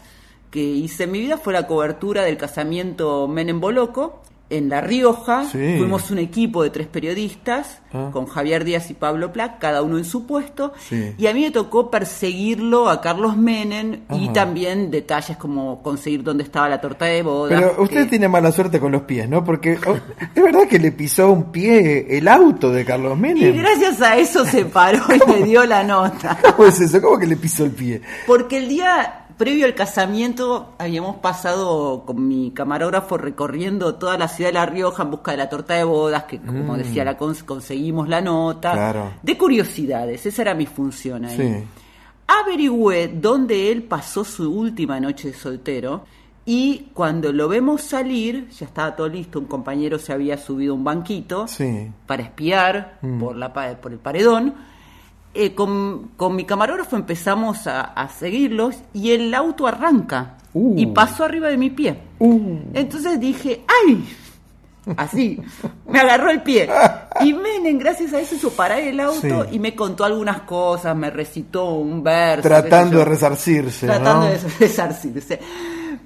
que 0.50 0.61
hice 0.61 1.04
en 1.04 1.12
mi 1.12 1.20
vida 1.20 1.38
fue 1.38 1.52
la 1.52 1.66
cobertura 1.66 2.22
del 2.24 2.36
casamiento 2.36 3.26
Menem 3.26 3.61
Boloco 3.61 4.22
en 4.51 4.68
La 4.68 4.80
Rioja. 4.80 5.44
Sí. 5.44 5.76
Fuimos 5.78 6.11
un 6.11 6.18
equipo 6.18 6.62
de 6.62 6.70
tres 6.70 6.86
periodistas 6.86 7.80
Ah. 7.92 8.11
con 8.12 8.26
Javier 8.26 8.64
Díaz 8.64 8.90
y 8.90 8.94
Pablo 8.94 9.32
Plac, 9.32 9.59
cada 9.59 9.80
uno 9.82 9.96
en 9.99 10.05
su 10.05 10.26
puesto. 10.26 10.72
Sí. 10.78 11.14
Y 11.16 11.26
a 11.26 11.32
mí 11.32 11.40
me 11.42 11.51
tocó 11.51 11.90
perseguirlo 11.90 12.88
a 12.90 13.01
Carlos 13.01 13.36
Menem 13.36 14.01
y 14.11 14.28
también 14.30 14.90
detalles 14.90 15.36
como 15.38 15.82
conseguir 15.82 16.22
dónde 16.22 16.44
estaba 16.44 16.68
la 16.68 16.80
torta 16.80 17.07
de 17.07 17.22
boda. 17.22 17.49
Pero 17.59 17.82
usted 17.82 18.05
que- 18.05 18.11
tiene 18.11 18.28
mala 18.28 18.53
suerte 18.53 18.78
con 18.78 18.92
los 18.92 19.03
pies, 19.03 19.28
¿no? 19.28 19.42
Porque 19.44 19.78
oh, 19.86 19.96
es 20.34 20.42
verdad 20.42 20.68
que 20.68 20.78
le 20.78 20.92
pisó 20.92 21.30
un 21.30 21.51
pie 21.51 22.07
el 22.18 22.28
auto 22.28 22.70
de 22.70 22.84
Carlos 22.84 23.16
Y 23.16 23.20
Menem. 23.20 23.57
gracias 23.57 24.01
a 24.03 24.16
eso 24.18 24.44
se 24.44 24.64
paró 24.66 25.03
y 25.14 25.30
me 25.30 25.42
dio 25.44 25.64
la 25.64 25.82
nota. 25.82 26.38
¿Cómo 26.57 26.68
es 26.68 26.80
eso? 26.80 27.01
¿Cómo 27.01 27.18
que 27.18 27.26
le 27.26 27.36
pisó 27.36 27.64
el 27.64 27.70
pie? 27.72 28.03
Porque 28.26 28.59
el 28.59 28.68
día 28.68 29.28
previo 29.39 29.64
al 29.66 29.74
casamiento 29.74 30.74
habíamos 30.78 31.16
pasado 31.16 32.03
con 32.05 32.26
mi 32.28 32.51
camarógrafo 32.51 33.16
recorriendo 33.16 33.95
toda 33.95 34.18
la 34.18 34.28
ciudad 34.28 34.51
de 34.51 34.55
La 34.55 34.66
Rioja 34.66 35.05
en 35.05 35.11
busca 35.12 35.30
de 35.30 35.36
la 35.39 35.49
torta 35.49 35.74
de 35.74 35.84
bodas, 35.84 36.24
que 36.24 36.39
como 36.41 36.74
Mm. 36.74 36.78
decía, 36.78 37.05
la 37.05 37.16
cons- 37.18 37.45
conseguimos 37.45 38.09
la 38.09 38.20
nota. 38.20 38.72
Claro. 38.72 39.12
De 39.22 39.39
curiosidades, 39.39 40.26
esa 40.26 40.43
era 40.43 40.55
mi 40.55 40.66
función 40.66 41.24
ahí. 41.24 41.36
Sí. 41.36 41.64
Averigüé 42.26 43.09
dónde 43.09 43.72
él 43.72 43.84
pasó 43.84 44.24
su 44.24 44.53
última 44.53 45.01
noche 45.01 45.28
de 45.28 45.34
soltero 45.34 46.05
y 46.45 46.89
cuando 46.93 47.32
lo 47.32 47.49
vemos 47.49 47.82
salir, 47.82 48.49
ya 48.51 48.66
estaba 48.66 48.95
todo 48.97 49.09
listo, 49.09 49.39
un 49.39 49.47
compañero 49.47 49.99
se 49.99 50.12
había 50.12 50.36
subido 50.36 50.72
a 50.72 50.76
un 50.76 50.84
banquito 50.84 51.47
Sí. 51.49 51.91
para 52.07 52.22
espiar 52.22 52.99
Mm. 53.03 53.18
por, 53.20 53.36
la, 53.36 53.53
por 53.80 53.93
el 53.93 53.99
paredón. 53.99 54.55
Eh, 55.35 55.55
con, 55.55 56.11
con 56.16 56.35
mi 56.35 56.45
camarógrafo 56.45 56.97
empezamos 56.97 57.66
a, 57.66 57.81
a 57.83 58.09
seguirlos 58.09 58.76
y 58.95 59.11
el 59.12 59.33
auto 59.35 59.66
arranca 59.66 60.35
Uh. 60.55 60.74
y 60.79 60.87
pasó 60.87 61.24
arriba 61.24 61.49
de 61.49 61.59
mi 61.59 61.68
pie. 61.68 61.99
Entonces 62.72 63.20
dije, 63.20 63.61
¡ay! 63.87 64.03
Así, 64.97 65.39
me 65.87 66.01
agarró 66.01 66.31
el 66.31 66.43
pie. 66.43 66.68
Y 67.20 67.35
Menem, 67.35 67.79
gracias 67.79 68.14
a 68.14 68.20
eso, 68.20 68.35
hizo 68.35 68.51
parar 68.53 68.81
el 68.81 68.99
auto 68.99 69.20
Sí. 69.45 69.49
y 69.53 69.59
me 69.59 69.74
contó 69.74 70.05
algunas 70.05 70.41
cosas, 70.41 70.97
me 70.97 71.11
recitó 71.11 71.74
un 71.74 72.03
verso. 72.03 72.49
Tratando 72.49 72.99
de 73.01 73.05
resarcirse. 73.05 73.87
Tratando 73.87 74.24
¿no? 74.26 74.31
de 74.33 74.39
resarcirse. 74.59 75.39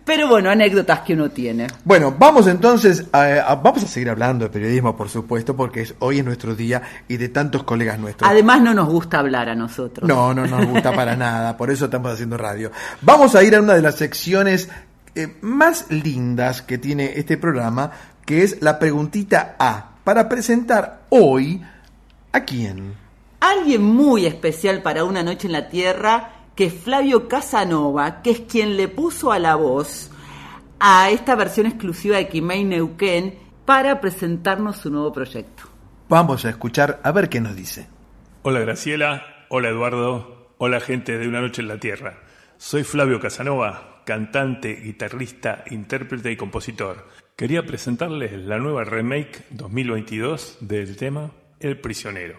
Pero 0.05 0.27
bueno, 0.29 0.51
anécdotas 0.51 1.01
que 1.01 1.15
uno 1.15 1.31
tiene. 1.31 1.69
Bueno, 1.85 2.15
vamos 2.19 2.49
entonces, 2.49 3.05
a, 3.13 3.23
a- 3.23 3.55
vamos 3.55 3.85
a 3.85 3.87
seguir 3.87 4.11
hablando 4.11 4.45
de 4.45 4.51
periodismo, 4.51 4.97
por 4.97 5.09
supuesto, 5.09 5.55
porque 5.55 5.83
es, 5.83 5.95
hoy 6.01 6.19
es 6.19 6.25
nuestro 6.25 6.57
día 6.57 6.83
y 7.07 7.17
de 7.19 7.29
tantos 7.29 7.63
colegas 7.63 7.99
nuestros. 8.01 8.29
Además, 8.29 8.61
no 8.63 8.75
nos 8.75 8.89
gusta 8.89 9.21
hablar 9.21 9.49
a 9.49 9.55
nosotros. 9.55 10.09
No, 10.09 10.35
no 10.35 10.47
nos 10.47 10.67
gusta 10.67 10.93
para 10.93 11.15
nada, 11.17 11.57
por 11.57 11.71
eso 11.71 11.85
estamos 11.85 12.13
haciendo 12.13 12.37
radio. 12.37 12.73
Vamos 13.01 13.35
a 13.37 13.45
ir 13.45 13.55
a 13.55 13.61
una 13.61 13.75
de 13.75 13.83
las 13.83 13.95
secciones 13.97 14.69
eh, 15.15 15.37
más 15.41 15.87
lindas 15.91 16.63
que 16.63 16.79
tiene 16.79 17.13
este 17.17 17.37
programa, 17.37 17.93
que 18.27 18.43
es 18.43 18.61
la 18.61 18.79
preguntita 18.81 19.55
A, 19.59 19.91
para 20.03 20.29
presentar 20.29 21.03
hoy 21.11 21.63
a 22.33 22.41
quién. 22.41 22.95
Alguien 23.41 23.83
muy 23.83 24.27
especial 24.27 24.83
para 24.83 25.05
Una 25.05 25.23
Noche 25.23 25.47
en 25.47 25.53
la 25.53 25.69
Tierra, 25.69 26.31
que 26.55 26.67
es 26.67 26.75
Flavio 26.75 27.29
Casanova, 27.29 28.23
que 28.23 28.31
es 28.31 28.41
quien 28.41 28.77
le 28.77 28.89
puso 28.89 29.33
a 29.33 29.39
la 29.39 29.55
voz 29.55 30.11
a 30.81 31.11
esta 31.11 31.35
versión 31.35 31.67
exclusiva 31.67 32.17
de 32.17 32.29
Kimei 32.29 32.65
Neuquén 32.65 33.39
para 33.65 34.01
presentarnos 34.01 34.77
su 34.77 34.91
nuevo 34.91 35.13
proyecto. 35.13 35.65
Vamos 36.09 36.45
a 36.45 36.51
escuchar 36.51 37.01
a 37.05 37.13
ver 37.13 37.29
qué 37.29 37.41
nos 37.41 37.57
dice. 37.57 37.87
Hola 38.43 38.61
Graciela, 38.61 39.47
hola 39.49 39.69
Eduardo, 39.69 40.55
hola 40.59 40.81
gente 40.81 41.17
de 41.17 41.29
Una 41.29 41.41
Noche 41.41 41.63
en 41.63 41.69
la 41.69 41.79
Tierra. 41.79 42.19
Soy 42.59 42.83
Flavio 42.85 43.21
Casanova, 43.21 44.03
cantante, 44.05 44.75
guitarrista, 44.75 45.65
intérprete 45.71 46.33
y 46.33 46.37
compositor. 46.37 47.09
Quería 47.37 47.65
presentarles 47.65 48.33
la 48.33 48.59
nueva 48.59 48.85
remake 48.85 49.45
2022 49.51 50.59
del 50.61 50.97
tema 50.97 51.31
El 51.61 51.81
Prisionero. 51.81 52.39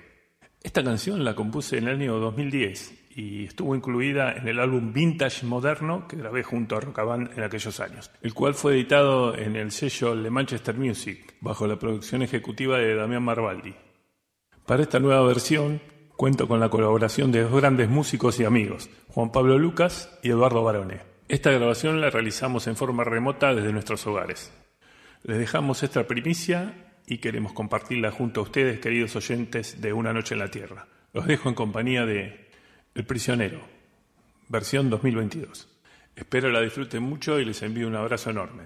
Esta 0.61 0.83
canción 0.83 1.25
la 1.25 1.35
compuse 1.35 1.77
en 1.77 1.87
el 1.87 1.95
año 1.95 2.19
2010 2.19 3.02
y 3.15 3.45
estuvo 3.45 3.75
incluida 3.75 4.33
en 4.33 4.47
el 4.47 4.59
álbum 4.59 4.91
Vintage 4.93 5.45
Moderno 5.45 6.07
que 6.07 6.17
grabé 6.17 6.43
junto 6.43 6.75
a 6.75 6.79
Rockaband 6.79 7.37
en 7.37 7.43
aquellos 7.43 7.79
años, 7.79 8.11
el 8.21 8.33
cual 8.33 8.53
fue 8.53 8.73
editado 8.73 9.37
en 9.37 9.55
el 9.55 9.71
sello 9.71 10.15
Le 10.15 10.29
Manchester 10.29 10.75
Music 10.75 11.35
bajo 11.41 11.67
la 11.67 11.77
producción 11.77 12.21
ejecutiva 12.21 12.77
de 12.77 12.95
Damián 12.95 13.23
Marbaldi. 13.23 13.75
Para 14.65 14.83
esta 14.83 14.99
nueva 14.99 15.23
versión 15.23 15.81
cuento 16.15 16.47
con 16.47 16.59
la 16.59 16.69
colaboración 16.69 17.31
de 17.31 17.43
dos 17.43 17.53
grandes 17.53 17.89
músicos 17.89 18.39
y 18.39 18.45
amigos, 18.45 18.89
Juan 19.09 19.31
Pablo 19.31 19.59
Lucas 19.59 20.17
y 20.23 20.29
Eduardo 20.29 20.63
Barone. 20.63 21.01
Esta 21.27 21.51
grabación 21.51 22.01
la 22.01 22.09
realizamos 22.09 22.67
en 22.67 22.75
forma 22.75 23.03
remota 23.03 23.53
desde 23.53 23.73
nuestros 23.73 24.05
hogares. 24.07 24.53
Les 25.23 25.37
dejamos 25.37 25.83
esta 25.83 26.05
primicia 26.05 26.73
y 27.07 27.17
queremos 27.17 27.53
compartirla 27.53 28.11
junto 28.11 28.41
a 28.41 28.43
ustedes, 28.43 28.79
queridos 28.79 29.15
oyentes 29.15 29.81
de 29.81 29.93
Una 29.93 30.13
Noche 30.13 30.35
en 30.35 30.39
la 30.39 30.51
Tierra. 30.51 30.87
Los 31.13 31.27
dejo 31.27 31.49
en 31.49 31.55
compañía 31.55 32.05
de 32.05 32.42
El 32.95 33.05
Prisionero, 33.05 33.59
versión 34.49 34.91
2022. 34.91 35.67
Espero 36.15 36.51
la 36.51 36.61
disfruten 36.61 37.01
mucho 37.01 37.39
y 37.39 37.45
les 37.45 37.63
envío 37.63 37.87
un 37.87 37.95
abrazo 37.95 38.29
enorme. 38.29 38.65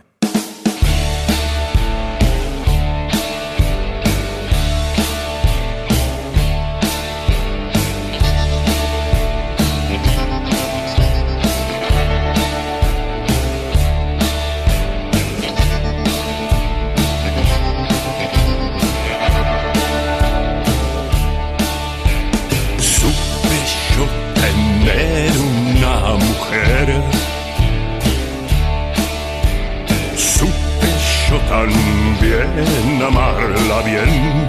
También 31.50 33.02
amarla 33.02 33.82
bien. 33.84 34.48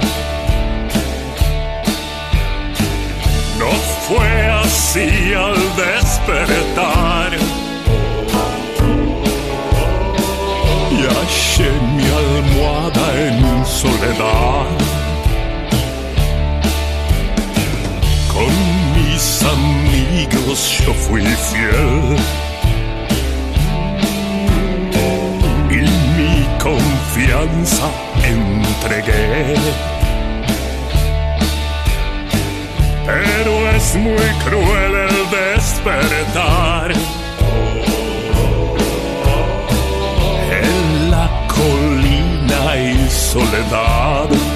No 3.59 3.71
fue 4.07 4.47
así 4.63 5.35
al 5.35 5.57
despertar. 5.77 7.31
Y 10.91 11.01
hallé 11.03 11.71
mi 11.97 12.07
almohada 12.23 13.07
en 13.27 13.67
soledad. 13.67 14.67
Con 18.33 18.53
mis 18.95 19.43
amigos 19.43 20.81
yo 20.85 20.93
fui 20.95 21.23
fiel. 21.23 22.38
Entregué. 28.25 29.55
Pero 33.07 33.71
es 33.71 33.95
muy 33.97 34.29
cruel 34.45 34.95
el 35.09 35.31
despertar. 35.31 36.93
En 40.51 41.11
la 41.11 41.29
colina 41.49 42.77
y 42.77 43.11
soledad. 43.11 44.48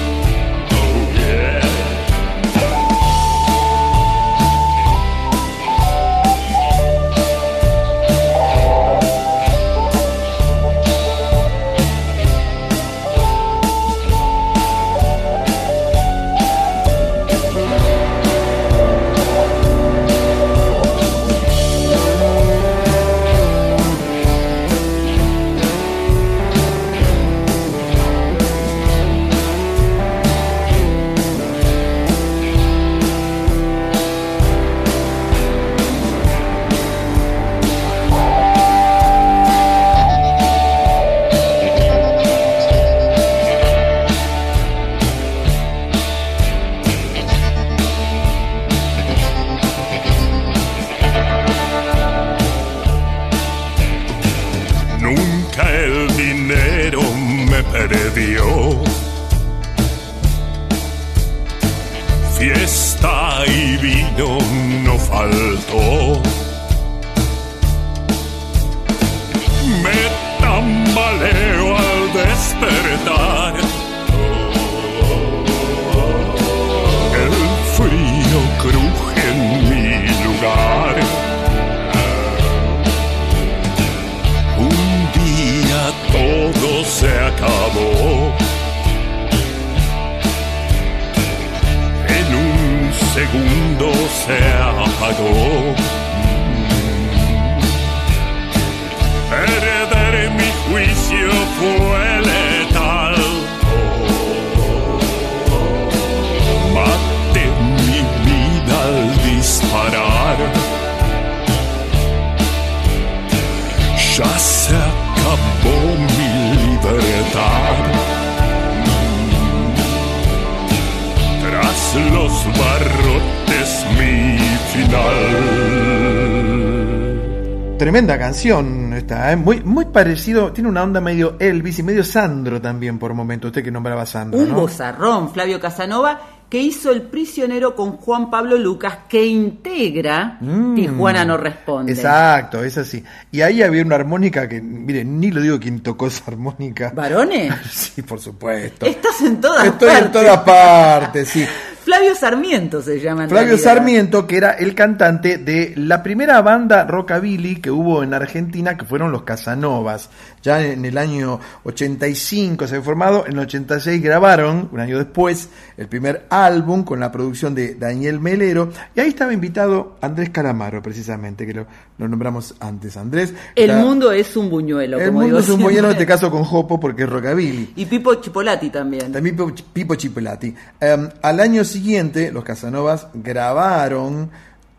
Canción 128.43 128.93
esta, 128.93 129.31
¿eh? 129.31 129.35
muy, 129.37 129.61
muy 129.61 129.85
parecido, 129.85 130.51
tiene 130.51 130.69
una 130.69 130.83
onda 130.83 130.99
medio 130.99 131.37
Elvis 131.39 131.79
y 131.79 131.83
medio 131.83 132.03
Sandro 132.03 132.59
también 132.61 132.99
por 132.99 133.13
momento, 133.13 133.47
usted 133.47 133.63
que 133.63 133.71
nombraba 133.71 134.01
a 134.01 134.05
Sandro, 134.05 134.37
Un 134.39 134.49
¿no? 134.49 134.55
bozarrón, 134.55 135.31
Flavio 135.31 135.59
Casanova, 135.61 136.19
que 136.49 136.59
hizo 136.59 136.91
El 136.91 137.03
prisionero 137.03 137.73
con 137.73 137.93
Juan 137.93 138.29
Pablo 138.29 138.57
Lucas, 138.57 138.97
que 139.07 139.25
integra 139.25 140.37
Mm. 140.41 140.75
Tijuana 140.75 141.23
no 141.25 141.37
responde. 141.37 141.93
Exacto, 141.93 142.63
es 142.63 142.77
así. 142.77 143.01
Y 143.31 143.41
ahí 143.41 143.63
había 143.63 143.81
una 143.83 143.95
armónica 143.95 144.47
que, 144.49 144.61
mire, 144.61 145.05
ni 145.05 145.31
lo 145.31 145.39
digo 145.41 145.59
quién 145.59 145.79
tocó 145.79 146.07
esa 146.07 146.23
armónica. 146.27 146.91
¿Varones? 146.93 147.53
Sí, 147.71 148.01
por 148.01 148.19
supuesto. 148.19 148.85
Estás 148.85 149.21
en 149.21 149.39
todas 149.39 149.65
Estoy 149.65 149.87
partes. 149.89 150.05
en 150.05 150.11
todas 150.11 150.37
partes, 150.39 151.29
sí. 151.29 151.45
Flavio 151.83 152.15
Sarmiento 152.15 152.81
se 152.81 152.99
llama. 152.99 153.23
en 153.23 153.29
Flavio 153.29 153.49
realidad. 153.49 153.73
Sarmiento, 153.73 154.25
que 154.25 154.37
era 154.37 154.51
el 154.51 154.73
cantante 154.73 155.37
de 155.37 155.73
la 155.75 156.01
primera 156.01 156.41
banda 156.41 156.85
rockabilly 156.85 157.57
que 157.57 157.71
hubo 157.71 158.03
en 158.03 158.13
Argentina, 158.13 158.77
que 158.77 158.85
fueron 158.85 159.11
los 159.11 159.23
Casanovas. 159.23 160.09
Ya 160.41 160.61
en 160.61 160.85
el 160.85 160.97
año 160.97 161.39
85 161.63 162.67
se 162.67 162.75
había 162.75 162.85
formado, 162.85 163.25
en 163.25 163.33
el 163.33 163.39
86 163.39 164.01
grabaron, 164.01 164.69
un 164.71 164.79
año 164.79 164.97
después, 164.97 165.49
el 165.75 165.87
primer 165.87 166.25
álbum 166.29 166.83
con 166.83 167.01
la 167.01 167.11
producción 167.11 167.53
de 167.53 167.75
Daniel 167.75 168.19
Melero, 168.21 168.71
y 168.95 169.01
ahí 169.01 169.09
estaba 169.09 169.33
invitado 169.33 169.97
Andrés 170.01 170.29
Calamaro, 170.29 170.81
precisamente, 170.81 171.45
que 171.45 171.53
lo, 171.53 171.67
lo 171.97 172.07
nombramos 172.07 172.55
antes. 172.59 172.97
Andrés. 172.97 173.33
El 173.55 173.73
mundo 173.77 174.11
es 174.11 174.35
un 174.35 174.49
buñuelo. 174.49 174.97
el 174.99 175.07
como 175.07 175.19
mundo 175.21 175.25
digo 175.27 175.39
es 175.39 175.43
un 175.43 175.47
siempre. 175.47 175.65
buñuelo 175.65 175.87
en 175.89 175.93
este 175.93 176.05
caso 176.05 176.31
con 176.31 176.43
Jopo 176.43 176.79
porque 176.79 177.03
es 177.03 177.09
rockabilly. 177.09 177.73
Y 177.75 177.85
Pipo 177.85 178.15
Chipolati 178.15 178.69
también. 178.69 179.11
También 179.11 179.35
Pipo, 179.35 179.51
Pipo 179.71 179.95
Chipolati. 179.95 180.53
Em, 180.79 181.09
al 181.21 181.39
año 181.39 181.63
siguiente, 181.63 182.31
los 182.31 182.43
Casanovas 182.43 183.07
grabaron 183.13 184.31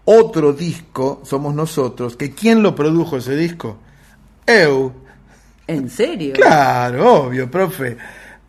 otro 0.04 0.52
disco, 0.52 1.22
Somos 1.24 1.54
Nosotros, 1.54 2.16
que 2.16 2.32
¿quién 2.32 2.62
lo 2.62 2.74
produjo 2.74 3.16
ese 3.16 3.36
disco? 3.36 3.78
Eu. 4.46 4.92
¿En 5.66 5.88
serio? 5.88 6.34
Claro, 6.34 7.24
obvio, 7.24 7.50
profe. 7.50 7.96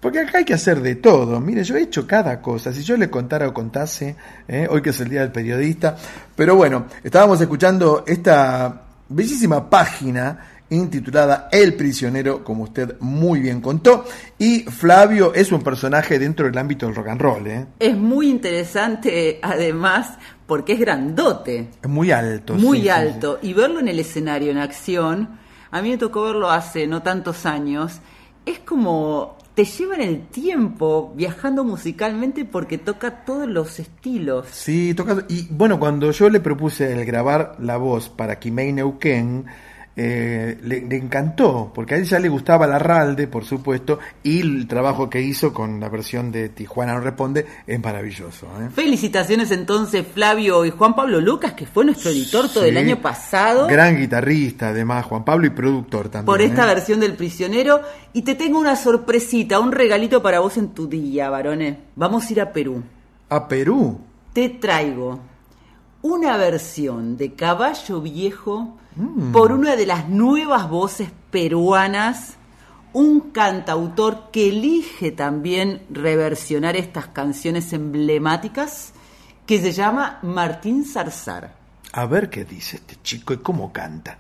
Porque 0.06 0.20
acá 0.20 0.38
hay 0.38 0.46
que 0.46 0.54
hacer 0.54 0.82
de 0.82 0.98
todo. 0.98 1.42
Mire, 1.42 1.64
yo 1.64 1.76
he 1.76 1.82
hecho 1.82 2.06
cada 2.06 2.40
cosa. 2.40 2.72
Si 2.72 2.84
yo 2.84 2.96
le 2.96 3.10
contara 3.10 3.48
o 3.48 3.54
contase, 3.56 4.16
¿eh? 4.48 4.68
hoy 4.70 4.84
que 4.84 4.92
es 4.92 5.00
el 5.00 5.10
Día 5.10 5.22
del 5.22 5.32
Periodista. 5.32 5.96
Pero 6.36 6.56
bueno, 6.56 6.86
estábamos 7.04 7.42
escuchando 7.42 8.04
esta 8.06 8.84
bellísima 9.10 9.68
página 9.68 10.60
intitulada 10.70 11.50
El 11.52 11.74
prisionero, 11.74 12.44
como 12.44 12.66
usted 12.66 12.98
muy 13.00 13.40
bien 13.40 13.62
contó. 13.62 14.06
Y 14.38 14.60
Flavio 14.66 15.34
es 15.34 15.52
un 15.52 15.64
personaje 15.64 16.20
dentro 16.20 16.46
del 16.46 16.56
ámbito 16.56 16.86
del 16.86 16.94
rock 16.94 17.08
and 17.08 17.22
roll. 17.22 17.48
¿eh? 17.48 17.66
Es 17.80 17.98
muy 17.98 18.30
interesante, 18.30 19.40
además, 19.42 20.20
porque 20.46 20.74
es 20.74 20.80
grandote. 20.82 21.70
Es 21.82 21.90
muy 21.90 22.12
alto. 22.12 22.54
muy 22.54 22.78
sí, 22.78 22.84
sí, 22.84 22.90
alto. 22.90 23.40
Y 23.42 23.54
verlo 23.54 23.80
en 23.80 23.88
el 23.88 23.98
escenario, 23.98 24.52
en 24.52 24.60
acción, 24.60 25.40
a 25.72 25.82
mí 25.82 25.90
me 25.90 25.98
tocó 25.98 26.26
verlo 26.26 26.52
hace 26.52 26.86
no 26.86 27.02
tantos 27.02 27.48
años, 27.48 28.02
es 28.46 28.60
como 28.60 29.35
te 29.56 29.64
lleva 29.64 29.96
en 29.96 30.02
el 30.02 30.28
tiempo 30.28 31.14
viajando 31.16 31.64
musicalmente 31.64 32.44
porque 32.44 32.78
toca 32.78 33.24
todos 33.24 33.48
los 33.48 33.80
estilos. 33.80 34.48
Sí, 34.52 34.94
toca. 34.94 35.26
Y 35.30 35.48
bueno, 35.50 35.80
cuando 35.80 36.12
yo 36.12 36.30
le 36.30 36.42
propuse 36.42 36.92
el 36.92 37.06
grabar 37.06 37.56
la 37.60 37.78
voz 37.78 38.10
para 38.10 38.38
Kimei 38.38 38.74
Neuquén, 38.74 39.46
eh, 39.98 40.58
le, 40.62 40.82
le 40.82 40.98
encantó, 40.98 41.72
porque 41.74 41.96
a 41.96 41.98
él 41.98 42.04
ya 42.04 42.20
le 42.20 42.28
gustaba 42.28 42.68
la 42.68 42.78
Ralde, 42.78 43.28
por 43.28 43.46
supuesto, 43.46 44.00
y 44.24 44.42
el 44.42 44.68
trabajo 44.68 45.10
que 45.10 45.22
hizo 45.22 45.54
con 45.54 45.80
la 45.80 45.88
versión 45.88 46.34
de 46.34 46.50
Tijuana 46.50 46.96
no 46.96 47.00
responde 47.00 47.46
es 47.66 47.82
maravilloso. 47.82 48.48
¿eh? 48.60 48.70
Felicitaciones 48.74 49.52
entonces 49.52 50.06
Flavio 50.14 50.66
y 50.66 50.72
Juan 50.72 50.96
Pablo 50.96 51.22
Lucas, 51.22 51.54
que 51.54 51.66
fue 51.66 51.86
nuestro 51.86 52.12
editor 52.12 52.50
todo 52.50 52.66
el 52.66 52.76
año 52.76 53.02
pasado, 53.02 53.68
Gran 53.68 53.98
guitarrista, 53.98 54.70
además, 54.70 55.06
Juan 55.06 55.24
Pablo, 55.24 55.48
y 55.48 55.52
productor 55.52 56.10
también. 56.10 56.26
por 56.26 56.42
esta 56.42 56.64
¿eh? 56.66 56.76
versión 56.76 57.00
del 57.00 57.14
prisionero. 57.14 57.82
Y 58.12 58.24
te 58.24 58.36
tengo 58.36 58.60
una 58.60 58.76
sorpresita, 58.76 59.60
un 59.60 59.72
regalito 59.72 60.22
para 60.22 60.40
vos 60.40 60.58
en 60.58 60.70
tu 60.70 60.88
día, 60.88 61.30
varones. 61.30 61.78
Vamos 61.96 62.28
a 62.28 62.32
ir 62.34 62.42
a 62.42 62.52
Perú. 62.52 62.84
A 63.30 63.48
Perú. 63.48 64.00
Te 64.34 64.50
traigo 64.50 65.20
una 66.02 66.38
versión 66.38 67.18
de 67.18 67.34
Caballo 67.34 68.02
Viejo 68.02 68.78
por 69.34 69.52
una 69.52 69.76
de 69.76 69.86
las 69.86 70.08
nuevas 70.10 70.70
voces 70.70 71.10
peruanas, 71.32 72.36
un 72.94 73.32
cantautor 73.32 74.32
que 74.32 74.50
elige 74.50 75.12
también 75.12 75.82
reversionar 75.90 76.76
estas 76.78 77.08
canciones 77.08 77.74
emblemáticas, 77.74 78.94
que 79.46 79.60
se 79.60 79.74
llama 79.74 80.20
Martín 80.24 80.86
Zarzar. 80.86 81.56
A 81.92 82.06
ver 82.06 82.30
qué 82.30 82.46
dice 82.46 82.78
este 82.78 82.98
chico 83.04 83.34
y 83.34 83.38
cómo 83.38 83.72
canta. 83.72 84.18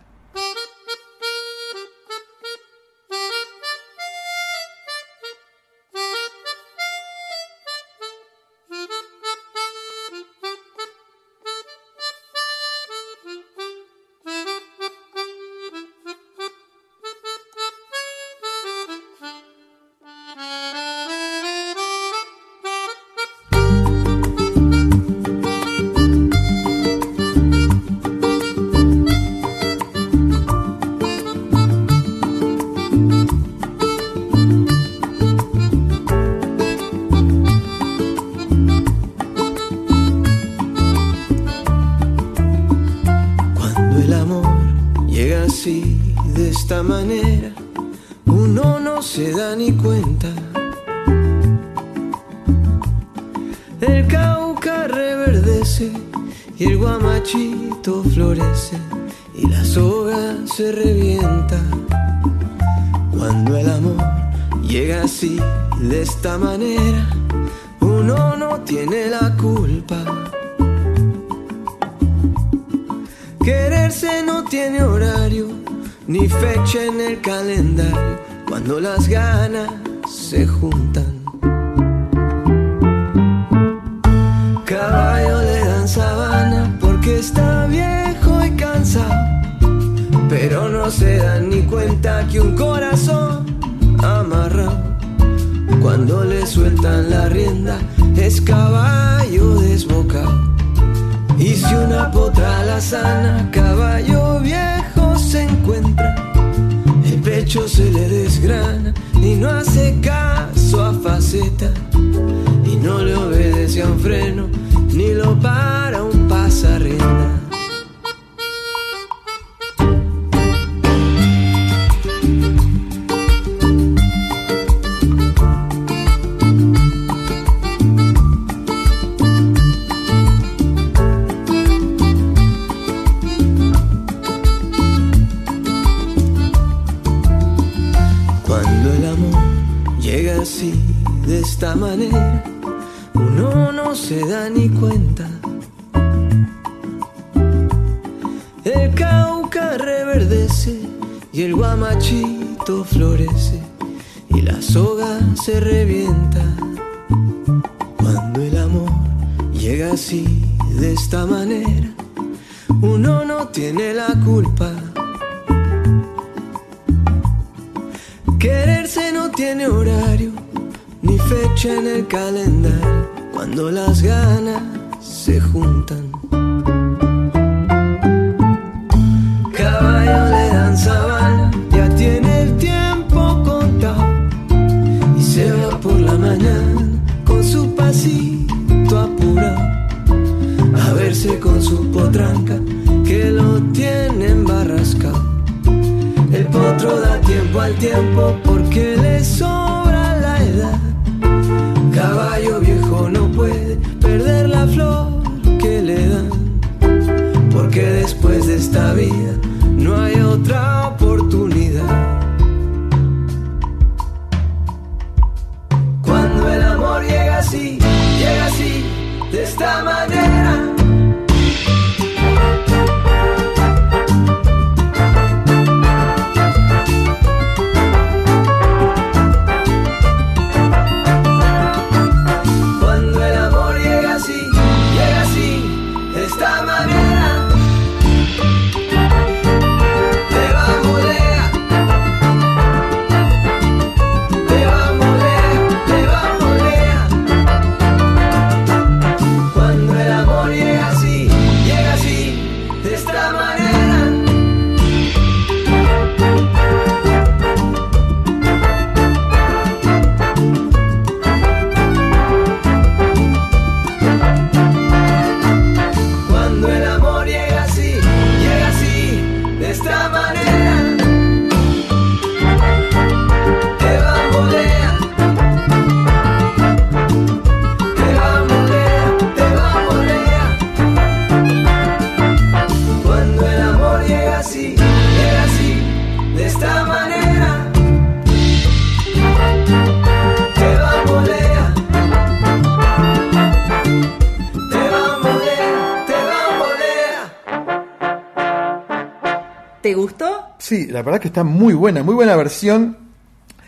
La 300.95 301.01
verdad 301.03 301.19
que 301.19 301.27
está 301.27 301.43
muy 301.43 301.73
buena, 301.73 302.03
muy 302.03 302.15
buena 302.15 302.35
versión. 302.37 302.97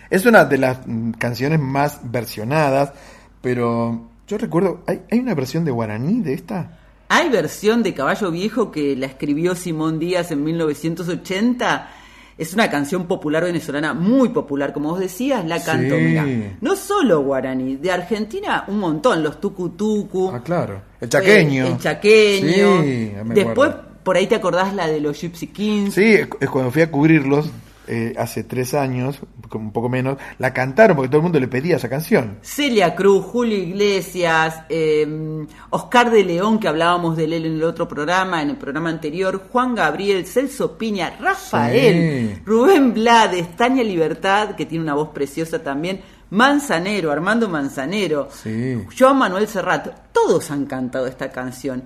Es 0.09 0.25
una 0.25 0.45
de 0.45 0.57
las 0.57 0.79
mm, 0.87 1.11
canciones 1.11 1.59
más 1.59 1.99
versionadas, 2.03 2.93
pero 3.41 4.07
yo 4.27 4.37
recuerdo, 4.37 4.81
¿hay, 4.87 5.01
hay 5.11 5.19
una 5.19 5.35
versión 5.35 5.65
de 5.65 5.71
guaraní 5.71 6.21
de 6.21 6.33
esta? 6.33 6.79
Hay 7.09 7.29
versión 7.29 7.83
de 7.83 7.93
Caballo 7.93 8.31
Viejo 8.31 8.71
que 8.71 8.95
la 8.95 9.07
escribió 9.07 9.55
Simón 9.55 9.99
Díaz 9.99 10.31
en 10.31 10.43
1980. 10.43 11.89
Es 12.37 12.53
una 12.53 12.69
canción 12.69 13.07
popular 13.07 13.43
venezolana, 13.43 13.93
muy 13.93 14.29
popular, 14.29 14.71
como 14.71 14.91
vos 14.91 14.99
decías, 14.99 15.43
la 15.45 15.61
cantó, 15.63 15.95
Sí. 15.95 16.01
mira, 16.01 16.25
no 16.61 16.75
solo 16.75 17.21
guaraní, 17.23 17.77
de 17.77 17.91
Argentina 17.91 18.63
un 18.67 18.79
montón, 18.79 19.23
los 19.23 19.41
tucu-tucu, 19.41 20.31
Ah, 20.33 20.41
claro. 20.43 20.81
El 21.01 21.09
chaqueño. 21.09 21.65
el 21.67 21.77
chaqueño. 21.79 22.83
Sí, 22.83 23.11
Después. 23.33 23.71
Por 24.07 24.15
ahí 24.15 24.25
te 24.25 24.35
acordás 24.35 24.73
la 24.73 24.87
de 24.87 25.01
los 25.01 25.19
Gypsy 25.19 25.47
Kings. 25.47 25.93
Sí, 25.93 26.13
es 26.13 26.49
cuando 26.49 26.71
fui 26.71 26.81
a 26.81 26.89
cubrirlos 26.89 27.49
eh, 27.89 28.13
hace 28.17 28.45
tres 28.45 28.73
años, 28.73 29.19
un 29.53 29.73
poco 29.73 29.89
menos, 29.89 30.17
la 30.39 30.53
cantaron 30.53 30.95
porque 30.95 31.09
todo 31.09 31.17
el 31.17 31.23
mundo 31.23 31.41
le 31.41 31.49
pedía 31.49 31.75
esa 31.75 31.89
canción. 31.89 32.37
Celia 32.41 32.95
Cruz, 32.95 33.25
Julio 33.25 33.57
Iglesias, 33.57 34.61
eh, 34.69 35.45
Oscar 35.71 36.09
de 36.09 36.23
León, 36.23 36.57
que 36.57 36.69
hablábamos 36.69 37.17
de 37.17 37.25
él 37.25 37.33
en 37.33 37.45
el 37.45 37.63
otro 37.65 37.85
programa, 37.85 38.41
en 38.41 38.51
el 38.51 38.55
programa 38.55 38.89
anterior, 38.91 39.43
Juan 39.51 39.75
Gabriel, 39.75 40.25
Celso 40.25 40.77
Piña, 40.77 41.17
Rafael, 41.19 42.33
Sí. 42.35 42.41
Rubén 42.45 42.93
Blades, 42.93 43.57
Tania 43.57 43.83
Libertad, 43.83 44.55
que 44.55 44.65
tiene 44.65 44.85
una 44.85 44.93
voz 44.95 45.09
preciosa 45.09 45.61
también, 45.61 45.99
Manzanero, 46.29 47.11
Armando 47.11 47.49
Manzanero, 47.49 48.29
Sí. 48.31 48.77
Joan 48.97 49.17
Manuel 49.17 49.49
Serrat, 49.49 50.11
todos 50.13 50.49
han 50.49 50.65
cantado 50.65 51.07
esta 51.07 51.29
canción. 51.29 51.83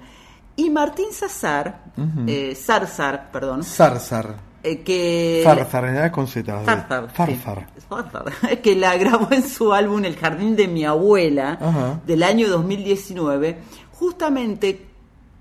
Y 0.55 0.69
Martín 0.69 1.07
Sazar, 1.11 1.85
Ujú. 1.97 2.25
eh, 2.27 2.55
Zarzar, 2.55 3.31
perdón, 3.31 3.63
Zarzar. 3.63 4.35
eh, 4.63 4.81
que... 4.81 5.41
Zarzar, 5.43 5.85
en 5.85 5.91
realidad 5.95 6.11
con 6.11 6.27
Z. 6.27 6.63
Zarzar, 6.65 7.07
sí. 7.09 7.15
Zarzar. 7.15 7.67
Zarzar, 7.89 8.61
que 8.61 8.75
la 8.75 8.95
grabó 8.97 9.27
en 9.31 9.47
su 9.47 9.73
álbum 9.73 10.03
El 10.05 10.15
jardín 10.17 10.55
de 10.55 10.67
mi 10.67 10.83
abuela 10.85 11.57
Ajá. 11.61 11.99
del 12.05 12.21
año 12.23 12.47
2019, 12.49 13.57
justamente 13.93 14.87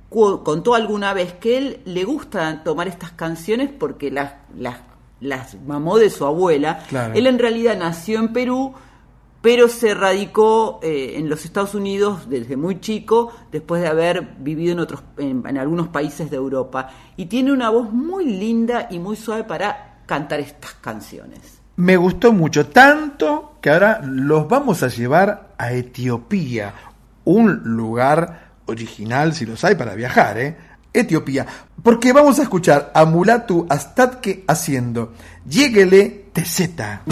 contó 0.08 0.74
alguna 0.74 1.12
vez 1.12 1.34
que 1.34 1.56
él 1.58 1.80
le 1.84 2.04
gusta 2.04 2.62
tomar 2.64 2.88
estas 2.88 3.12
canciones 3.12 3.70
porque 3.70 4.10
las, 4.10 4.32
las, 4.56 4.78
las 5.20 5.54
mamó 5.66 5.98
de 5.98 6.10
su 6.10 6.24
abuela. 6.26 6.80
Claro. 6.88 7.14
Él 7.14 7.26
en 7.26 7.38
realidad 7.38 7.76
nació 7.78 8.18
en 8.18 8.32
Perú, 8.32 8.74
pero 9.42 9.68
se 9.68 9.94
radicó 9.94 10.80
eh, 10.82 11.14
en 11.16 11.28
los 11.28 11.44
Estados 11.44 11.74
Unidos 11.74 12.28
desde 12.28 12.56
muy 12.56 12.80
chico, 12.80 13.32
después 13.50 13.80
de 13.80 13.88
haber 13.88 14.22
vivido 14.38 14.72
en, 14.72 14.80
otros, 14.80 15.02
en, 15.16 15.56
algunos 15.56 15.88
países 15.88 16.30
de 16.30 16.36
Europa. 16.36 16.90
Y 17.16 17.26
tiene 17.26 17.52
una 17.52 17.70
voz 17.70 17.90
muy 17.92 18.26
linda 18.26 18.88
y 18.90 18.98
muy 18.98 19.16
suave 19.16 19.44
para 19.44 20.02
cantar 20.06 20.40
estas 20.40 20.74
canciones. 20.74 21.60
Me 21.76 21.96
gustó 21.96 22.32
mucho, 22.32 22.66
tanto 22.66 23.54
que 23.62 23.70
ahora 23.70 24.00
los 24.04 24.46
vamos 24.48 24.82
a 24.82 24.88
llevar 24.88 25.54
a 25.56 25.72
Etiopía, 25.72 26.74
un 27.24 27.62
lugar 27.64 28.50
original, 28.66 29.32
si 29.32 29.46
los 29.46 29.64
hay, 29.64 29.74
para 29.76 29.94
viajar, 29.94 30.38
¿eh? 30.38 30.56
Etiopía, 30.92 31.46
porque 31.82 32.12
vamos 32.12 32.38
a 32.40 32.42
escuchar 32.42 32.90
a 32.94 33.04
Mulatu 33.04 33.66
Astatke 33.70 34.44
haciendo 34.48 35.12
Lléguele 35.46 36.30
Teseta. 36.32 37.02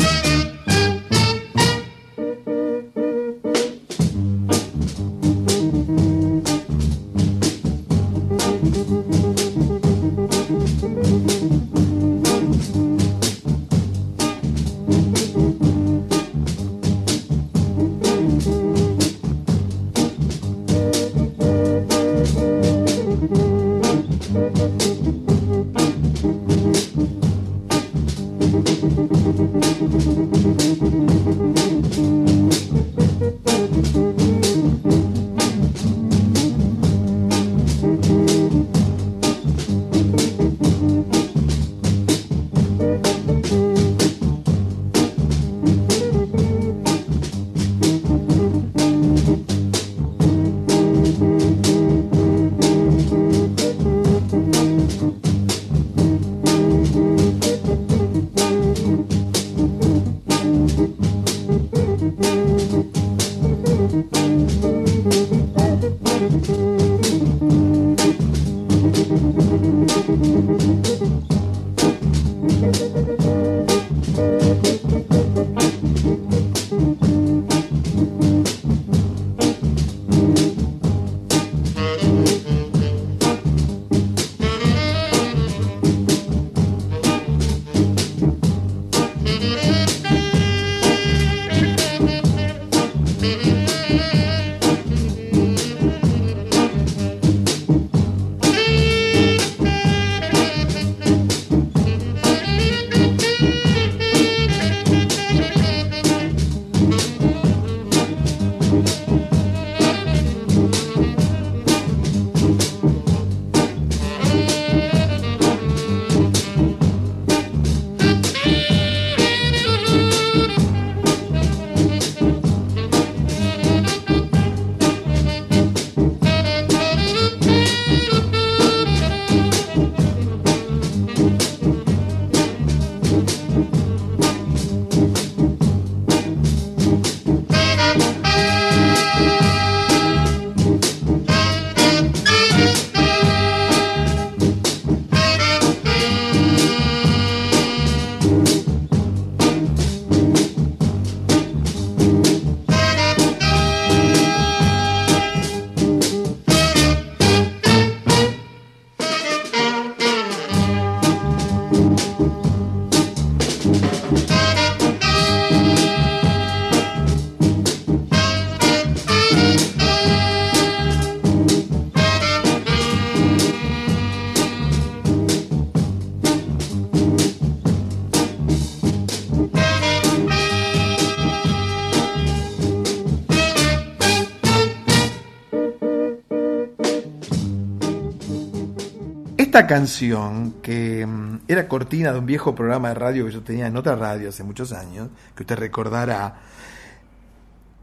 Canción, 189.67 190.55
que 190.63 191.05
mm, 191.07 191.41
era 191.49 191.69
cortina 191.69 192.13
de 192.13 192.19
un 192.19 192.27
viejo 192.27 192.55
programa 192.55 192.89
de 192.89 192.95
radio 192.95 193.27
que 193.27 193.33
yo 193.33 193.43
tenía 193.43 193.67
en 193.67 193.77
otra 193.77 193.97
radio 193.97 194.29
hace 194.29 194.45
muchos 194.45 194.73
años, 194.73 195.09
que 195.35 195.43
usted 195.43 195.57
recordará, 195.57 196.37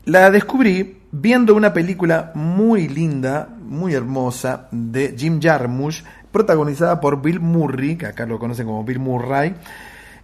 la 0.06 0.30
descubrí 0.30 1.02
viendo 1.12 1.56
una 1.56 1.74
película 1.74 2.32
muy 2.36 2.88
linda, 2.88 3.50
muy 3.60 3.94
hermosa, 3.94 4.68
de 4.72 5.16
Jim 5.18 5.40
Jarmusch, 5.42 6.04
protagonizada 6.32 7.00
por 7.00 7.22
Bill 7.22 7.40
Murray, 7.40 7.96
que 7.96 8.06
acá 8.06 8.26
lo 8.26 8.38
conocen 8.38 8.66
como 8.68 8.84
Bill 8.84 9.00
Murray, 9.00 9.56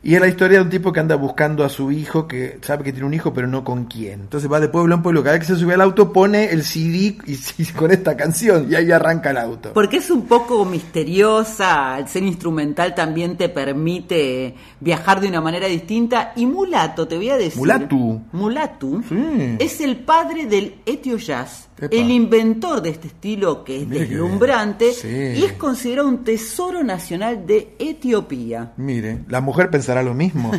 y 0.04 0.16
es 0.16 0.22
la 0.22 0.28
historia 0.28 0.58
de 0.60 0.64
un 0.64 0.70
tipo 0.70 0.92
que 0.92 1.00
anda 1.00 1.16
buscando 1.16 1.64
a 1.64 1.70
su 1.70 1.92
hijo, 1.92 2.28
que 2.28 2.58
sabe 2.62 2.84
que 2.84 2.92
tiene 2.92 3.06
un 3.08 3.14
hijo, 3.14 3.34
pero 3.34 3.48
no 3.48 3.64
con 3.64 3.86
quién. 3.86 4.22
Entonces 4.22 4.52
va 4.52 4.60
de 4.60 4.68
pueblo 4.70 4.96
en 4.96 5.02
pueblo. 5.04 5.22
Cada 5.24 5.38
vez 5.38 5.48
que 5.48 5.54
se 5.54 5.60
sube 5.60 5.74
al 5.76 5.82
auto 5.82 6.12
pone 6.12 6.46
el 6.52 6.64
CD 6.64 7.18
y, 7.28 7.40
y 7.60 7.66
con 7.68 7.92
esta 7.92 8.18
canción 8.18 8.68
y 8.70 8.76
ahí 8.76 8.92
arranca 8.92 9.30
el 9.32 9.38
auto. 9.38 9.72
Porque 9.74 9.98
es 9.98 10.10
un 10.10 10.26
poco 10.26 10.66
misteriosa, 10.66 11.96
al 11.96 12.08
ser 12.08 12.24
instrumental 12.24 12.96
también 12.96 13.38
te 13.38 13.50
permite 13.50 14.56
viajar 14.80 15.20
de 15.22 15.28
una 15.28 15.42
manera 15.42 15.68
distinta. 15.68 16.34
Y 16.36 16.46
Mulato, 16.46 17.08
te 17.08 17.18
voy 17.18 17.30
a 17.30 17.38
decir. 17.38 17.58
Mulatu. 17.60 18.22
Mulatu 18.32 19.04
Sí. 19.08 19.56
es 19.60 19.82
el 19.82 19.98
padre 19.98 20.46
del 20.46 20.76
etio 20.86 21.18
jazz, 21.18 21.68
Epa. 21.80 21.96
el 21.96 22.10
inventor 22.12 22.82
de 22.82 22.90
este 22.90 23.08
estilo 23.08 23.64
que 23.64 23.82
es 23.82 23.88
Mire 23.88 24.02
deslumbrante. 24.08 24.94
Sí. 24.94 25.08
y 25.08 25.44
es 25.44 25.54
considerado 25.54 26.08
un 26.08 26.24
tesoro 26.24 26.84
nacional 26.84 27.46
de 27.46 27.76
Etiopía. 27.80 28.74
Mire, 28.78 29.24
la 29.28 29.42
mujer 29.42 29.70
lo 30.02 30.14
mismo. 30.14 30.52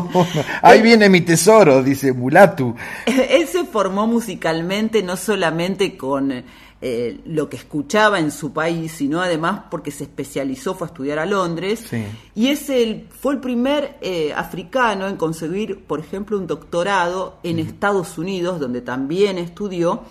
ahí 0.62 0.80
viene 0.82 1.08
mi 1.08 1.20
tesoro, 1.20 1.82
dice 1.82 2.12
Mulatu. 2.12 2.74
Él 3.06 3.46
se 3.46 3.64
formó 3.64 4.06
musicalmente 4.06 5.02
no 5.02 5.16
solamente 5.16 5.96
con 5.96 6.44
eh, 6.82 7.20
lo 7.26 7.50
que 7.50 7.58
escuchaba 7.58 8.18
en 8.20 8.30
su 8.30 8.54
país, 8.54 8.92
sino 8.92 9.20
además 9.20 9.64
porque 9.70 9.90
se 9.90 10.04
especializó, 10.04 10.74
fue 10.74 10.86
a 10.86 10.90
estudiar 10.90 11.18
a 11.18 11.26
Londres. 11.26 11.84
Sí. 11.90 12.06
Y 12.34 12.48
es 12.48 12.70
el, 12.70 13.06
fue 13.10 13.34
el 13.34 13.40
primer 13.40 13.98
eh, 14.00 14.32
africano 14.34 15.06
en 15.06 15.16
conseguir, 15.16 15.84
por 15.84 16.00
ejemplo, 16.00 16.38
un 16.38 16.46
doctorado 16.46 17.38
en 17.42 17.58
Estados 17.58 18.16
Unidos, 18.16 18.60
donde 18.60 18.80
también 18.80 19.36
estudió. 19.36 20.04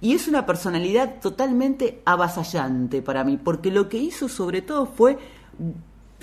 Y 0.00 0.14
es 0.14 0.28
una 0.28 0.46
personalidad 0.46 1.20
totalmente 1.20 2.02
avasallante 2.04 3.02
para 3.02 3.24
mí, 3.24 3.36
porque 3.36 3.72
lo 3.72 3.88
que 3.88 3.98
hizo 3.98 4.28
sobre 4.28 4.62
todo 4.62 4.86
fue 4.86 5.18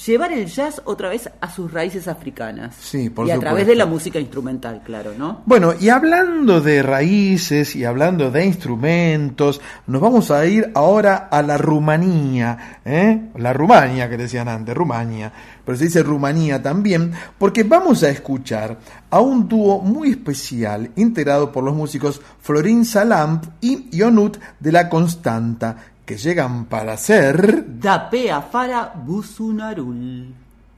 llevar 0.06 0.32
el 0.32 0.46
jazz 0.48 0.82
otra 0.86 1.10
vez 1.10 1.30
a 1.40 1.52
sus 1.52 1.72
raíces 1.72 2.08
africanas. 2.08 2.76
Sí, 2.80 3.10
por 3.10 3.28
y 3.28 3.32
a 3.32 3.36
supuesto. 3.36 3.50
través 3.50 3.68
de 3.68 3.76
la 3.76 3.86
música 3.86 4.20
instrumental, 4.20 4.82
claro, 4.84 5.12
¿no? 5.18 5.42
Bueno, 5.46 5.74
y 5.80 5.90
hablando 5.90 6.62
de 6.62 6.82
raíces 6.82 7.76
y 7.76 7.86
hablando 7.86 8.32
de 8.32 8.46
instrumentos, 8.46 9.62
nos 9.88 10.02
vamos 10.02 10.32
a 10.32 10.46
ir 10.46 10.72
ahora 10.76 11.28
a 11.32 11.42
la 11.42 11.58
Rumanía, 11.58 12.80
¿eh? 12.86 13.30
La 13.36 13.54
Rumania 13.54 14.10
que 14.10 14.18
decían 14.18 14.48
antes, 14.48 14.76
Rumania, 14.76 15.32
pero 15.66 15.78
se 15.78 15.86
dice 15.86 16.04
Rumanía 16.04 16.62
también, 16.62 17.12
porque 17.38 17.64
vamos 17.64 18.04
a 18.04 18.10
escuchar 18.10 18.78
a 19.10 19.20
un 19.20 19.48
dúo 19.48 19.82
muy 19.82 20.12
especial 20.12 20.92
integrado 20.96 21.52
por 21.52 21.64
los 21.64 21.76
músicos 21.76 22.22
Florin 22.42 22.86
Salamp 22.86 23.46
y 23.62 23.90
Ionut 23.96 24.38
de 24.60 24.72
la 24.72 24.90
Constanta, 24.90 25.78
que 26.10 26.18
llegan 26.18 26.66
para 26.66 26.98
ser... 26.98 27.80
Dape 27.80 28.32
Afara 28.32 28.92
Busunarul. 28.96 30.34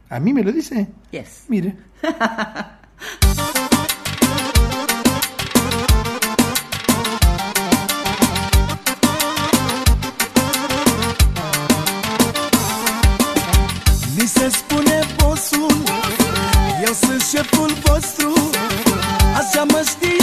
¿A 0.09 0.19
mí 0.19 0.33
me 0.33 0.43
lo 0.43 0.51
dice? 0.51 0.89
Yes. 1.09 1.45
Mire. 1.47 1.73
Mi 14.17 14.27
se 14.27 14.49
spune 14.49 14.99
bosul 15.17 15.83
Eu 16.85 16.93
sunt 16.93 17.21
șeful 17.21 17.71
vostru 17.83 18.33
Așa 19.37 19.63
mă 19.63 19.81
știe 19.87 20.20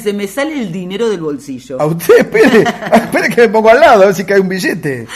baronese, 0.00 0.12
me 0.12 0.26
sale 0.26 0.60
el 0.60 0.72
dinero 0.72 1.08
del 1.08 1.20
bolsillo. 1.20 1.80
A 1.80 1.86
usted, 1.86 2.18
espere, 2.18 2.64
espere 2.92 3.28
que 3.28 3.40
me 3.42 3.48
pongo 3.48 3.70
al 3.70 3.80
lado, 3.80 4.02
a 4.02 4.06
ver 4.06 4.14
si 4.14 4.24
cae 4.24 4.40
un 4.40 4.48
billete. 4.48 5.06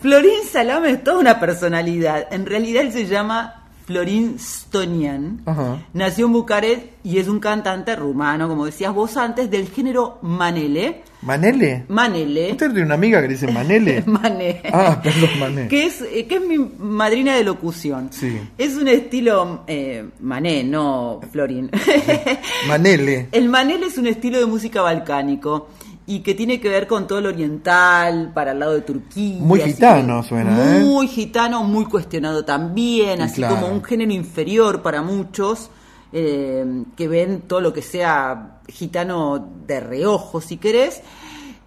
Florín 0.00 0.44
Salame 0.50 0.90
es 0.90 1.04
toda 1.04 1.18
una 1.18 1.40
personalidad. 1.40 2.26
En 2.30 2.46
realidad 2.46 2.82
él 2.82 2.92
se 2.92 3.06
llama 3.06 3.64
Florín 3.86 4.38
Stonian. 4.38 5.42
Ajá. 5.46 5.78
Nació 5.94 6.26
en 6.26 6.32
Bucarest 6.32 6.82
y 7.02 7.18
es 7.18 7.28
un 7.28 7.40
cantante 7.40 7.96
rumano, 7.96 8.48
como 8.48 8.66
decías 8.66 8.92
vos 8.92 9.16
antes, 9.16 9.50
del 9.50 9.68
género 9.68 10.18
Manele. 10.22 11.02
¿Manele? 11.26 11.84
Manele. 11.88 12.52
¿Usted 12.52 12.70
tiene 12.70 12.84
una 12.84 12.94
amiga 12.94 13.20
que 13.20 13.26
le 13.26 13.34
dice 13.34 13.50
Manele? 13.50 14.02
Mané. 14.06 14.62
Ah, 14.72 15.00
perdón, 15.02 15.30
Mané. 15.40 15.66
que 15.68 15.86
es, 15.86 16.00
eh, 16.00 16.26
que 16.28 16.36
es 16.36 16.46
mi 16.46 16.56
madrina 16.56 17.34
de 17.34 17.42
locución. 17.42 18.08
Sí. 18.12 18.40
Es 18.56 18.76
un 18.76 18.86
estilo 18.86 19.64
eh, 19.66 20.04
Mané, 20.20 20.62
no 20.62 21.20
Florín. 21.32 21.68
Manele. 22.68 23.28
El 23.32 23.48
manele 23.48 23.86
es 23.86 23.98
un 23.98 24.06
estilo 24.06 24.38
de 24.38 24.46
música 24.46 24.82
balcánico 24.82 25.68
y 26.06 26.20
que 26.20 26.34
tiene 26.34 26.60
que 26.60 26.68
ver 26.68 26.86
con 26.86 27.08
todo 27.08 27.20
lo 27.20 27.30
oriental, 27.30 28.30
para 28.32 28.52
el 28.52 28.60
lado 28.60 28.74
de 28.74 28.82
Turquía. 28.82 29.40
Muy 29.40 29.60
gitano 29.60 30.22
que 30.22 30.28
suena, 30.28 30.76
¿eh? 30.76 30.80
Muy 30.80 31.08
gitano, 31.08 31.64
muy 31.64 31.86
cuestionado 31.86 32.44
también, 32.44 33.18
Y 33.18 33.22
así 33.22 33.36
claro. 33.36 33.56
como 33.56 33.66
un 33.72 33.82
género 33.82 34.12
inferior 34.12 34.82
para 34.82 35.02
muchos, 35.02 35.70
que 36.16 37.08
ven 37.08 37.42
todo 37.42 37.60
lo 37.60 37.72
que 37.74 37.82
sea 37.82 38.60
gitano 38.68 39.52
de 39.66 39.80
reojo, 39.80 40.40
si 40.40 40.56
querés. 40.56 41.02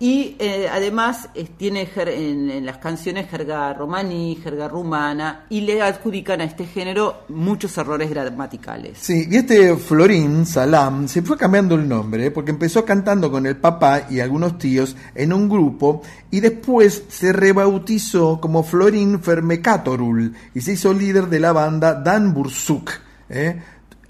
Y 0.01 0.37
eh, 0.39 0.69
además 0.71 1.27
eh, 1.35 1.45
tiene 1.57 1.89
en, 1.93 2.65
las 2.65 2.77
canciones 2.77 3.29
jerga 3.29 3.73
romaní, 3.73 4.39
jerga 4.41 4.69
rumana, 4.69 5.45
y 5.49 5.59
le 5.61 5.81
adjudican 5.81 6.39
a 6.39 6.45
este 6.45 6.65
género 6.65 7.25
muchos 7.27 7.77
errores 7.77 8.09
gramaticales. 8.09 8.97
Sí, 8.97 9.27
y 9.29 9.35
este 9.35 9.75
Florín 9.75 10.45
Salam 10.45 11.09
se 11.09 11.21
fue 11.21 11.35
cambiando 11.37 11.75
el 11.75 11.87
nombre 11.87 12.27
¿eh? 12.27 12.31
porque 12.31 12.51
empezó 12.51 12.85
cantando 12.85 13.29
con 13.29 13.45
el 13.45 13.57
papá 13.57 14.07
y 14.09 14.21
algunos 14.21 14.57
tíos 14.57 14.95
en 15.15 15.33
un 15.33 15.49
grupo 15.49 16.01
y 16.31 16.39
después 16.39 17.03
se 17.09 17.33
rebautizó 17.33 18.39
como 18.39 18.63
Florín 18.63 19.19
Fermekatorul 19.19 20.33
y 20.55 20.61
se 20.61 20.73
hizo 20.73 20.93
líder 20.93 21.27
de 21.27 21.39
la 21.41 21.51
banda 21.51 21.93
Dan 21.93 22.33
Bursuk. 22.33 22.89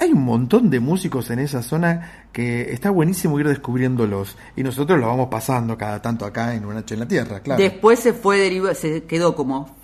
Hay 0.01 0.13
un 0.13 0.23
montón 0.23 0.69
de 0.69 0.79
músicos 0.79 1.29
en 1.29 1.39
esa 1.39 1.61
zona 1.61 2.27
que 2.31 2.71
está 2.71 2.89
buenísimo 2.89 3.37
ir 3.37 3.47
descubriéndolos 3.49 4.37
y 4.55 4.63
nosotros 4.63 4.97
lo 4.97 5.07
vamos 5.07 5.27
pasando 5.29 5.77
cada 5.77 6.01
tanto 6.01 6.23
acá 6.25 6.55
en 6.55 6.63
Una 6.63 6.75
Noche 6.75 6.93
en 6.93 7.01
la 7.01 7.07
Tierra, 7.07 7.41
claro. 7.41 7.61
Después 7.61 7.99
se 7.99 8.13
fue 8.13 8.37
deriva, 8.37 8.73
se 8.75 9.03
quedó 9.03 9.35
como 9.35 9.75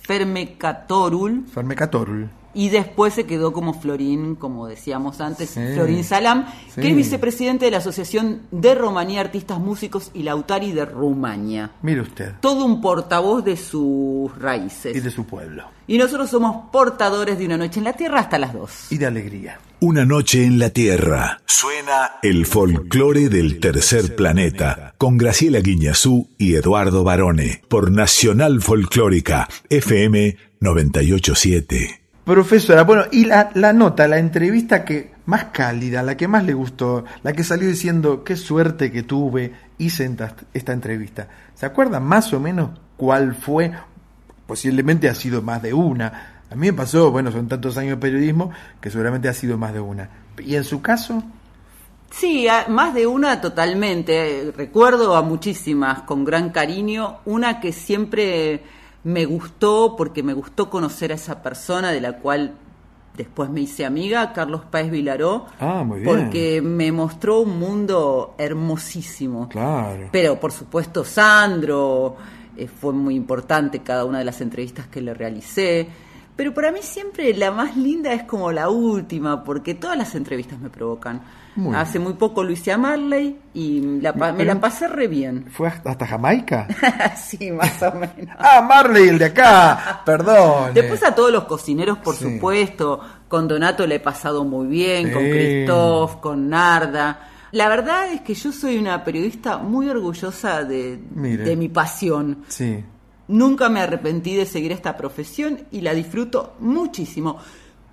Fermecatorul 0.00 1.46
Fermekatorul. 1.52 2.30
Y 2.56 2.70
después 2.70 3.14
se 3.14 3.24
quedó 3.26 3.52
como 3.52 3.74
Florín, 3.74 4.34
como 4.34 4.66
decíamos 4.66 5.20
antes, 5.20 5.50
Sí. 5.50 5.60
Florín 5.74 6.02
Salam, 6.02 6.46
Sí. 6.74 6.80
que 6.80 6.88
es 6.90 6.96
vicepresidente 6.96 7.66
de 7.66 7.70
la 7.70 7.76
Asociación 7.78 8.42
de 8.50 8.74
Rumanía 8.74 9.20
Artistas 9.20 9.60
Músicos 9.60 10.10
y 10.14 10.22
Lautari 10.22 10.72
de 10.72 10.86
Rumania. 10.86 11.70
Mire 11.82 12.00
usted. 12.00 12.32
Todo 12.40 12.64
un 12.64 12.80
portavoz 12.80 13.44
de 13.44 13.56
sus 13.56 14.36
raíces. 14.38 14.96
Y 14.96 15.00
de 15.00 15.10
su 15.10 15.24
pueblo. 15.24 15.64
Y 15.86 15.98
nosotros 15.98 16.30
somos 16.30 16.70
portadores 16.72 17.38
de 17.38 17.44
una 17.46 17.56
noche 17.58 17.78
en 17.78 17.84
la 17.84 17.92
tierra 17.92 18.20
hasta 18.20 18.38
las 18.38 18.52
dos. 18.52 18.90
Y 18.90 18.98
de 18.98 19.06
alegría. 19.06 19.60
Una 19.78 20.06
noche 20.06 20.42
en 20.44 20.58
la 20.58 20.70
Tierra. 20.70 21.38
Suena 21.44 22.12
el 22.22 22.46
folclore 22.46 23.28
del 23.28 23.60
tercer 23.60 24.16
planeta 24.16 24.94
con 24.96 25.18
Graciela 25.18 25.60
Guiñazú 25.60 26.30
y 26.38 26.54
Eduardo 26.54 27.04
Barone 27.04 27.60
por 27.68 27.90
Nacional 27.90 28.62
Folclórica 28.62 29.46
FM 29.68 30.36
987. 30.60 32.05
Profesora, 32.26 32.82
bueno, 32.82 33.04
y 33.12 33.24
la, 33.24 33.50
la 33.54 33.72
nota, 33.72 34.08
la 34.08 34.18
entrevista 34.18 34.84
que 34.84 35.12
más 35.26 35.44
cálida, 35.52 36.02
la 36.02 36.16
que 36.16 36.26
más 36.26 36.42
le 36.42 36.54
gustó, 36.54 37.04
la 37.22 37.32
que 37.32 37.44
salió 37.44 37.68
diciendo 37.68 38.24
qué 38.24 38.34
suerte 38.34 38.90
que 38.90 39.04
tuve, 39.04 39.54
hice 39.78 40.06
esta, 40.06 40.34
esta 40.52 40.72
entrevista. 40.72 41.28
¿Se 41.54 41.66
acuerda 41.66 42.00
más 42.00 42.32
o 42.32 42.40
menos 42.40 42.70
cuál 42.96 43.36
fue? 43.36 43.70
Posiblemente 44.44 45.08
ha 45.08 45.14
sido 45.14 45.40
más 45.40 45.62
de 45.62 45.72
una. 45.72 46.40
A 46.50 46.56
mí 46.56 46.66
me 46.66 46.72
pasó, 46.72 47.12
bueno, 47.12 47.30
son 47.30 47.46
tantos 47.46 47.76
años 47.76 47.90
de 47.90 47.96
periodismo 47.98 48.50
que 48.80 48.90
seguramente 48.90 49.28
ha 49.28 49.32
sido 49.32 49.56
más 49.56 49.72
de 49.72 49.78
una. 49.78 50.10
¿Y 50.44 50.56
en 50.56 50.64
su 50.64 50.82
caso? 50.82 51.22
Sí, 52.10 52.48
más 52.66 52.92
de 52.92 53.06
una 53.06 53.40
totalmente. 53.40 54.52
Recuerdo 54.56 55.14
a 55.14 55.22
muchísimas 55.22 56.02
con 56.02 56.24
gran 56.24 56.50
cariño. 56.50 57.18
Una 57.24 57.60
que 57.60 57.72
siempre 57.72 58.64
me 59.04 59.24
gustó 59.24 59.94
porque 59.96 60.22
me 60.22 60.34
gustó 60.34 60.70
conocer 60.70 61.12
a 61.12 61.14
esa 61.14 61.42
persona 61.42 61.92
de 61.92 62.00
la 62.00 62.18
cual 62.18 62.54
después 63.16 63.50
me 63.50 63.62
hice 63.62 63.84
amiga, 63.84 64.32
Carlos 64.32 64.62
Páez 64.70 64.90
Vilaró. 64.90 65.46
Ah, 65.58 65.82
muy 65.84 66.00
bien. 66.00 66.16
Porque 66.16 66.60
me 66.62 66.92
mostró 66.92 67.40
un 67.40 67.58
mundo 67.58 68.34
hermosísimo. 68.38 69.48
Claro. 69.48 70.08
Pero 70.12 70.38
por 70.38 70.52
supuesto 70.52 71.04
Sandro, 71.04 72.16
eh, 72.56 72.68
fue 72.68 72.92
muy 72.92 73.14
importante 73.14 73.80
cada 73.80 74.04
una 74.04 74.18
de 74.18 74.24
las 74.24 74.40
entrevistas 74.40 74.86
que 74.86 75.00
le 75.00 75.14
realicé. 75.14 75.88
Pero 76.34 76.52
para 76.52 76.70
mí 76.70 76.80
siempre 76.82 77.34
la 77.34 77.50
más 77.50 77.76
linda 77.76 78.12
es 78.12 78.24
como 78.24 78.52
la 78.52 78.68
última, 78.68 79.42
porque 79.42 79.74
todas 79.74 79.96
las 79.96 80.14
entrevistas 80.14 80.58
me 80.58 80.68
provocan. 80.68 81.22
Muy 81.56 81.74
Hace 81.74 81.98
muy 81.98 82.12
poco 82.12 82.44
lo 82.44 82.52
hice 82.52 82.70
a 82.70 82.78
Marley 82.78 83.38
y 83.54 84.00
la 84.00 84.12
me 84.12 84.44
la 84.44 84.60
pasé 84.60 84.88
re 84.88 85.08
bien. 85.08 85.46
¿Fue 85.50 85.68
hasta 85.68 86.06
Jamaica? 86.06 86.68
sí, 87.16 87.50
más 87.50 87.82
o 87.82 87.92
menos. 87.92 88.34
ah, 88.38 88.60
Marley, 88.60 89.08
el 89.08 89.18
de 89.18 89.24
acá. 89.24 90.02
Perdón. 90.04 90.74
Después 90.74 91.02
a 91.02 91.14
todos 91.14 91.32
los 91.32 91.44
cocineros, 91.44 91.98
por 91.98 92.14
Sí. 92.14 92.24
supuesto. 92.34 93.00
Con 93.28 93.48
Donato 93.48 93.86
le 93.86 93.96
he 93.96 94.00
pasado 94.00 94.44
muy 94.44 94.66
bien, 94.66 95.12
con. 95.12 95.22
Christoph, 95.22 96.16
con 96.20 96.48
Narda. 96.48 97.30
La 97.52 97.68
verdad 97.68 98.12
es 98.12 98.20
que 98.20 98.34
yo 98.34 98.52
soy 98.52 98.76
una 98.76 99.02
periodista 99.02 99.56
muy 99.58 99.88
orgullosa 99.88 100.62
de, 100.62 100.98
de 100.98 101.56
mi 101.56 101.68
pasión. 101.68 102.44
Sí. 102.48 102.84
Nunca 103.28 103.68
me 103.68 103.80
arrepentí 103.80 104.36
de 104.36 104.46
seguir 104.46 104.72
esta 104.72 104.96
profesión 104.96 105.60
y 105.70 105.80
la 105.80 105.94
disfruto 105.94 106.54
muchísimo. 106.60 107.38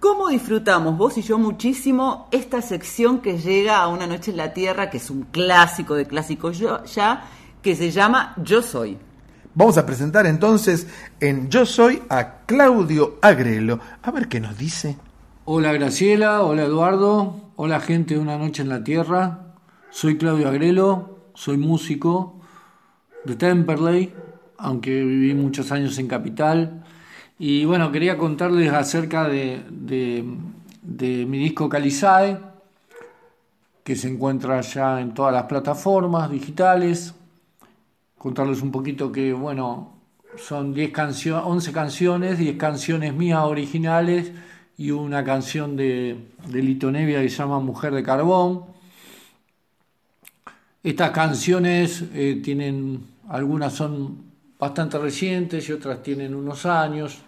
¿Cómo 0.04 0.28
disfrutamos 0.28 0.98
vos 0.98 1.18
y 1.18 1.22
yo 1.22 1.38
muchísimo 1.38 2.28
esta 2.32 2.62
sección 2.62 3.22
que 3.22 3.38
llega 3.38 3.78
a 3.78 3.88
Una 3.88 4.06
Noche 4.06 4.32
en 4.32 4.38
la 4.38 4.52
Tierra, 4.54 4.90
que 4.90 4.98
es 4.98 5.10
un 5.10 5.22
clásico 5.22 5.96
de 5.96 6.06
clásicos 6.06 6.60
yo- 6.60 6.84
ya, 6.84 7.24
que 7.62 7.74
se 7.74 7.90
llama 7.90 8.34
Yo 8.44 8.62
Soy? 8.62 8.98
Vamos 9.56 9.78
a 9.78 9.86
presentar 9.86 10.26
entonces 10.26 10.88
en 11.22 11.50
Yo 11.50 11.66
Soy 11.66 12.04
a 12.10 12.40
Claudio 12.46 13.18
Agrelo. 13.22 13.80
A 14.02 14.12
ver 14.12 14.28
qué 14.28 14.42
nos 14.42 14.58
dice. 14.58 14.98
Hola 15.46 15.72
Graciela, 15.72 16.42
hola 16.42 16.64
Eduardo, 16.66 17.52
hola 17.56 17.80
gente 17.80 18.16
de 18.16 18.20
Una 18.20 18.38
Noche 18.38 18.62
en 18.62 18.68
la 18.68 18.84
Tierra. 18.84 19.54
Soy 19.90 20.18
Claudio 20.18 20.50
Agrelo, 20.50 21.30
soy 21.34 21.56
músico 21.56 22.42
de 23.24 23.38
Temperley, 23.38 24.14
aunque 24.58 25.02
viví 25.02 25.34
muchos 25.34 25.72
años 25.72 25.98
en 25.98 26.08
Capital. 26.10 26.84
Y 27.40 27.66
bueno, 27.66 27.92
quería 27.92 28.18
contarles 28.18 28.72
acerca 28.72 29.28
de, 29.28 29.64
de- 29.70 30.24
mi 31.26 31.38
disco 31.40 31.68
Calizae, 31.70 32.38
que 33.84 33.96
se 33.96 34.08
encuentra 34.10 34.62
ya 34.62 35.00
en 35.02 35.14
todas 35.14 35.34
las 35.34 35.44
plataformas 35.44 36.30
digitales. 36.32 37.14
Contarles 38.18 38.62
un 38.62 38.72
poquito 38.72 39.12
que, 39.12 39.34
bueno, 39.34 39.94
son 40.38 40.74
10 40.74 40.92
cancio- 40.92 41.44
11 41.46 41.72
canciones, 41.72 42.38
10 42.40 42.58
canciones 42.58 43.14
mías 43.14 43.44
originales 43.44 44.32
y 44.78 44.92
una 44.92 45.24
canción 45.24 45.76
de, 45.76 46.18
de 46.48 46.62
Lito 46.64 46.90
Nevia 46.92 47.22
que 47.22 47.30
se 47.30 47.38
llama 47.38 47.60
Mujer 47.60 47.94
de 47.94 48.04
Carbón. 48.04 48.64
Estas 50.84 51.12
canciones 51.12 52.04
eh, 52.14 52.42
tienen, 52.44 53.06
algunas 53.30 53.74
son 53.74 54.18
bastante 54.64 54.98
recientes 54.98 55.68
y 55.68 55.74
otras 55.74 56.02
tienen 56.02 56.34
unos 56.34 56.66
años. 56.66 57.20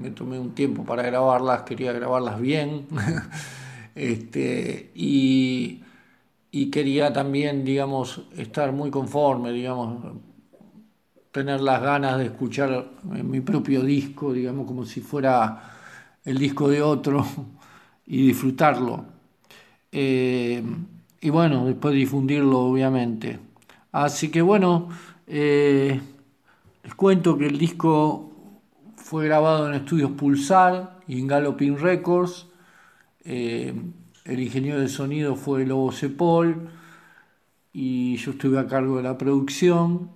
Me 0.00 0.10
tomé 0.10 0.38
un 0.38 0.54
tiempo 0.54 0.84
para 0.84 1.02
grabarlas, 1.02 1.62
quería 1.62 1.92
grabarlas 1.92 2.40
bien. 2.40 2.86
este, 3.96 4.92
y, 4.94 5.82
quería 6.70 7.12
también, 7.12 7.64
digamos, 7.64 8.22
estar 8.36 8.70
muy 8.72 8.90
conforme, 8.90 9.50
digamos, 9.50 10.14
tener 11.32 11.60
las 11.60 11.82
ganas 11.82 12.18
de 12.18 12.26
escuchar 12.26 12.92
mi 13.02 13.40
propio 13.40 13.82
disco, 13.82 14.32
digamos, 14.32 14.66
como 14.66 14.84
si 14.84 15.00
fuera 15.00 15.60
el 16.24 16.38
disco 16.38 16.68
de 16.68 16.82
otro 16.82 17.26
y 18.06 18.28
disfrutarlo. 18.28 19.04
Eh, 19.90 20.62
y 21.20 21.30
bueno, 21.30 21.66
después 21.66 21.94
difundirlo, 21.94 22.60
obviamente. 22.60 23.40
Así 23.90 24.30
que 24.30 24.42
bueno, 24.42 24.88
eh, 25.26 26.00
les 26.84 26.94
cuento 26.94 27.38
que 27.38 27.46
el 27.46 27.56
disco 27.56 28.30
fue 28.96 29.24
grabado 29.24 29.68
en 29.68 29.74
estudios 29.74 30.10
Pulsar 30.12 31.00
y 31.08 31.18
en 31.18 31.26
Galloping 31.26 31.78
Records. 31.78 32.46
Eh, 33.24 33.74
el 34.26 34.40
ingeniero 34.40 34.78
de 34.78 34.88
sonido 34.88 35.34
fue 35.34 35.64
Lobo 35.64 35.90
Cepol 35.92 36.68
y 37.72 38.16
yo 38.16 38.32
estuve 38.32 38.58
a 38.58 38.66
cargo 38.66 38.98
de 38.98 39.02
la 39.02 39.16
producción. 39.16 40.10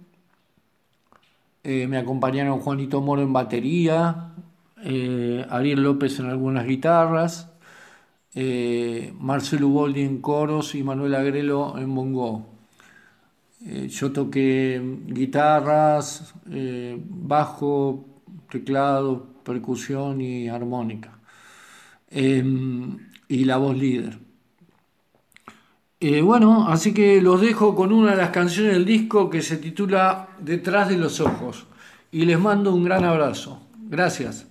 Eh, 1.65 1.87
me 1.87 1.97
acompañaron 1.97 2.61
Juanito 2.61 3.01
Moro 3.01 3.23
en 3.23 3.33
batería, 3.33 4.35
eh, 4.85 5.47
Ariel 5.49 5.83
López 5.83 6.21
en 6.21 6.27
algunas 6.27 6.67
guitarras, 6.67 7.51
Marcelo 9.19 9.69
Boldi 9.69 10.03
en 10.03 10.21
coros 10.21 10.75
y 10.75 10.83
Manuel 10.83 11.15
Agrelo 11.15 11.79
en 11.79 11.95
bongo. 11.95 12.58
Eh, 13.65 13.89
yo 13.89 14.13
toqué 14.13 14.81
guitarras, 15.07 16.35
eh, 16.51 16.97
bajo, 17.05 18.23
teclado, 18.51 19.27
percusión 19.45 20.21
y 20.21 20.49
armónica. 20.49 21.19
Em, 22.11 22.99
y 23.29 23.45
la 23.45 23.57
voz 23.59 23.77
líder. 23.77 24.19
Eh, 26.01 26.23
bueno, 26.23 26.69
así 26.69 26.95
que 26.95 27.21
los 27.21 27.41
dejo 27.41 27.75
con 27.75 27.93
una 27.93 28.13
de 28.13 28.17
las 28.17 28.31
canciones 28.31 28.73
del 28.75 28.85
disco 28.85 29.29
que 29.29 29.43
se 29.43 29.57
titula 29.57 30.29
Detrás 30.39 30.89
de 30.89 30.97
los 30.97 31.21
ojos. 31.21 31.67
Y 32.13 32.25
les 32.25 32.39
mando 32.39 32.75
un 32.75 32.85
gran 32.85 33.05
abrazo. 33.05 33.61
Gracias. 33.89 34.48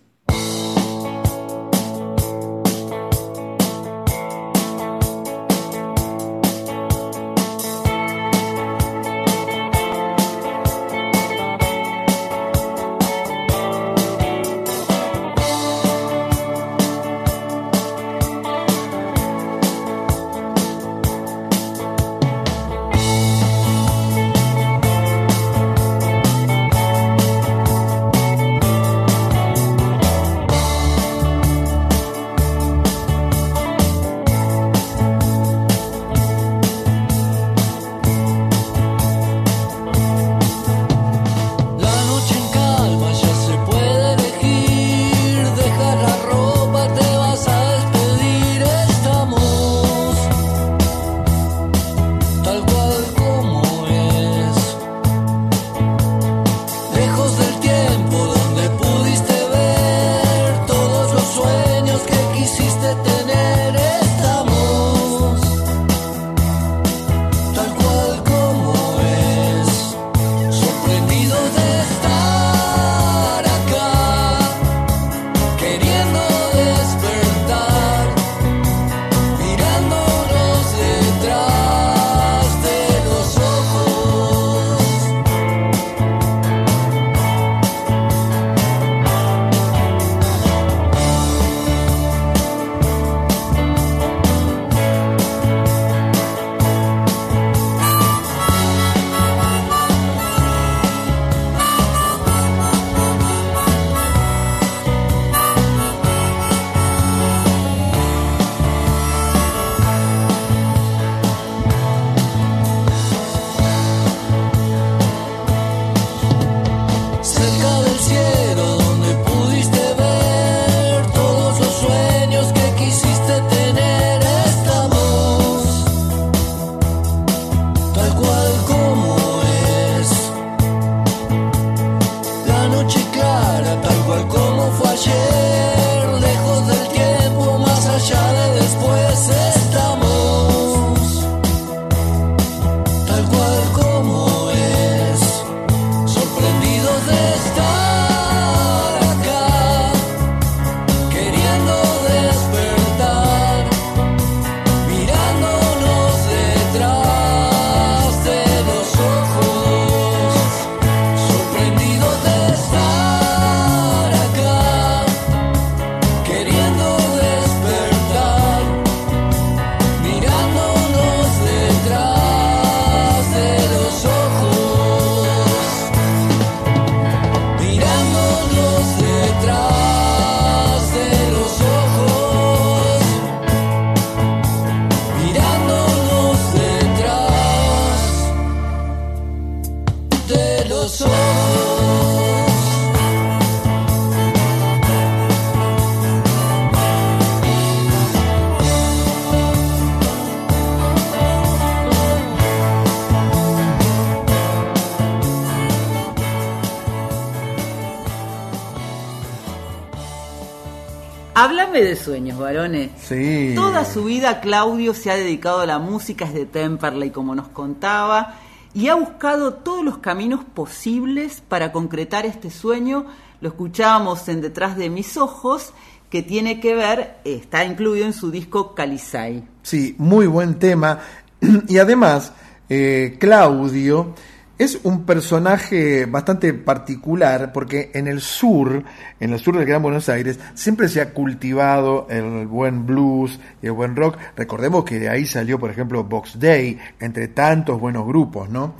Sueños, 212.07 212.39
varones. 212.39 212.89
Sí. 213.01 213.51
Toda 213.53 213.84
su 213.84 214.05
vida 214.05 214.39
Claudio 214.39 214.93
se 214.93 215.11
ha 215.11 215.15
dedicado 215.17 215.59
a 215.59 215.65
la 215.65 215.77
música, 215.77 216.23
es 216.23 216.34
de 216.34 216.45
Temperley, 216.45 217.09
como 217.09 217.35
nos 217.35 217.49
contaba, 217.49 218.35
y 218.73 218.88
ha 218.88 218.95
buscado 218.95 219.55
todos 219.55 219.84
los 219.84 219.97
caminos 219.97 220.45
posibles 220.45 221.43
para 221.45 221.73
concretar 221.73 222.25
este 222.25 222.49
sueño. 222.49 223.07
Lo 223.41 223.49
escuchábamos 223.49 224.25
en 224.29 224.39
Detrás 224.39 224.77
de 224.77 224.89
mis 224.89 225.17
ojos, 225.17 225.73
que 226.09 226.23
tiene 226.23 226.61
que 226.61 226.75
ver, 226.75 227.17
está 227.25 227.65
incluido 227.65 228.05
en 228.05 228.13
su 228.13 228.31
disco 228.31 228.73
Calizay. 228.73 229.43
Sí, 229.61 229.93
muy 229.97 230.27
buen 230.27 230.59
tema. 230.59 230.99
Y 231.67 231.77
además, 231.77 232.31
eh, 232.69 233.17
Claudio 233.19 234.15
es 234.57 234.79
un 234.84 235.05
personaje 235.05 236.05
bastante 236.05 236.53
particular 236.53 237.51
porque 237.53 237.91
en 237.93 238.07
el 238.07 238.21
sur, 238.21 238.84
en 239.19 239.34
el 239.34 239.39
sur 239.39 239.57
del 239.57 239.67
Gran 239.67 239.81
Buenos 239.81 240.09
Aires, 240.09 240.39
siempre 240.55 240.88
se 240.89 240.99
ha 241.01 241.13
cultivado 241.13 242.07
el 242.09 242.47
buen 242.47 242.85
blues 242.85 243.39
y 243.61 243.67
el 243.67 243.73
buen 243.73 243.95
rock. 243.95 244.17
Recordemos 244.35 244.84
que 244.84 244.99
de 244.99 245.09
ahí 245.09 245.25
salió, 245.25 245.59
por 245.59 245.69
ejemplo, 245.69 246.03
Box 246.03 246.39
Day, 246.39 246.77
entre 246.99 247.27
tantos 247.29 247.79
buenos 247.79 248.07
grupos, 248.07 248.49
¿no? 248.49 248.73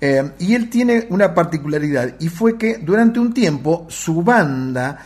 Eh, 0.00 0.32
y 0.38 0.54
él 0.54 0.70
tiene 0.70 1.06
una 1.10 1.34
particularidad 1.34 2.14
y 2.20 2.28
fue 2.28 2.56
que 2.56 2.78
durante 2.78 3.18
un 3.18 3.34
tiempo 3.34 3.86
su 3.88 4.22
banda 4.22 4.98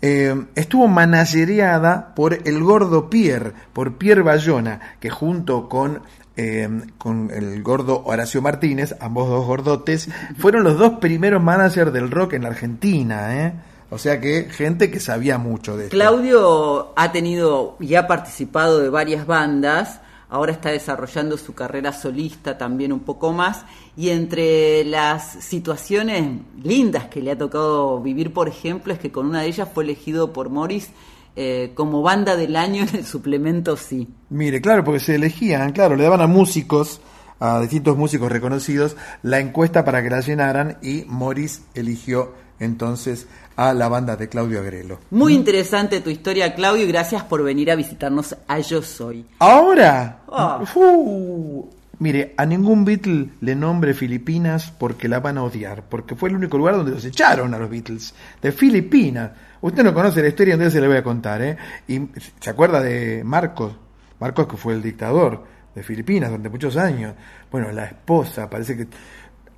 eh, 0.00 0.34
estuvo 0.54 0.86
managereada 0.86 2.14
por 2.14 2.32
el 2.32 2.62
gordo 2.62 3.10
Pierre, 3.10 3.52
por 3.72 3.98
Pierre 3.98 4.22
Bayona, 4.22 4.96
que 5.00 5.10
junto 5.10 5.68
con, 5.68 6.00
eh, 6.36 6.68
con 6.98 7.30
el 7.30 7.62
gordo 7.62 8.02
Horacio 8.04 8.42
Martínez, 8.42 8.94
ambos 9.00 9.28
dos 9.28 9.46
gordotes, 9.46 10.08
fueron 10.38 10.64
los 10.64 10.78
dos 10.78 10.98
primeros 11.00 11.42
managers 11.42 11.92
del 11.92 12.10
rock 12.10 12.34
en 12.34 12.42
la 12.42 12.48
Argentina. 12.48 13.46
¿eh? 13.46 13.52
O 13.90 13.98
sea 13.98 14.20
que 14.20 14.48
gente 14.50 14.90
que 14.90 15.00
sabía 15.00 15.38
mucho 15.38 15.76
de 15.76 15.84
esto. 15.84 15.96
Claudio 15.96 16.92
ha 16.96 17.12
tenido 17.12 17.76
y 17.80 17.94
ha 17.94 18.06
participado 18.06 18.80
de 18.80 18.88
varias 18.88 19.26
bandas, 19.26 20.00
ahora 20.28 20.52
está 20.52 20.70
desarrollando 20.70 21.38
su 21.38 21.54
carrera 21.54 21.92
solista 21.92 22.58
también 22.58 22.92
un 22.92 23.00
poco 23.00 23.32
más, 23.32 23.64
y 23.96 24.10
entre 24.10 24.84
las 24.84 25.42
situaciones 25.44 26.40
lindas 26.62 27.06
que 27.06 27.22
le 27.22 27.30
ha 27.30 27.38
tocado 27.38 28.00
vivir, 28.00 28.32
por 28.32 28.48
ejemplo, 28.48 28.92
es 28.92 28.98
que 28.98 29.12
con 29.12 29.26
una 29.26 29.42
de 29.42 29.48
ellas 29.48 29.68
fue 29.72 29.84
elegido 29.84 30.32
por 30.32 30.50
Morris 30.50 30.90
eh, 31.36 31.72
como 31.74 32.02
banda 32.02 32.34
del 32.36 32.56
año 32.56 32.82
en 32.82 32.96
el 32.96 33.04
suplemento 33.06 33.76
Sí. 33.76 34.08
Mire, 34.30 34.60
claro, 34.60 34.82
porque 34.84 35.00
se 35.00 35.14
elegían, 35.16 35.72
claro, 35.72 35.94
le 35.96 36.02
daban 36.04 36.20
a 36.22 36.26
músicos, 36.26 37.00
a 37.38 37.60
distintos 37.60 37.96
músicos 37.96 38.32
reconocidos, 38.32 38.96
la 39.22 39.38
encuesta 39.38 39.84
para 39.84 40.02
que 40.02 40.10
la 40.10 40.20
llenaran 40.20 40.78
y 40.82 41.04
Morris 41.06 41.62
eligió 41.74 42.32
entonces 42.58 43.26
a 43.56 43.74
la 43.74 43.88
banda 43.88 44.16
de 44.16 44.28
Claudio 44.28 44.60
Agrelo. 44.60 44.98
Muy 45.10 45.34
interesante 45.34 46.00
tu 46.00 46.10
historia, 46.10 46.54
Claudio, 46.54 46.84
y 46.84 46.88
gracias 46.88 47.22
por 47.24 47.42
venir 47.42 47.70
a 47.70 47.74
visitarnos 47.76 48.34
a 48.48 48.58
Yo 48.60 48.82
Soy. 48.82 49.26
Ahora, 49.38 50.20
Ah. 50.28 50.62
¡fu! 50.64 51.70
mire, 51.98 52.34
a 52.36 52.44
ningún 52.44 52.84
Beatle 52.84 53.30
le 53.40 53.54
nombre 53.54 53.94
Filipinas 53.94 54.70
porque 54.78 55.08
la 55.08 55.20
van 55.20 55.38
a 55.38 55.42
odiar, 55.44 55.84
porque 55.88 56.14
fue 56.14 56.28
el 56.28 56.36
único 56.36 56.58
lugar 56.58 56.76
donde 56.76 56.92
los 56.92 57.04
echaron 57.04 57.54
a 57.54 57.58
los 57.58 57.70
Beatles, 57.70 58.14
de 58.42 58.52
Filipinas. 58.52 59.30
Usted 59.60 59.82
no 59.84 59.94
conoce 59.94 60.22
la 60.22 60.28
historia, 60.28 60.54
entonces 60.54 60.74
se 60.74 60.80
le 60.80 60.88
voy 60.88 60.96
a 60.96 61.02
contar, 61.02 61.42
¿eh? 61.42 61.56
Y 61.88 62.00
se 62.40 62.50
acuerda 62.50 62.80
de 62.80 63.22
Marcos, 63.24 63.72
Marcos 64.20 64.46
que 64.46 64.56
fue 64.56 64.74
el 64.74 64.82
dictador 64.82 65.44
de 65.74 65.82
Filipinas 65.82 66.30
durante 66.30 66.48
muchos 66.48 66.76
años. 66.76 67.14
Bueno, 67.50 67.70
la 67.72 67.84
esposa, 67.84 68.48
parece 68.48 68.76
que 68.76 68.86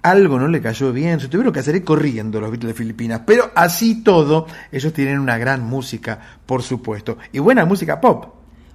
algo 0.03 0.39
no 0.39 0.49
le 0.49 0.61
cayó 0.61 0.93
bien, 0.93 1.21
se 1.21 1.29
tuvieron 1.29 1.53
que 1.53 1.61
hacer 1.61 1.77
ir 1.77 1.85
corriendo 1.85 2.41
los 2.41 2.51
Beatles 2.51 2.73
de 2.73 2.79
Filipinas, 2.79 3.23
pero 3.27 3.51
así 3.55 4.03
todo, 4.03 4.47
ellos 4.71 4.93
tienen 4.93 5.19
una 5.19 5.39
gran 5.39 5.63
música, 5.65 6.19
por 6.47 6.63
supuesto, 6.63 7.19
y 7.33 7.39
buena 7.41 7.65
música 7.65 8.01
pop. 8.01 8.35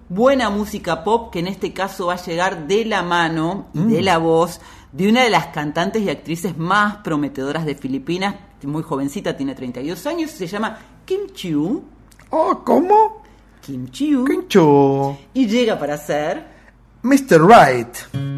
Buena 0.09 0.49
música 0.49 1.03
pop 1.03 1.31
que 1.31 1.39
en 1.39 1.47
este 1.47 1.73
caso 1.73 2.07
va 2.07 2.15
a 2.15 2.23
llegar 2.23 2.67
de 2.67 2.85
la 2.85 3.01
mano 3.03 3.69
y 3.73 3.79
Mm. 3.79 3.87
de 3.89 4.01
la 4.01 4.17
voz 4.17 4.59
de 4.91 5.09
una 5.09 5.23
de 5.23 5.29
las 5.29 5.47
cantantes 5.47 6.03
y 6.03 6.09
actrices 6.09 6.57
más 6.57 6.97
prometedoras 6.97 7.65
de 7.65 7.73
Filipinas, 7.75 8.35
muy 8.67 8.83
jovencita, 8.83 9.35
tiene 9.35 9.55
32 9.55 10.05
años, 10.07 10.31
se 10.31 10.47
llama 10.47 10.77
Kim 11.05 11.27
Chiu. 11.33 11.83
Oh, 12.29 12.61
¿cómo? 12.63 13.23
Kim 13.61 13.89
Chiu. 13.89 14.25
Cho. 14.47 15.17
Y 15.33 15.47
llega 15.47 15.77
para 15.79 15.97
ser 15.97 16.45
Mr. 17.03 17.41
Right. 17.41 18.32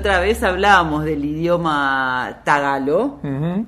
Otra 0.00 0.18
vez 0.18 0.42
hablábamos 0.42 1.04
del 1.04 1.22
idioma 1.24 2.40
tagalo 2.42 3.20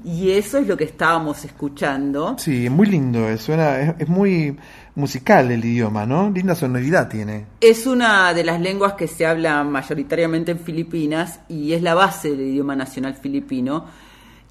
y 0.03 0.31
eso 0.31 0.59
es 0.59 0.67
lo 0.67 0.77
que 0.77 0.85
estábamos 0.85 1.45
escuchando. 1.45 2.37
Sí, 2.39 2.67
es 2.67 2.71
muy 2.73 2.87
lindo, 2.87 3.37
suena, 3.37 3.79
es, 3.81 3.95
es 3.99 4.09
muy 4.09 4.57
musical 4.95 5.51
el 5.51 5.63
idioma, 5.63 6.07
¿no? 6.07 6.31
Linda 6.31 6.55
sonoridad 6.55 7.09
tiene. 7.09 7.47
Es 7.61 7.87
una 7.87 8.33
de 8.33 8.45
las 8.45 8.61
lenguas 8.61 8.95
que 8.95 9.07
se 9.07 9.27
habla 9.27 9.63
mayoritariamente 9.63 10.53
en 10.53 10.59
Filipinas 10.59 11.41
y 11.49 11.75
es 11.75 11.83
la 11.83 11.95
base 11.95 12.31
del 12.31 12.49
idioma 12.49 12.75
nacional 12.75 13.15
filipino. 13.15 13.85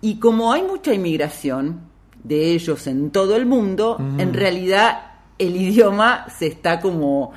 Y 0.01 0.19
como 0.19 0.53
hay 0.53 0.61
mucha 0.61 0.93
inmigración 0.93 1.81
de 2.23 2.51
ellos 2.51 2.85
en 2.85 3.09
todo 3.09 3.35
el 3.35 3.47
mundo, 3.47 3.97
en 4.19 4.33
realidad 4.33 4.99
el 5.39 5.55
idioma 5.55 6.27
se 6.29 6.45
está 6.45 6.79
como, 6.79 7.31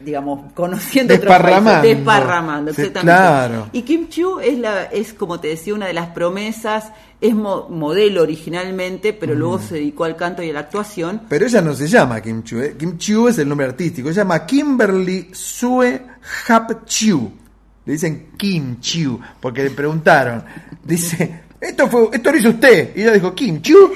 digamos, 0.00 0.52
conociendo 0.54 1.14
otros 1.14 1.28
países, 1.28 1.46
Desparramando. 1.54 1.88
desparramando, 1.88 2.70
exactamente. 2.70 3.00
claro. 3.12 3.68
Y 3.72 3.82
Kim 3.82 4.08
Chiu 4.08 4.40
es, 4.40 4.58
la, 4.58 4.84
es, 4.84 5.12
como 5.14 5.38
te 5.40 5.48
decía, 5.48 5.74
una 5.74 5.86
de 5.86 5.92
las 5.92 6.08
promesas, 6.08 6.90
es 7.20 7.34
mo- 7.34 7.68
modelo 7.68 8.22
originalmente, 8.22 9.12
pero 9.12 9.34
luego 9.34 9.58
Mm. 9.58 9.62
se 9.62 9.74
dedicó 9.74 10.04
al 10.04 10.16
canto 10.16 10.42
y 10.42 10.50
a 10.50 10.52
la 10.54 10.60
actuación. 10.60 11.22
Pero 11.28 11.44
ella 11.46 11.60
no 11.60 11.74
se 11.74 11.86
llama 11.86 12.20
Kim 12.22 12.42
Chiu, 12.42 12.60
¿eh? 12.62 12.76
Kim 12.78 12.96
Chiu 12.96 13.28
es 13.28 13.38
el 13.38 13.48
nombre 13.48 13.66
artístico, 13.66 14.08
se 14.08 14.14
llama 14.14 14.46
Kimberly 14.46 15.28
Sue 15.32 16.00
Hap 16.48 16.84
Chiu. 16.86 17.30
Le 17.84 17.92
dicen 17.92 18.30
Kim 18.38 18.80
Chiu, 18.80 19.20
porque 19.40 19.62
le 19.64 19.70
preguntaron, 19.70 20.44
dice, 20.84 21.42
esto 21.60 21.88
fue, 21.88 22.08
esto 22.12 22.30
lo 22.32 22.38
hizo 22.38 22.48
usted. 22.50 22.92
Y 22.96 23.02
ella 23.02 23.12
dijo, 23.12 23.34
Kim 23.34 23.60
Chiu. 23.60 23.90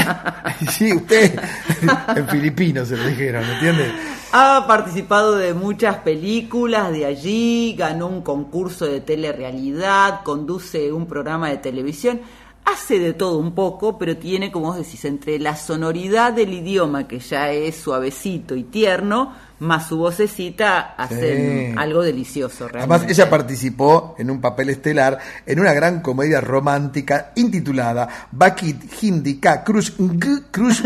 sí, 0.70 0.92
usted. 0.94 1.38
en 2.16 2.28
filipino 2.28 2.84
se 2.86 2.96
lo 2.96 3.06
dijeron, 3.06 3.46
¿me 3.46 3.52
entiendes? 3.54 3.92
Ha 4.34 4.64
participado 4.66 5.36
de 5.36 5.52
muchas 5.52 5.98
películas 5.98 6.90
de 6.90 7.04
allí, 7.04 7.74
ganó 7.76 8.06
un 8.06 8.22
concurso 8.22 8.86
de 8.86 9.02
telerrealidad, 9.02 10.22
conduce 10.22 10.90
un 10.90 11.04
programa 11.04 11.50
de 11.50 11.58
televisión, 11.58 12.22
hace 12.64 12.98
de 12.98 13.12
todo 13.12 13.36
un 13.36 13.54
poco, 13.54 13.98
pero 13.98 14.16
tiene, 14.16 14.50
como 14.50 14.68
vos 14.68 14.78
decís, 14.78 15.04
entre 15.04 15.38
la 15.38 15.54
sonoridad 15.54 16.32
del 16.32 16.54
idioma, 16.54 17.06
que 17.06 17.18
ya 17.18 17.52
es 17.52 17.76
suavecito 17.76 18.56
y 18.56 18.62
tierno, 18.62 19.34
más 19.62 19.86
su 19.88 19.96
vocecita, 19.96 20.94
hacen 20.96 21.72
Sí. 21.72 21.74
algo 21.78 22.02
delicioso 22.02 22.64
Además, 22.64 22.88
realmente. 22.88 23.12
ella 23.12 23.30
participó 23.30 24.14
en 24.18 24.30
un 24.30 24.40
papel 24.40 24.70
estelar 24.70 25.18
en 25.46 25.60
una 25.60 25.72
gran 25.72 26.00
comedia 26.00 26.40
romántica 26.40 27.32
intitulada 27.36 28.08
Bakit 28.32 29.02
Hindi 29.02 29.38
Ka 29.38 29.62
Crush 29.64 29.92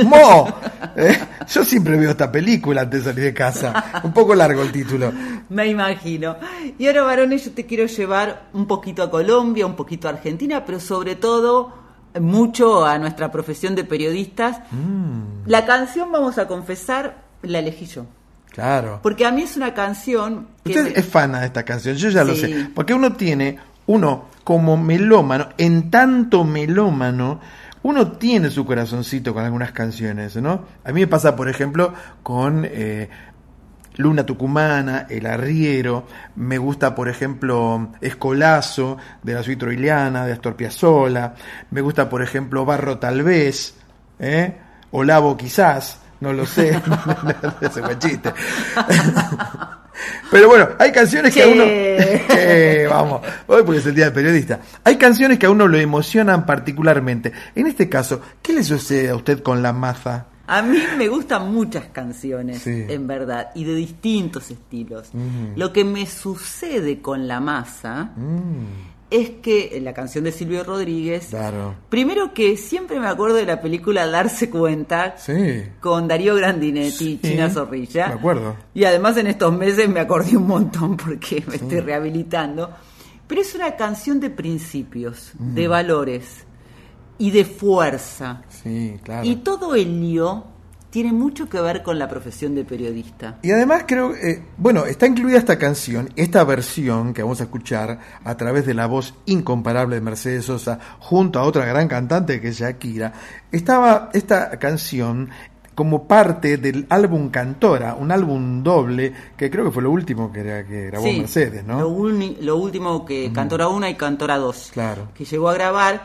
Mo. 0.05 0.49
¿Eh? 0.97 1.19
Yo 1.49 1.65
siempre 1.65 1.97
veo 1.97 2.11
esta 2.11 2.31
película 2.31 2.83
antes 2.83 3.05
de 3.05 3.11
salir 3.11 3.25
de 3.25 3.35
casa. 3.35 4.03
Un 4.05 4.13
poco 4.13 4.35
largo 4.35 4.63
el 4.63 4.73
título. 4.73 5.13
Me 5.49 5.67
imagino. 5.69 6.37
Y 6.79 6.87
ahora, 6.87 7.03
varones, 7.05 7.45
yo 7.45 7.53
te 7.53 7.67
quiero 7.67 7.87
llevar 7.87 8.49
un 8.53 8.67
poquito 8.67 9.03
a 9.03 9.11
Colombia, 9.11 9.67
un 9.67 9.77
poquito 9.77 10.09
a 10.09 10.11
Argentina, 10.13 10.65
pero 10.65 10.81
sobre 10.81 11.17
todo 11.17 11.73
mucho 12.21 12.85
a 12.85 12.99
nuestra 12.99 13.31
profesión 13.31 13.75
de 13.75 13.85
periodistas. 13.85 14.59
Mm, 14.71 15.47
La 15.49 15.65
canción, 15.67 16.11
vamos 16.13 16.39
a 16.39 16.47
confesar, 16.47 17.23
la 17.43 17.59
elegí 17.61 17.87
yo. 17.87 18.07
Claro. 18.57 18.99
Porque 19.03 19.25
a 19.25 19.31
mí 19.31 19.43
es 19.43 19.57
una 19.57 19.73
canción 19.73 20.49
que... 20.65 20.71
Usted 20.71 20.95
me- 20.95 20.99
es 21.01 21.07
fana 21.07 21.39
de 21.41 21.47
esta 21.47 21.63
canción, 21.63 21.95
yo 21.95 22.09
ya 22.11 22.25
lo 22.25 22.35
sé. 22.35 22.71
Porque 22.75 22.93
uno 22.93 23.13
tiene, 23.13 23.59
uno 23.87 24.25
como 24.43 24.77
melómano, 24.77 25.51
en 25.59 25.91
tanto 25.91 26.43
melómano, 26.43 27.41
uno 27.83 28.13
tiene 28.13 28.51
su 28.51 28.65
corazoncito 28.67 29.33
con 29.33 29.45
algunas 29.45 29.71
canciones, 29.73 30.35
¿no? 30.37 30.65
A 30.85 30.91
mí 30.93 31.01
me 31.03 31.07
pasa, 31.07 31.37
por 31.37 31.49
ejemplo, 31.49 31.93
con 32.25 32.65
eh, 32.65 33.09
Luna 33.97 34.27
Tucumana, 34.27 35.07
El 35.09 35.27
Arriero, 35.27 36.07
me 36.35 36.59
gusta, 36.59 36.95
por 36.95 37.09
ejemplo, 37.09 37.93
Escolazo, 38.01 38.97
de 39.23 39.35
la 39.35 39.43
suite 39.43 39.61
troiliana, 39.61 40.27
de 40.27 40.33
Astor 40.33 40.57
Piazzolla, 40.57 41.35
me 41.71 41.81
gusta, 41.81 42.09
por 42.09 42.23
ejemplo, 42.23 42.65
Barro 42.65 42.99
Tal 42.99 43.23
vez, 43.23 43.75
¿eh? 44.19 44.57
Olavo 44.91 45.37
quizás, 45.37 46.01
no 46.21 46.33
lo 46.33 46.47
sé, 46.47 46.71
ese 47.61 47.83
fue 47.83 47.99
chiste. 47.99 48.33
Pero 50.31 50.49
bueno, 50.49 50.69
hay 50.79 50.93
canciones 50.93 51.33
que 51.35 51.43
a 51.43 51.49
uno. 51.49 51.65
Vamos, 52.91 53.21
hoy 53.47 53.63
porque 53.65 53.81
es 53.81 53.87
el 53.87 53.95
día 53.95 54.07
del 54.07 54.15
periodista. 54.15 54.61
Hay 54.85 54.97
canciones 54.97 55.39
que 55.39 55.47
a 55.47 55.51
uno 55.51 55.67
lo 55.69 55.79
emocionan 55.79 56.45
particularmente. 56.47 57.33
En 57.55 57.67
este 57.67 57.89
caso, 57.89 58.21
¿qué 58.43 58.53
le 58.53 58.63
sucede 58.65 59.09
a 59.11 59.17
usted 59.17 59.43
con 59.43 59.63
la 59.63 59.73
maza? 59.73 60.27
A 60.49 60.63
mí 60.63 60.79
me 60.97 61.09
gustan 61.09 61.53
muchas 61.53 61.87
canciones, 61.87 62.63
Sí. 62.63 62.85
en 62.89 63.07
verdad, 63.07 63.51
y 63.55 63.65
de 63.65 63.75
distintos 63.75 64.51
estilos. 64.51 65.09
Mm. 65.13 65.57
Lo 65.59 65.73
que 65.73 65.85
me 65.85 66.07
sucede 66.07 67.01
con 67.01 67.27
la 67.27 67.41
masa 67.41 68.11
es 69.11 69.31
que 69.43 69.77
en 69.77 69.85
la 69.85 69.95
canción 69.95 70.25
de 70.25 70.33
Silvio 70.33 70.65
Rodríguez, 70.65 71.29
Claro. 71.31 71.77
primero 71.89 72.35
que 72.35 72.57
siempre 72.57 72.99
me 72.99 73.07
acuerdo 73.07 73.37
de 73.37 73.47
la 73.47 73.61
película 73.61 74.07
Darse 74.09 74.51
Cuenta 74.51 75.17
Sí. 75.17 75.63
con 75.81 76.09
Darío 76.09 76.35
Grandinetti, 76.35 76.91
Sí, 76.91 77.21
China 77.23 77.49
Zorrilla. 77.51 78.09
Me 78.09 78.15
acuerdo. 78.15 78.57
Y 78.75 78.85
además 78.85 79.17
en 79.17 79.29
estos 79.29 79.53
meses 79.57 79.89
me 79.89 80.01
acordé 80.01 80.37
un 80.37 80.47
montón 80.49 80.97
porque 80.97 81.43
me 81.47 81.55
estoy 81.57 81.81
rehabilitando. 81.81 82.71
Pero 83.29 83.41
es 83.41 83.55
una 83.55 83.77
canción 83.77 84.19
de 84.21 84.31
principios, 84.31 85.33
de 85.39 85.67
Mm. 85.67 85.71
valores 85.71 86.45
y 87.19 87.31
de 87.31 87.45
fuerza. 87.45 88.43
Sí, 88.49 88.99
claro. 89.03 89.27
Y 89.27 89.37
todo 89.37 89.75
el 89.75 90.01
lío 90.01 90.45
tiene 90.97 91.13
mucho 91.13 91.47
que 91.47 91.61
ver 91.61 91.83
con 91.83 91.99
la 91.99 92.09
profesión 92.09 92.55
de 92.55 92.65
periodista. 92.65 93.39
Y 93.43 93.51
además 93.51 93.85
creo, 93.87 94.15
eh, 94.15 94.43
bueno, 94.57 94.87
está 94.87 95.07
incluida 95.07 95.37
esta 95.37 95.59
canción, 95.59 96.09
esta 96.17 96.43
versión 96.43 97.13
que 97.13 97.21
vamos 97.23 97.39
a 97.43 97.45
escuchar 97.45 98.01
a 98.25 98.35
través 98.39 98.65
de 98.65 98.73
la 98.73 98.87
voz 98.87 99.13
incomparable 99.27 99.97
de 99.97 100.01
Mercedes 100.01 100.47
Sosa 100.47 100.79
junto 100.99 101.39
a 101.39 101.43
otra 101.43 101.67
gran 101.67 101.87
cantante 101.87 102.41
que 102.41 102.49
es 102.49 102.59
Shakira. 102.61 103.13
Estaba 103.53 104.09
esta 104.15 104.59
canción 104.59 105.29
como 105.75 106.09
parte 106.09 106.57
del 106.57 106.87
álbum 106.89 107.29
Cantora, 107.29 107.95
un 107.95 108.11
álbum 108.11 108.63
doble 108.63 109.13
que 109.37 109.51
creo 109.51 109.67
que 109.67 109.73
fue 109.73 109.83
lo 109.83 109.91
último 109.91 110.33
que, 110.33 110.41
era- 110.41 110.67
que 110.67 110.87
grabó 110.87 111.05
Sí, 111.05 111.19
Mercedes, 111.19 111.63
¿no? 111.63 111.79
Lo, 111.79 111.89
uni- 111.91 112.39
lo 112.41 112.57
último 112.57 113.05
que 113.05 113.31
Cantora 113.35 113.69
1 113.69 113.87
y 113.91 113.95
Cantora 113.97 114.39
2 114.39 114.71
Claro. 114.73 115.09
que 115.13 115.27
llegó 115.27 115.51
a 115.51 115.53
grabar. 115.53 116.05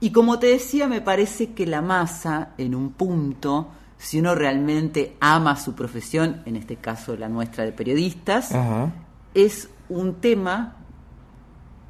Y 0.00 0.10
como 0.10 0.40
te 0.40 0.48
decía, 0.48 0.88
me 0.88 1.00
parece 1.00 1.52
que 1.52 1.68
la 1.68 1.82
masa, 1.82 2.48
en 2.58 2.74
un 2.74 2.90
punto, 2.94 3.68
si 4.04 4.20
uno 4.20 4.34
realmente 4.34 5.16
ama 5.18 5.56
su 5.56 5.74
profesión, 5.74 6.42
en 6.44 6.56
este 6.56 6.76
caso 6.76 7.16
la 7.16 7.30
nuestra 7.30 7.64
de 7.64 7.72
periodistas, 7.72 8.52
Ajá. 8.52 8.92
es 9.32 9.70
un 9.88 10.16
tema 10.16 10.76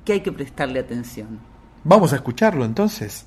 que 0.04 0.12
hay 0.12 0.20
que 0.20 0.30
prestarle 0.30 0.78
atención. 0.78 1.40
Vamos 1.82 2.12
a 2.12 2.16
escucharlo 2.16 2.64
entonces. 2.64 3.26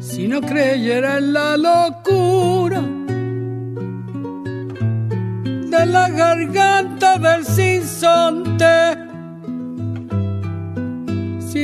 Si 0.00 0.26
no 0.26 0.40
creyera 0.40 1.18
en 1.18 1.34
la 1.34 1.58
locura 1.58 2.80
de 5.44 5.86
la 5.86 6.08
garganta 6.08 7.18
del 7.18 7.44
sinsonte, 7.44 8.45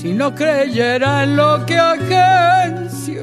si 0.00 0.12
no 0.12 0.32
creyera 0.32 1.24
en 1.24 1.34
lo 1.34 1.66
que 1.66 1.76
agencio, 1.76 3.22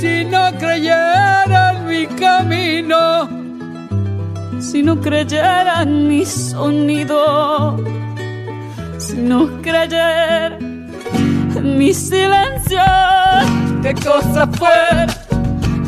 si 0.00 0.24
no 0.24 0.52
creyera 0.56 1.72
en 1.72 1.86
mi 1.86 2.06
camino, 2.06 3.28
si 4.60 4.84
no 4.84 5.00
creyera 5.00 5.82
en 5.82 6.06
mi 6.06 6.24
sonido, 6.24 7.76
si 8.98 9.16
no 9.16 9.60
creyera 9.62 10.56
en 10.60 11.76
mi 11.76 11.92
silencio, 11.92 12.78
qué 13.82 13.94
cosa 13.94 14.46
fuera, 14.46 15.06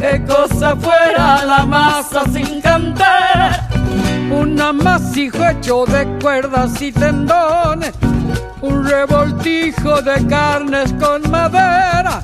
qué 0.01 0.21
cosa 0.27 0.75
fuera 0.75 1.45
la 1.45 1.65
masa 1.65 2.25
sin 2.33 2.61
cantar, 2.61 3.69
un 4.33 4.61
amasijo 4.61 5.49
hecho 5.49 5.85
de 5.87 6.05
cuerdas 6.21 6.83
y 6.83 6.91
tendones, 6.91 7.93
un 8.65 8.83
revoltijo 8.89 10.01
de 10.01 10.27
carnes 10.27 10.93
con 10.95 11.31
madera, 11.31 12.23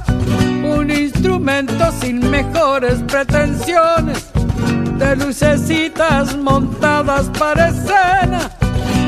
un 0.64 0.90
instrumento 0.90 1.92
sin 2.00 2.30
mejores 2.30 3.02
pretensiones, 3.06 4.26
de 4.96 5.16
lucecitas 5.16 6.36
montadas 6.36 7.28
para 7.38 7.68
escena. 7.68 8.50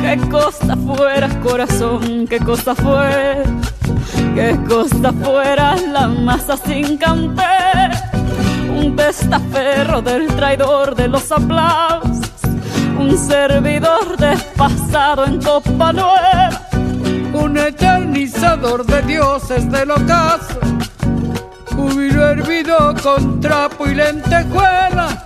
Qué 0.03 0.19
cosa 0.31 0.77
fuera, 0.77 1.29
corazón, 1.41 2.27
qué 2.29 2.39
cosa 2.39 2.75
fuera, 2.75 3.45
qué 4.35 4.59
cosa 4.69 5.13
fuera 5.25 5.77
la 5.77 6.09
masa 6.09 6.57
sin 6.59 6.99
canter, 6.99 7.93
un 8.69 8.95
testaferro 8.95 10.03
del 10.03 10.27
traidor 10.37 10.95
de 10.95 11.09
los 11.09 11.33
aplausos, 11.33 12.31
un 12.99 13.17
servidor 13.17 14.19
despasado 14.19 15.25
en 15.25 15.41
copa 15.41 15.93
nueva, 15.93 16.72
un 17.53 17.59
eternizador 17.59 18.87
de 18.87 19.03
dioses 19.03 19.71
del 19.71 19.91
ocaso, 19.91 20.59
júbilo 21.77 22.27
hervido 22.29 22.95
con 23.03 23.43
trapo 23.43 23.87
y 23.87 23.95
lentejuela. 23.95 25.23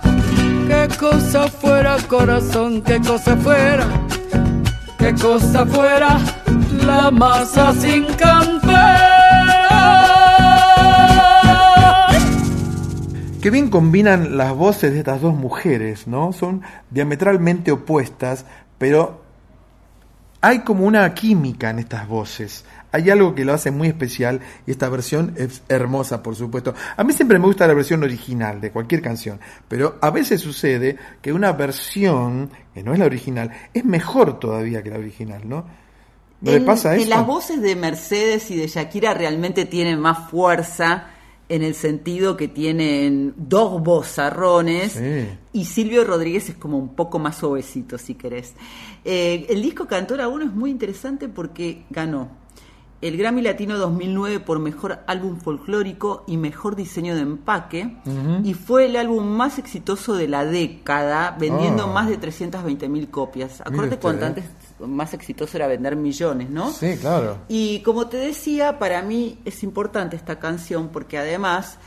Qué 0.67 0.89
cosa 0.99 1.47
fuera, 1.47 1.95
corazón, 2.09 2.81
qué 2.81 2.99
cosa 2.99 3.37
fuera, 3.37 3.85
qué 4.97 5.13
cosa 5.15 5.65
fuera 5.65 6.19
la 6.85 7.11
masa 7.11 7.73
sin 7.73 8.03
cantar. 8.15 9.07
Qué 13.41 13.49
bien 13.49 13.69
combinan 13.69 14.35
las 14.35 14.53
voces 14.53 14.91
de 14.91 14.99
estas 14.99 15.21
dos 15.21 15.33
mujeres, 15.33 16.07
¿no? 16.07 16.33
Son 16.33 16.61
diametralmente 16.89 17.71
opuestas, 17.71 18.43
pero 18.77 19.26
hay 20.41 20.59
como 20.59 20.85
una 20.85 21.13
química 21.13 21.69
en 21.69 21.79
estas 21.79 22.07
voces. 22.07 22.63
Hay 22.91 23.09
algo 23.09 23.35
que 23.35 23.43
lo 23.45 23.53
hace 23.53 23.69
muy 23.69 23.89
especial 23.89 24.39
y 24.65 24.71
esta 24.71 24.87
versión 24.89 25.33
es 25.37 25.61
hermosa, 25.67 26.23
por 26.23 26.35
supuesto. 26.35 26.73
A 26.95 27.03
mí 27.03 27.11
siempre 27.13 27.37
me 27.37 27.45
gusta 27.45 27.67
la 27.67 27.73
versión 27.73 28.01
original 28.03 28.61
de 28.61 28.71
cualquier 28.71 29.01
canción, 29.01 29.39
pero 29.67 29.97
a 30.01 30.09
veces 30.09 30.39
sucede 30.41 30.97
que 31.21 31.33
una 31.33 31.51
versión 31.51 32.49
que 32.73 32.83
no 32.83 32.93
es 32.93 32.99
la 32.99 33.05
original 33.05 33.51
es 33.73 33.83
mejor 33.83 34.39
todavía 34.39 34.81
que 34.83 34.89
la 34.89 34.99
original, 34.99 35.41
¿no? 35.47 35.65
¿No 36.39 36.51
le 36.51 36.57
En- 36.57 36.65
pasa 36.65 36.95
que 36.95 37.01
eso? 37.01 37.09
las 37.09 37.25
voces 37.25 37.61
de 37.61 37.75
Mercedes 37.75 38.49
y 38.51 38.55
de 38.57 38.67
Shakira 38.67 39.13
realmente 39.13 39.65
tienen 39.65 39.99
más 39.99 40.29
fuerza 40.29 41.07
en 41.49 41.63
el 41.63 41.75
sentido 41.75 42.35
que 42.35 42.47
tienen 42.47 43.33
dos 43.37 43.81
vozarrones 43.81 44.93
Sí. 44.93 45.27
y 45.53 45.65
Silvio 45.65 46.03
Rodríguez 46.03 46.49
es 46.49 46.55
como 46.55 46.77
un 46.77 46.89
poco 46.95 47.19
más 47.19 47.37
suavecito, 47.37 47.97
si 47.97 48.15
querés. 48.15 48.53
Eh, 49.05 49.45
el 49.49 49.61
disco 49.61 49.87
Cantora 49.87 50.27
1 50.27 50.45
es 50.45 50.53
muy 50.53 50.69
interesante 50.71 51.29
porque 51.29 51.85
ganó 51.89 52.29
el 52.99 53.15
Grammy 53.15 53.43
Latino 53.43 53.77
2009 53.77 54.39
por 54.39 54.57
Mejor 54.59 54.99
Álbum 55.05 55.37
Folclórico 55.37 56.23
y 56.27 56.35
Mejor 56.35 56.75
Diseño 56.75 57.13
de 57.15 57.21
Empaque 57.21 57.95
y 58.43 58.53
fue 58.55 58.87
el 58.87 58.95
álbum 58.95 59.23
más 59.23 59.59
exitoso 59.59 60.15
de 60.15 60.27
la 60.27 60.43
década, 60.45 61.37
vendiendo 61.39 61.83
Ah. 61.83 61.93
más 61.93 62.09
de 62.09 62.17
320 62.17 62.89
mil 62.89 63.09
copias. 63.09 63.59
Mire 63.59 63.63
Acuérdate 63.75 63.97
cuánto 64.01 64.25
antes 64.25 64.45
más 64.79 65.13
exitoso 65.13 65.57
era 65.57 65.67
vender 65.67 65.95
millones, 65.95 66.49
¿no? 66.49 66.71
Sí, 66.71 66.97
claro. 66.97 67.39
Y 67.47 67.81
como 67.81 68.07
te 68.07 68.17
decía, 68.17 68.79
para 68.79 69.01
mí 69.01 69.39
es 69.45 69.63
importante 69.63 70.15
esta 70.15 70.39
canción 70.39 70.89
porque 70.89 71.17
además, 71.17 71.77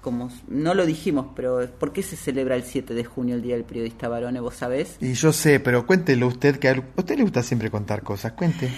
como 0.00 0.30
no 0.48 0.74
lo 0.74 0.86
dijimos, 0.86 1.26
pero 1.34 1.68
¿por 1.78 1.92
qué 1.92 2.02
se 2.02 2.16
celebra 2.16 2.56
el 2.56 2.64
7 2.64 2.94
de 2.94 3.04
junio 3.04 3.34
el 3.34 3.42
Día 3.42 3.54
del 3.54 3.64
Periodista 3.64 4.08
Varone? 4.08 4.40
¿Vos 4.40 4.54
sabés? 4.56 4.96
Y 5.00 5.14
yo 5.14 5.32
sé, 5.32 5.60
pero 5.60 5.86
cuéntelo 5.86 6.26
usted, 6.28 6.58
que 6.58 6.68
a 6.68 6.84
usted 6.96 7.16
le 7.16 7.22
gusta 7.22 7.42
siempre 7.42 7.70
contar 7.70 8.02
cosas. 8.02 8.32
Cuente. 8.32 8.70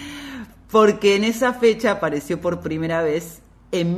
Porque 0.71 1.17
en 1.17 1.25
esa 1.25 1.55
fecha 1.55 1.93
apareció 1.93 2.41
por 2.41 2.61
primera 2.61 3.03
vez 3.03 3.41
en 3.73 3.97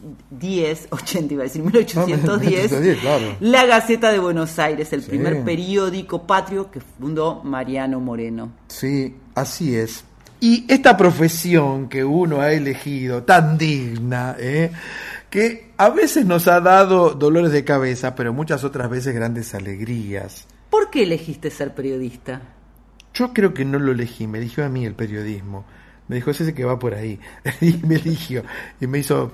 1910, 0.00 0.88
80 0.90 1.34
iba 1.34 1.42
a 1.42 1.44
decir, 1.44 1.62
1810, 1.62 2.70
1810, 2.72 2.98
claro. 3.00 3.36
La 3.40 3.66
Gaceta 3.66 4.12
de 4.12 4.18
Buenos 4.18 4.58
Aires, 4.58 4.92
el 4.92 5.02
Sí. 5.02 5.08
primer 5.10 5.44
periódico 5.44 6.26
patrio 6.26 6.70
que 6.70 6.80
fundó 6.80 7.42
Mariano 7.42 8.00
Moreno. 8.00 8.52
Sí, 8.68 9.14
así 9.34 9.74
es. 9.76 10.04
Y 10.38 10.66
esta 10.68 10.96
profesión 10.96 11.88
que 11.88 12.04
uno 12.04 12.40
ha 12.40 12.52
elegido, 12.52 13.22
tan 13.22 13.56
digna, 13.56 14.36
¿eh? 14.38 14.70
que 15.30 15.72
a 15.76 15.88
veces 15.88 16.26
nos 16.26 16.46
ha 16.46 16.60
dado 16.60 17.10
dolores 17.14 17.52
de 17.52 17.64
cabeza, 17.64 18.14
pero 18.14 18.32
muchas 18.32 18.62
otras 18.62 18.88
veces 18.90 19.14
grandes 19.14 19.54
alegrías. 19.54 20.46
¿Por 20.70 20.90
qué 20.90 21.04
elegiste 21.04 21.50
ser 21.50 21.74
periodista? 21.74 22.42
Yo 23.14 23.32
creo 23.32 23.54
que 23.54 23.64
no 23.64 23.78
lo 23.78 23.92
elegí, 23.92 24.26
me 24.26 24.38
eligió 24.38 24.64
a 24.64 24.68
mí 24.68 24.84
el 24.84 24.94
periodismo. 24.94 25.64
Me 26.08 26.16
dijo, 26.16 26.30
es 26.30 26.40
ese 26.40 26.54
que 26.54 26.64
va 26.64 26.78
por 26.78 26.94
ahí. 26.94 27.18
y 27.60 27.72
me 27.86 27.96
eligió. 27.96 28.44
Y 28.80 28.86
me 28.86 28.98
hizo... 28.98 29.32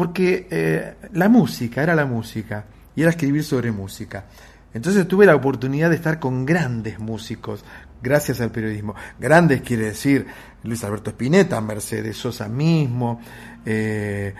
Porque 0.00 0.46
eh, 0.50 0.94
la 1.12 1.28
música, 1.28 1.82
era 1.82 1.94
la 1.94 2.06
música. 2.06 2.64
Y 2.96 3.02
era 3.02 3.10
escribir 3.10 3.44
sobre 3.44 3.70
música. 3.70 4.24
Entonces 4.72 5.06
tuve 5.06 5.26
la 5.26 5.34
oportunidad 5.34 5.90
de 5.90 5.96
estar 5.96 6.18
con 6.18 6.46
grandes 6.46 6.98
músicos, 6.98 7.62
gracias 8.02 8.40
al 8.40 8.50
periodismo. 8.50 8.94
Grandes 9.18 9.60
quiere 9.60 9.84
decir 9.84 10.26
Luis 10.64 10.82
Alberto 10.84 11.10
Spinetta, 11.10 11.60
Mercedes 11.60 12.16
Sosa 12.16 12.48
mismo, 12.48 13.20
eh, 13.66 14.32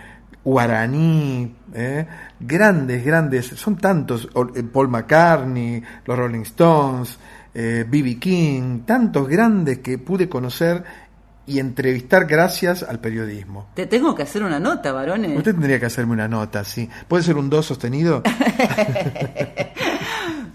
Guaraní, 0.43 1.55
eh, 1.75 2.07
grandes, 2.39 3.05
grandes, 3.05 3.45
son 3.45 3.77
tantos, 3.77 4.29
Paul 4.73 4.87
McCartney, 4.87 5.83
los 6.07 6.17
Rolling 6.17 6.41
Stones, 6.41 7.19
B.B. 7.53 8.17
King, 8.17 8.79
tantos 8.79 9.27
grandes 9.27 9.77
que 9.77 9.99
pude 9.99 10.27
conocer 10.27 10.83
y 11.47 11.59
entrevistar 11.59 12.25
gracias 12.25 12.83
al 12.83 12.99
periodismo. 12.99 13.67
Te 13.73 13.85
tengo 13.87 14.13
que 14.15 14.23
hacer 14.23 14.43
una 14.43 14.59
nota, 14.59 14.91
varones. 14.91 15.35
Usted 15.37 15.51
tendría 15.53 15.79
que 15.79 15.85
hacerme 15.87 16.13
una 16.13 16.27
nota, 16.27 16.63
sí. 16.63 16.89
¿Puede 17.07 17.23
ser 17.23 17.37
un 17.37 17.49
do 17.49 17.61
sostenido? 17.63 18.21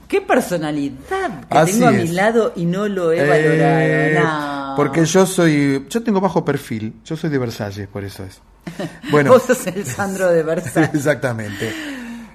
Qué 0.09 0.21
personalidad 0.21 1.41
que 1.51 1.59
Así 1.59 1.73
tengo 1.73 1.89
a 1.89 1.91
mi 1.91 2.07
lado 2.09 2.53
y 2.55 2.65
no 2.65 2.87
lo 2.89 3.11
he 3.13 3.19
Eh, 3.21 4.15
valorado. 4.15 4.71
No. 4.71 4.77
Porque 4.77 5.05
yo 5.05 5.27
soy, 5.27 5.87
yo 5.91 6.03
tengo 6.03 6.21
bajo 6.21 6.45
perfil, 6.45 6.95
yo 7.05 7.17
soy 7.17 7.31
de 7.31 7.39
Versalles, 7.39 7.89
por 7.89 8.05
eso 8.05 8.25
es. 8.25 8.41
Bueno, 9.11 9.31
Vos 9.33 9.43
sos 9.43 9.67
el 9.67 9.85
Sandro 9.85 10.29
de 10.29 10.43
Versailles. 10.43 10.91
exactamente. 10.95 11.73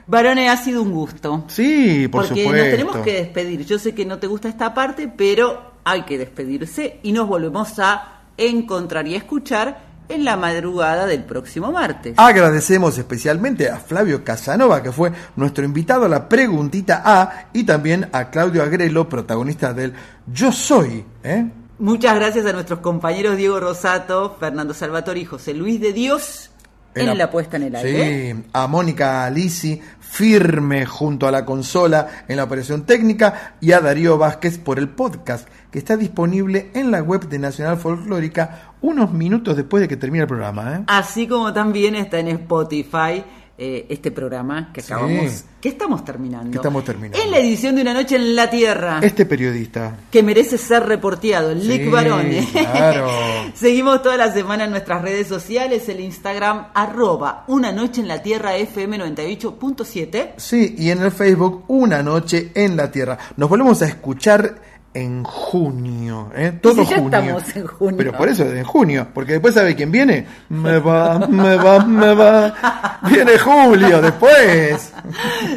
Varones, 0.08 0.50
ha 0.50 0.58
sido 0.58 0.82
un 0.82 0.92
gusto. 0.92 1.46
Sí, 1.48 2.08
por 2.12 2.28
porque 2.28 2.42
supuesto. 2.44 2.64
nos 2.64 2.72
tenemos 2.72 2.98
que 2.98 3.14
despedir. 3.14 3.66
Yo 3.66 3.80
sé 3.80 3.94
que 3.96 4.06
no 4.06 4.18
te 4.20 4.28
gusta 4.28 4.50
esta 4.50 4.74
parte, 4.74 5.08
pero 5.08 5.72
hay 5.86 6.02
que 6.04 6.18
despedirse 6.18 7.00
y 7.04 7.14
nos 7.14 7.28
volvemos 7.28 7.80
a 7.80 8.21
encontrar 8.48 9.08
y 9.08 9.16
escuchar 9.16 9.92
en 10.10 10.26
la 10.26 10.36
madrugada 10.36 11.06
del 11.06 11.24
próximo 11.24 11.72
martes. 11.72 12.16
Agradecemos 12.18 12.98
especialmente 12.98 13.70
a 13.70 13.78
Flavio 13.78 14.24
Casanova, 14.24 14.84
que 14.84 14.92
fue 14.92 15.12
nuestro 15.36 15.64
invitado 15.64 16.06
a 16.06 16.10
la 16.10 16.28
preguntita 16.28 17.02
A, 17.04 17.48
y 17.54 17.64
también 17.64 18.10
a 18.12 18.30
Claudio 18.30 18.62
Agrelo, 18.64 19.08
protagonista 19.08 19.74
del 19.74 19.94
Yo 20.28 20.52
Soy. 20.52 21.06
¿eh? 21.24 21.50
Muchas 21.80 22.16
gracias 22.16 22.46
a 22.46 22.54
nuestros 22.54 22.80
compañeros 22.80 23.38
Diego 23.38 23.60
Rosato, 23.60 24.36
Fernando 24.40 24.74
Salvatore 24.74 25.22
y 25.22 25.26
José 25.26 25.54
Luis 25.54 25.80
de 25.80 25.94
Dios 25.94 26.51
en, 26.96 27.18
la, 27.18 27.30
puesta 27.30 27.58
en 27.58 27.64
el 27.64 27.76
aire. 27.76 28.34
Sí, 28.34 28.44
a 28.54 28.68
Mónica 28.68 29.26
Alisi, 29.26 29.82
firme 30.00 30.86
junto 30.86 31.28
a 31.28 31.32
la 31.32 31.46
consola 31.46 32.26
en 32.28 32.38
la 32.38 32.44
operación 32.44 32.86
técnica, 32.86 33.56
y 33.62 33.72
a 33.72 33.80
Darío 33.80 34.18
Vázquez 34.18 34.58
por 34.58 34.80
el 34.80 34.90
podcast, 34.90 35.48
que 35.72 35.80
está 35.80 35.96
disponible 35.98 36.70
en 36.74 36.92
la 36.92 37.02
web 37.02 37.28
de 37.28 37.40
Nacional 37.40 37.78
Folclórica 37.78 38.74
unos 38.82 39.12
minutos 39.14 39.56
después 39.56 39.82
de 39.82 39.88
que 39.88 39.98
termine 39.98 40.24
el 40.24 40.28
programa. 40.28 40.76
¿eh? 40.76 40.84
Así 40.88 41.28
como 41.28 41.54
también 41.54 41.96
está 41.96 42.20
en 42.20 42.28
Spotify 42.30 43.24
eh, 43.64 43.86
este 43.90 44.10
programa 44.10 44.72
que 44.74 44.82
Sí. 44.82 44.92
acabamos, 44.92 45.44
que 45.62 45.70
estamos 45.70 46.04
terminando. 46.04 46.50
Que 46.50 46.58
estamos 46.58 46.84
terminando. 46.84 47.24
En 47.24 47.30
la 47.30 47.38
edición 47.38 47.76
de 47.76 47.84
Una 47.84 47.94
Noche 47.94 48.16
en 48.16 48.36
la 48.36 48.50
Tierra. 48.50 49.00
Este 49.04 49.28
periodista. 49.28 49.96
que 50.10 50.24
merece 50.24 50.58
ser 50.58 50.84
reporteado, 50.88 51.54
Lick 51.54 51.84
Sí, 51.84 51.90
Barone. 51.90 52.48
claro. 52.52 53.08
Seguimos 53.54 54.02
toda 54.02 54.18
la 54.18 54.32
semana 54.34 54.64
en 54.64 54.72
nuestras 54.72 55.04
redes 55.04 55.28
sociales, 55.28 55.88
el 55.90 56.00
Instagram 56.00 56.70
arroba 56.74 57.44
una 57.48 57.72
noche 57.72 58.02
en 58.02 58.08
la 58.08 58.24
tierra 58.24 58.56
FM 58.58 58.98
98.7. 58.98 60.32
Sí, 60.38 60.74
y 60.78 60.90
en 60.90 61.02
el 61.04 61.12
Facebook 61.12 61.66
Una 61.68 62.02
Noche 62.02 62.52
en 62.56 62.76
la 62.76 62.92
Tierra. 62.92 63.18
Nos 63.38 63.48
volvemos 63.48 63.82
a 63.84 63.86
escuchar 63.86 64.71
en 64.94 65.24
junio, 65.24 66.32
¿eh? 66.36 66.60
Todo 66.62 66.82
Y 66.82 66.86
si 66.86 66.92
ya 66.92 66.98
junio. 66.98 67.20
estamos 67.20 67.56
en 67.56 67.68
junio. 67.68 67.98
Pero 67.98 68.12
por 68.14 68.28
eso 68.28 68.44
en 68.44 68.64
junio, 68.64 69.08
porque 69.14 69.34
después 69.34 69.54
sabe 69.54 69.76
quién 69.76 69.92
viene. 69.92 70.26
Me 70.50 70.80
va, 70.80 71.20
me 71.20 71.56
va, 71.56 71.86
me 71.86 72.14
va. 72.14 73.00
Viene 73.10 73.38
Julio 73.38 74.02
después. 74.02 74.92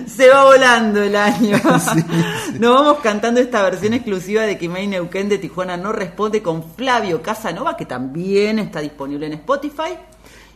Se 0.07 0.29
va 0.29 0.45
volando 0.45 1.03
el 1.03 1.17
año. 1.17 1.59
Nos 2.59 2.75
vamos 2.75 2.99
cantando 3.03 3.41
esta 3.41 3.63
versión 3.63 3.93
exclusiva 3.93 4.43
de 4.43 4.57
Kimei 4.57 4.87
Neuquén 4.87 5.29
de 5.29 5.39
Tijuana 5.39 5.77
No 5.77 5.93
Responde 5.93 6.41
con 6.43 6.63
Flavio 6.75 7.21
Casanova, 7.21 7.77
que 7.77 7.87
también 7.87 8.59
está 8.61 8.81
disponible 8.81 9.27
en 9.27 9.35
Spotify. 9.35 9.99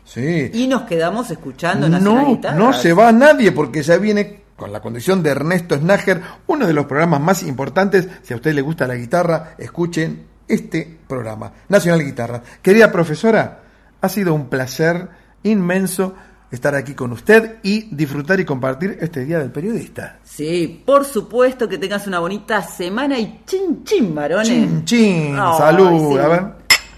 Sí. 0.05 0.51
Y 0.55 0.67
nos 0.69 0.83
quedamos 0.83 1.31
escuchando 1.31 1.87
No, 1.89 2.39
no 2.55 2.73
se 2.73 2.95
va 2.95 3.13
nadie 3.13 3.53
porque 3.53 3.83
ya 3.83 3.99
viene 3.99 4.48
con 4.59 4.73
la 4.73 4.81
condición 4.81 5.23
de 5.23 5.31
Ernesto 5.31 5.77
Snager, 5.79 6.21
uno 6.49 6.67
de 6.67 6.73
los 6.75 6.87
programas 6.87 7.21
más 7.21 7.43
importantes. 7.45 8.09
Si 8.23 8.35
a 8.35 8.37
usted 8.37 8.53
le 8.53 8.61
gusta 8.61 8.89
la 8.89 8.97
guitarra, 8.97 9.55
escuchen 9.57 10.27
este 10.49 10.99
programa, 11.07 11.53
Nacional 11.69 12.05
Guitarra. 12.05 12.43
Querida 12.61 12.91
profesora, 12.91 13.61
ha 14.01 14.09
sido 14.09 14.35
un 14.35 14.49
placer 14.49 15.09
inmenso 15.45 16.15
estar 16.51 16.75
aquí 16.75 16.95
con 16.95 17.13
usted 17.13 17.59
y 17.63 17.95
disfrutar 17.95 18.41
y 18.41 18.45
compartir 18.45 18.99
este 19.01 19.25
Día 19.25 19.39
del 19.39 19.53
Periodista. 19.53 20.19
Sí, 20.25 20.83
por 20.85 21.05
supuesto 21.05 21.69
que 21.69 21.79
tengas 21.79 22.07
una 22.09 22.19
bonita 22.19 22.61
semana 22.63 23.17
y 23.19 23.43
chin 23.47 23.85
chin, 23.85 24.13
varones. 24.13 24.49
Chin, 24.49 24.85
chin, 24.85 25.37
salud. 25.37 26.15
sí. 26.15 26.19
A 26.19 26.29
ver. 26.29 26.43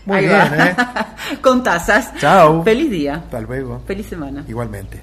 Muy 0.06 0.16
Ahí 0.16 0.26
bien, 0.28 0.38
va. 0.38 0.66
¿eh? 0.66 0.76
Con 1.42 1.62
tazas. 1.62 2.14
Chao. 2.16 2.64
Feliz 2.64 2.90
día. 2.90 3.16
Hasta 3.16 3.40
luego. 3.40 3.82
Feliz 3.86 4.06
semana. 4.06 4.44
Igualmente. 4.48 5.02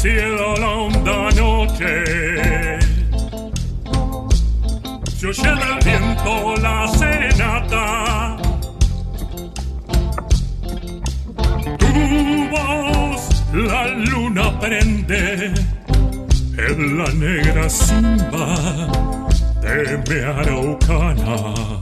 Cielo 0.00 0.54
la 0.56 0.70
honda 0.70 1.28
noche. 1.34 2.04
Se 5.16 5.26
oye 5.26 5.54
del 5.62 5.78
viento 5.84 6.54
la 6.62 6.86
serenata. 6.98 8.36
Tu 11.78 12.48
voz 12.52 13.22
la 13.52 13.88
luna 13.88 14.58
prende 14.60 15.52
En 16.68 16.98
la 16.98 17.10
negra 17.14 17.68
simba 17.68 18.46
de 19.62 19.98
mi 20.06 20.20
araucana 20.20 21.77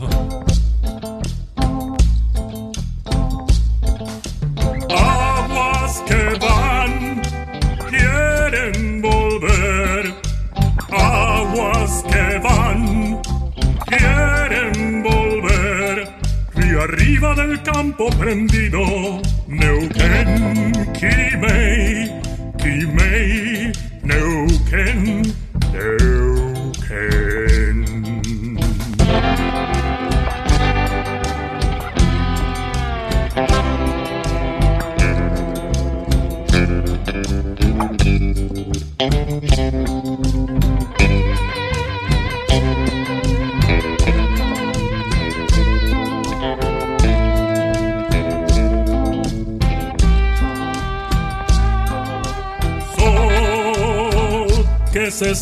del 17.34 17.60
campo 17.62 18.08
prendido. 18.18 19.20
Neuquén, 19.46 20.72
Quimei, 20.92 22.10
Quimei, 22.58 23.55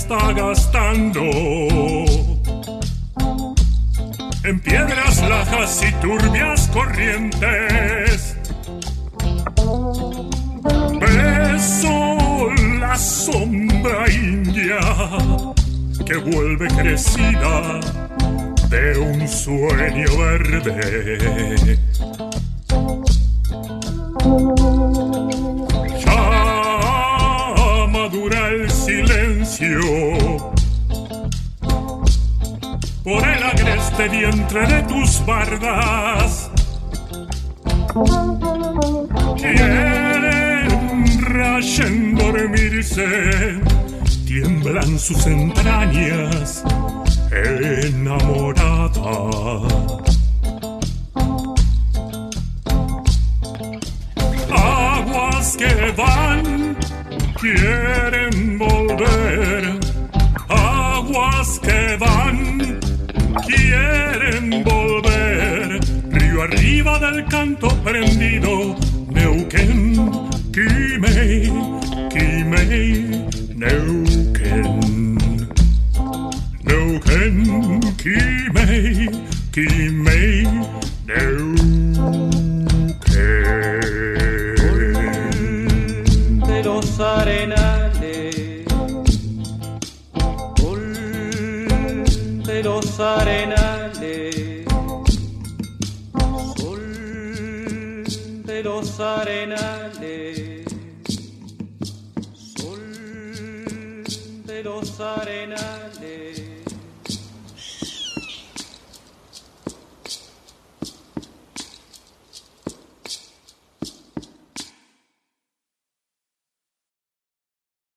está 0.05 0.33
gastando 0.35 1.23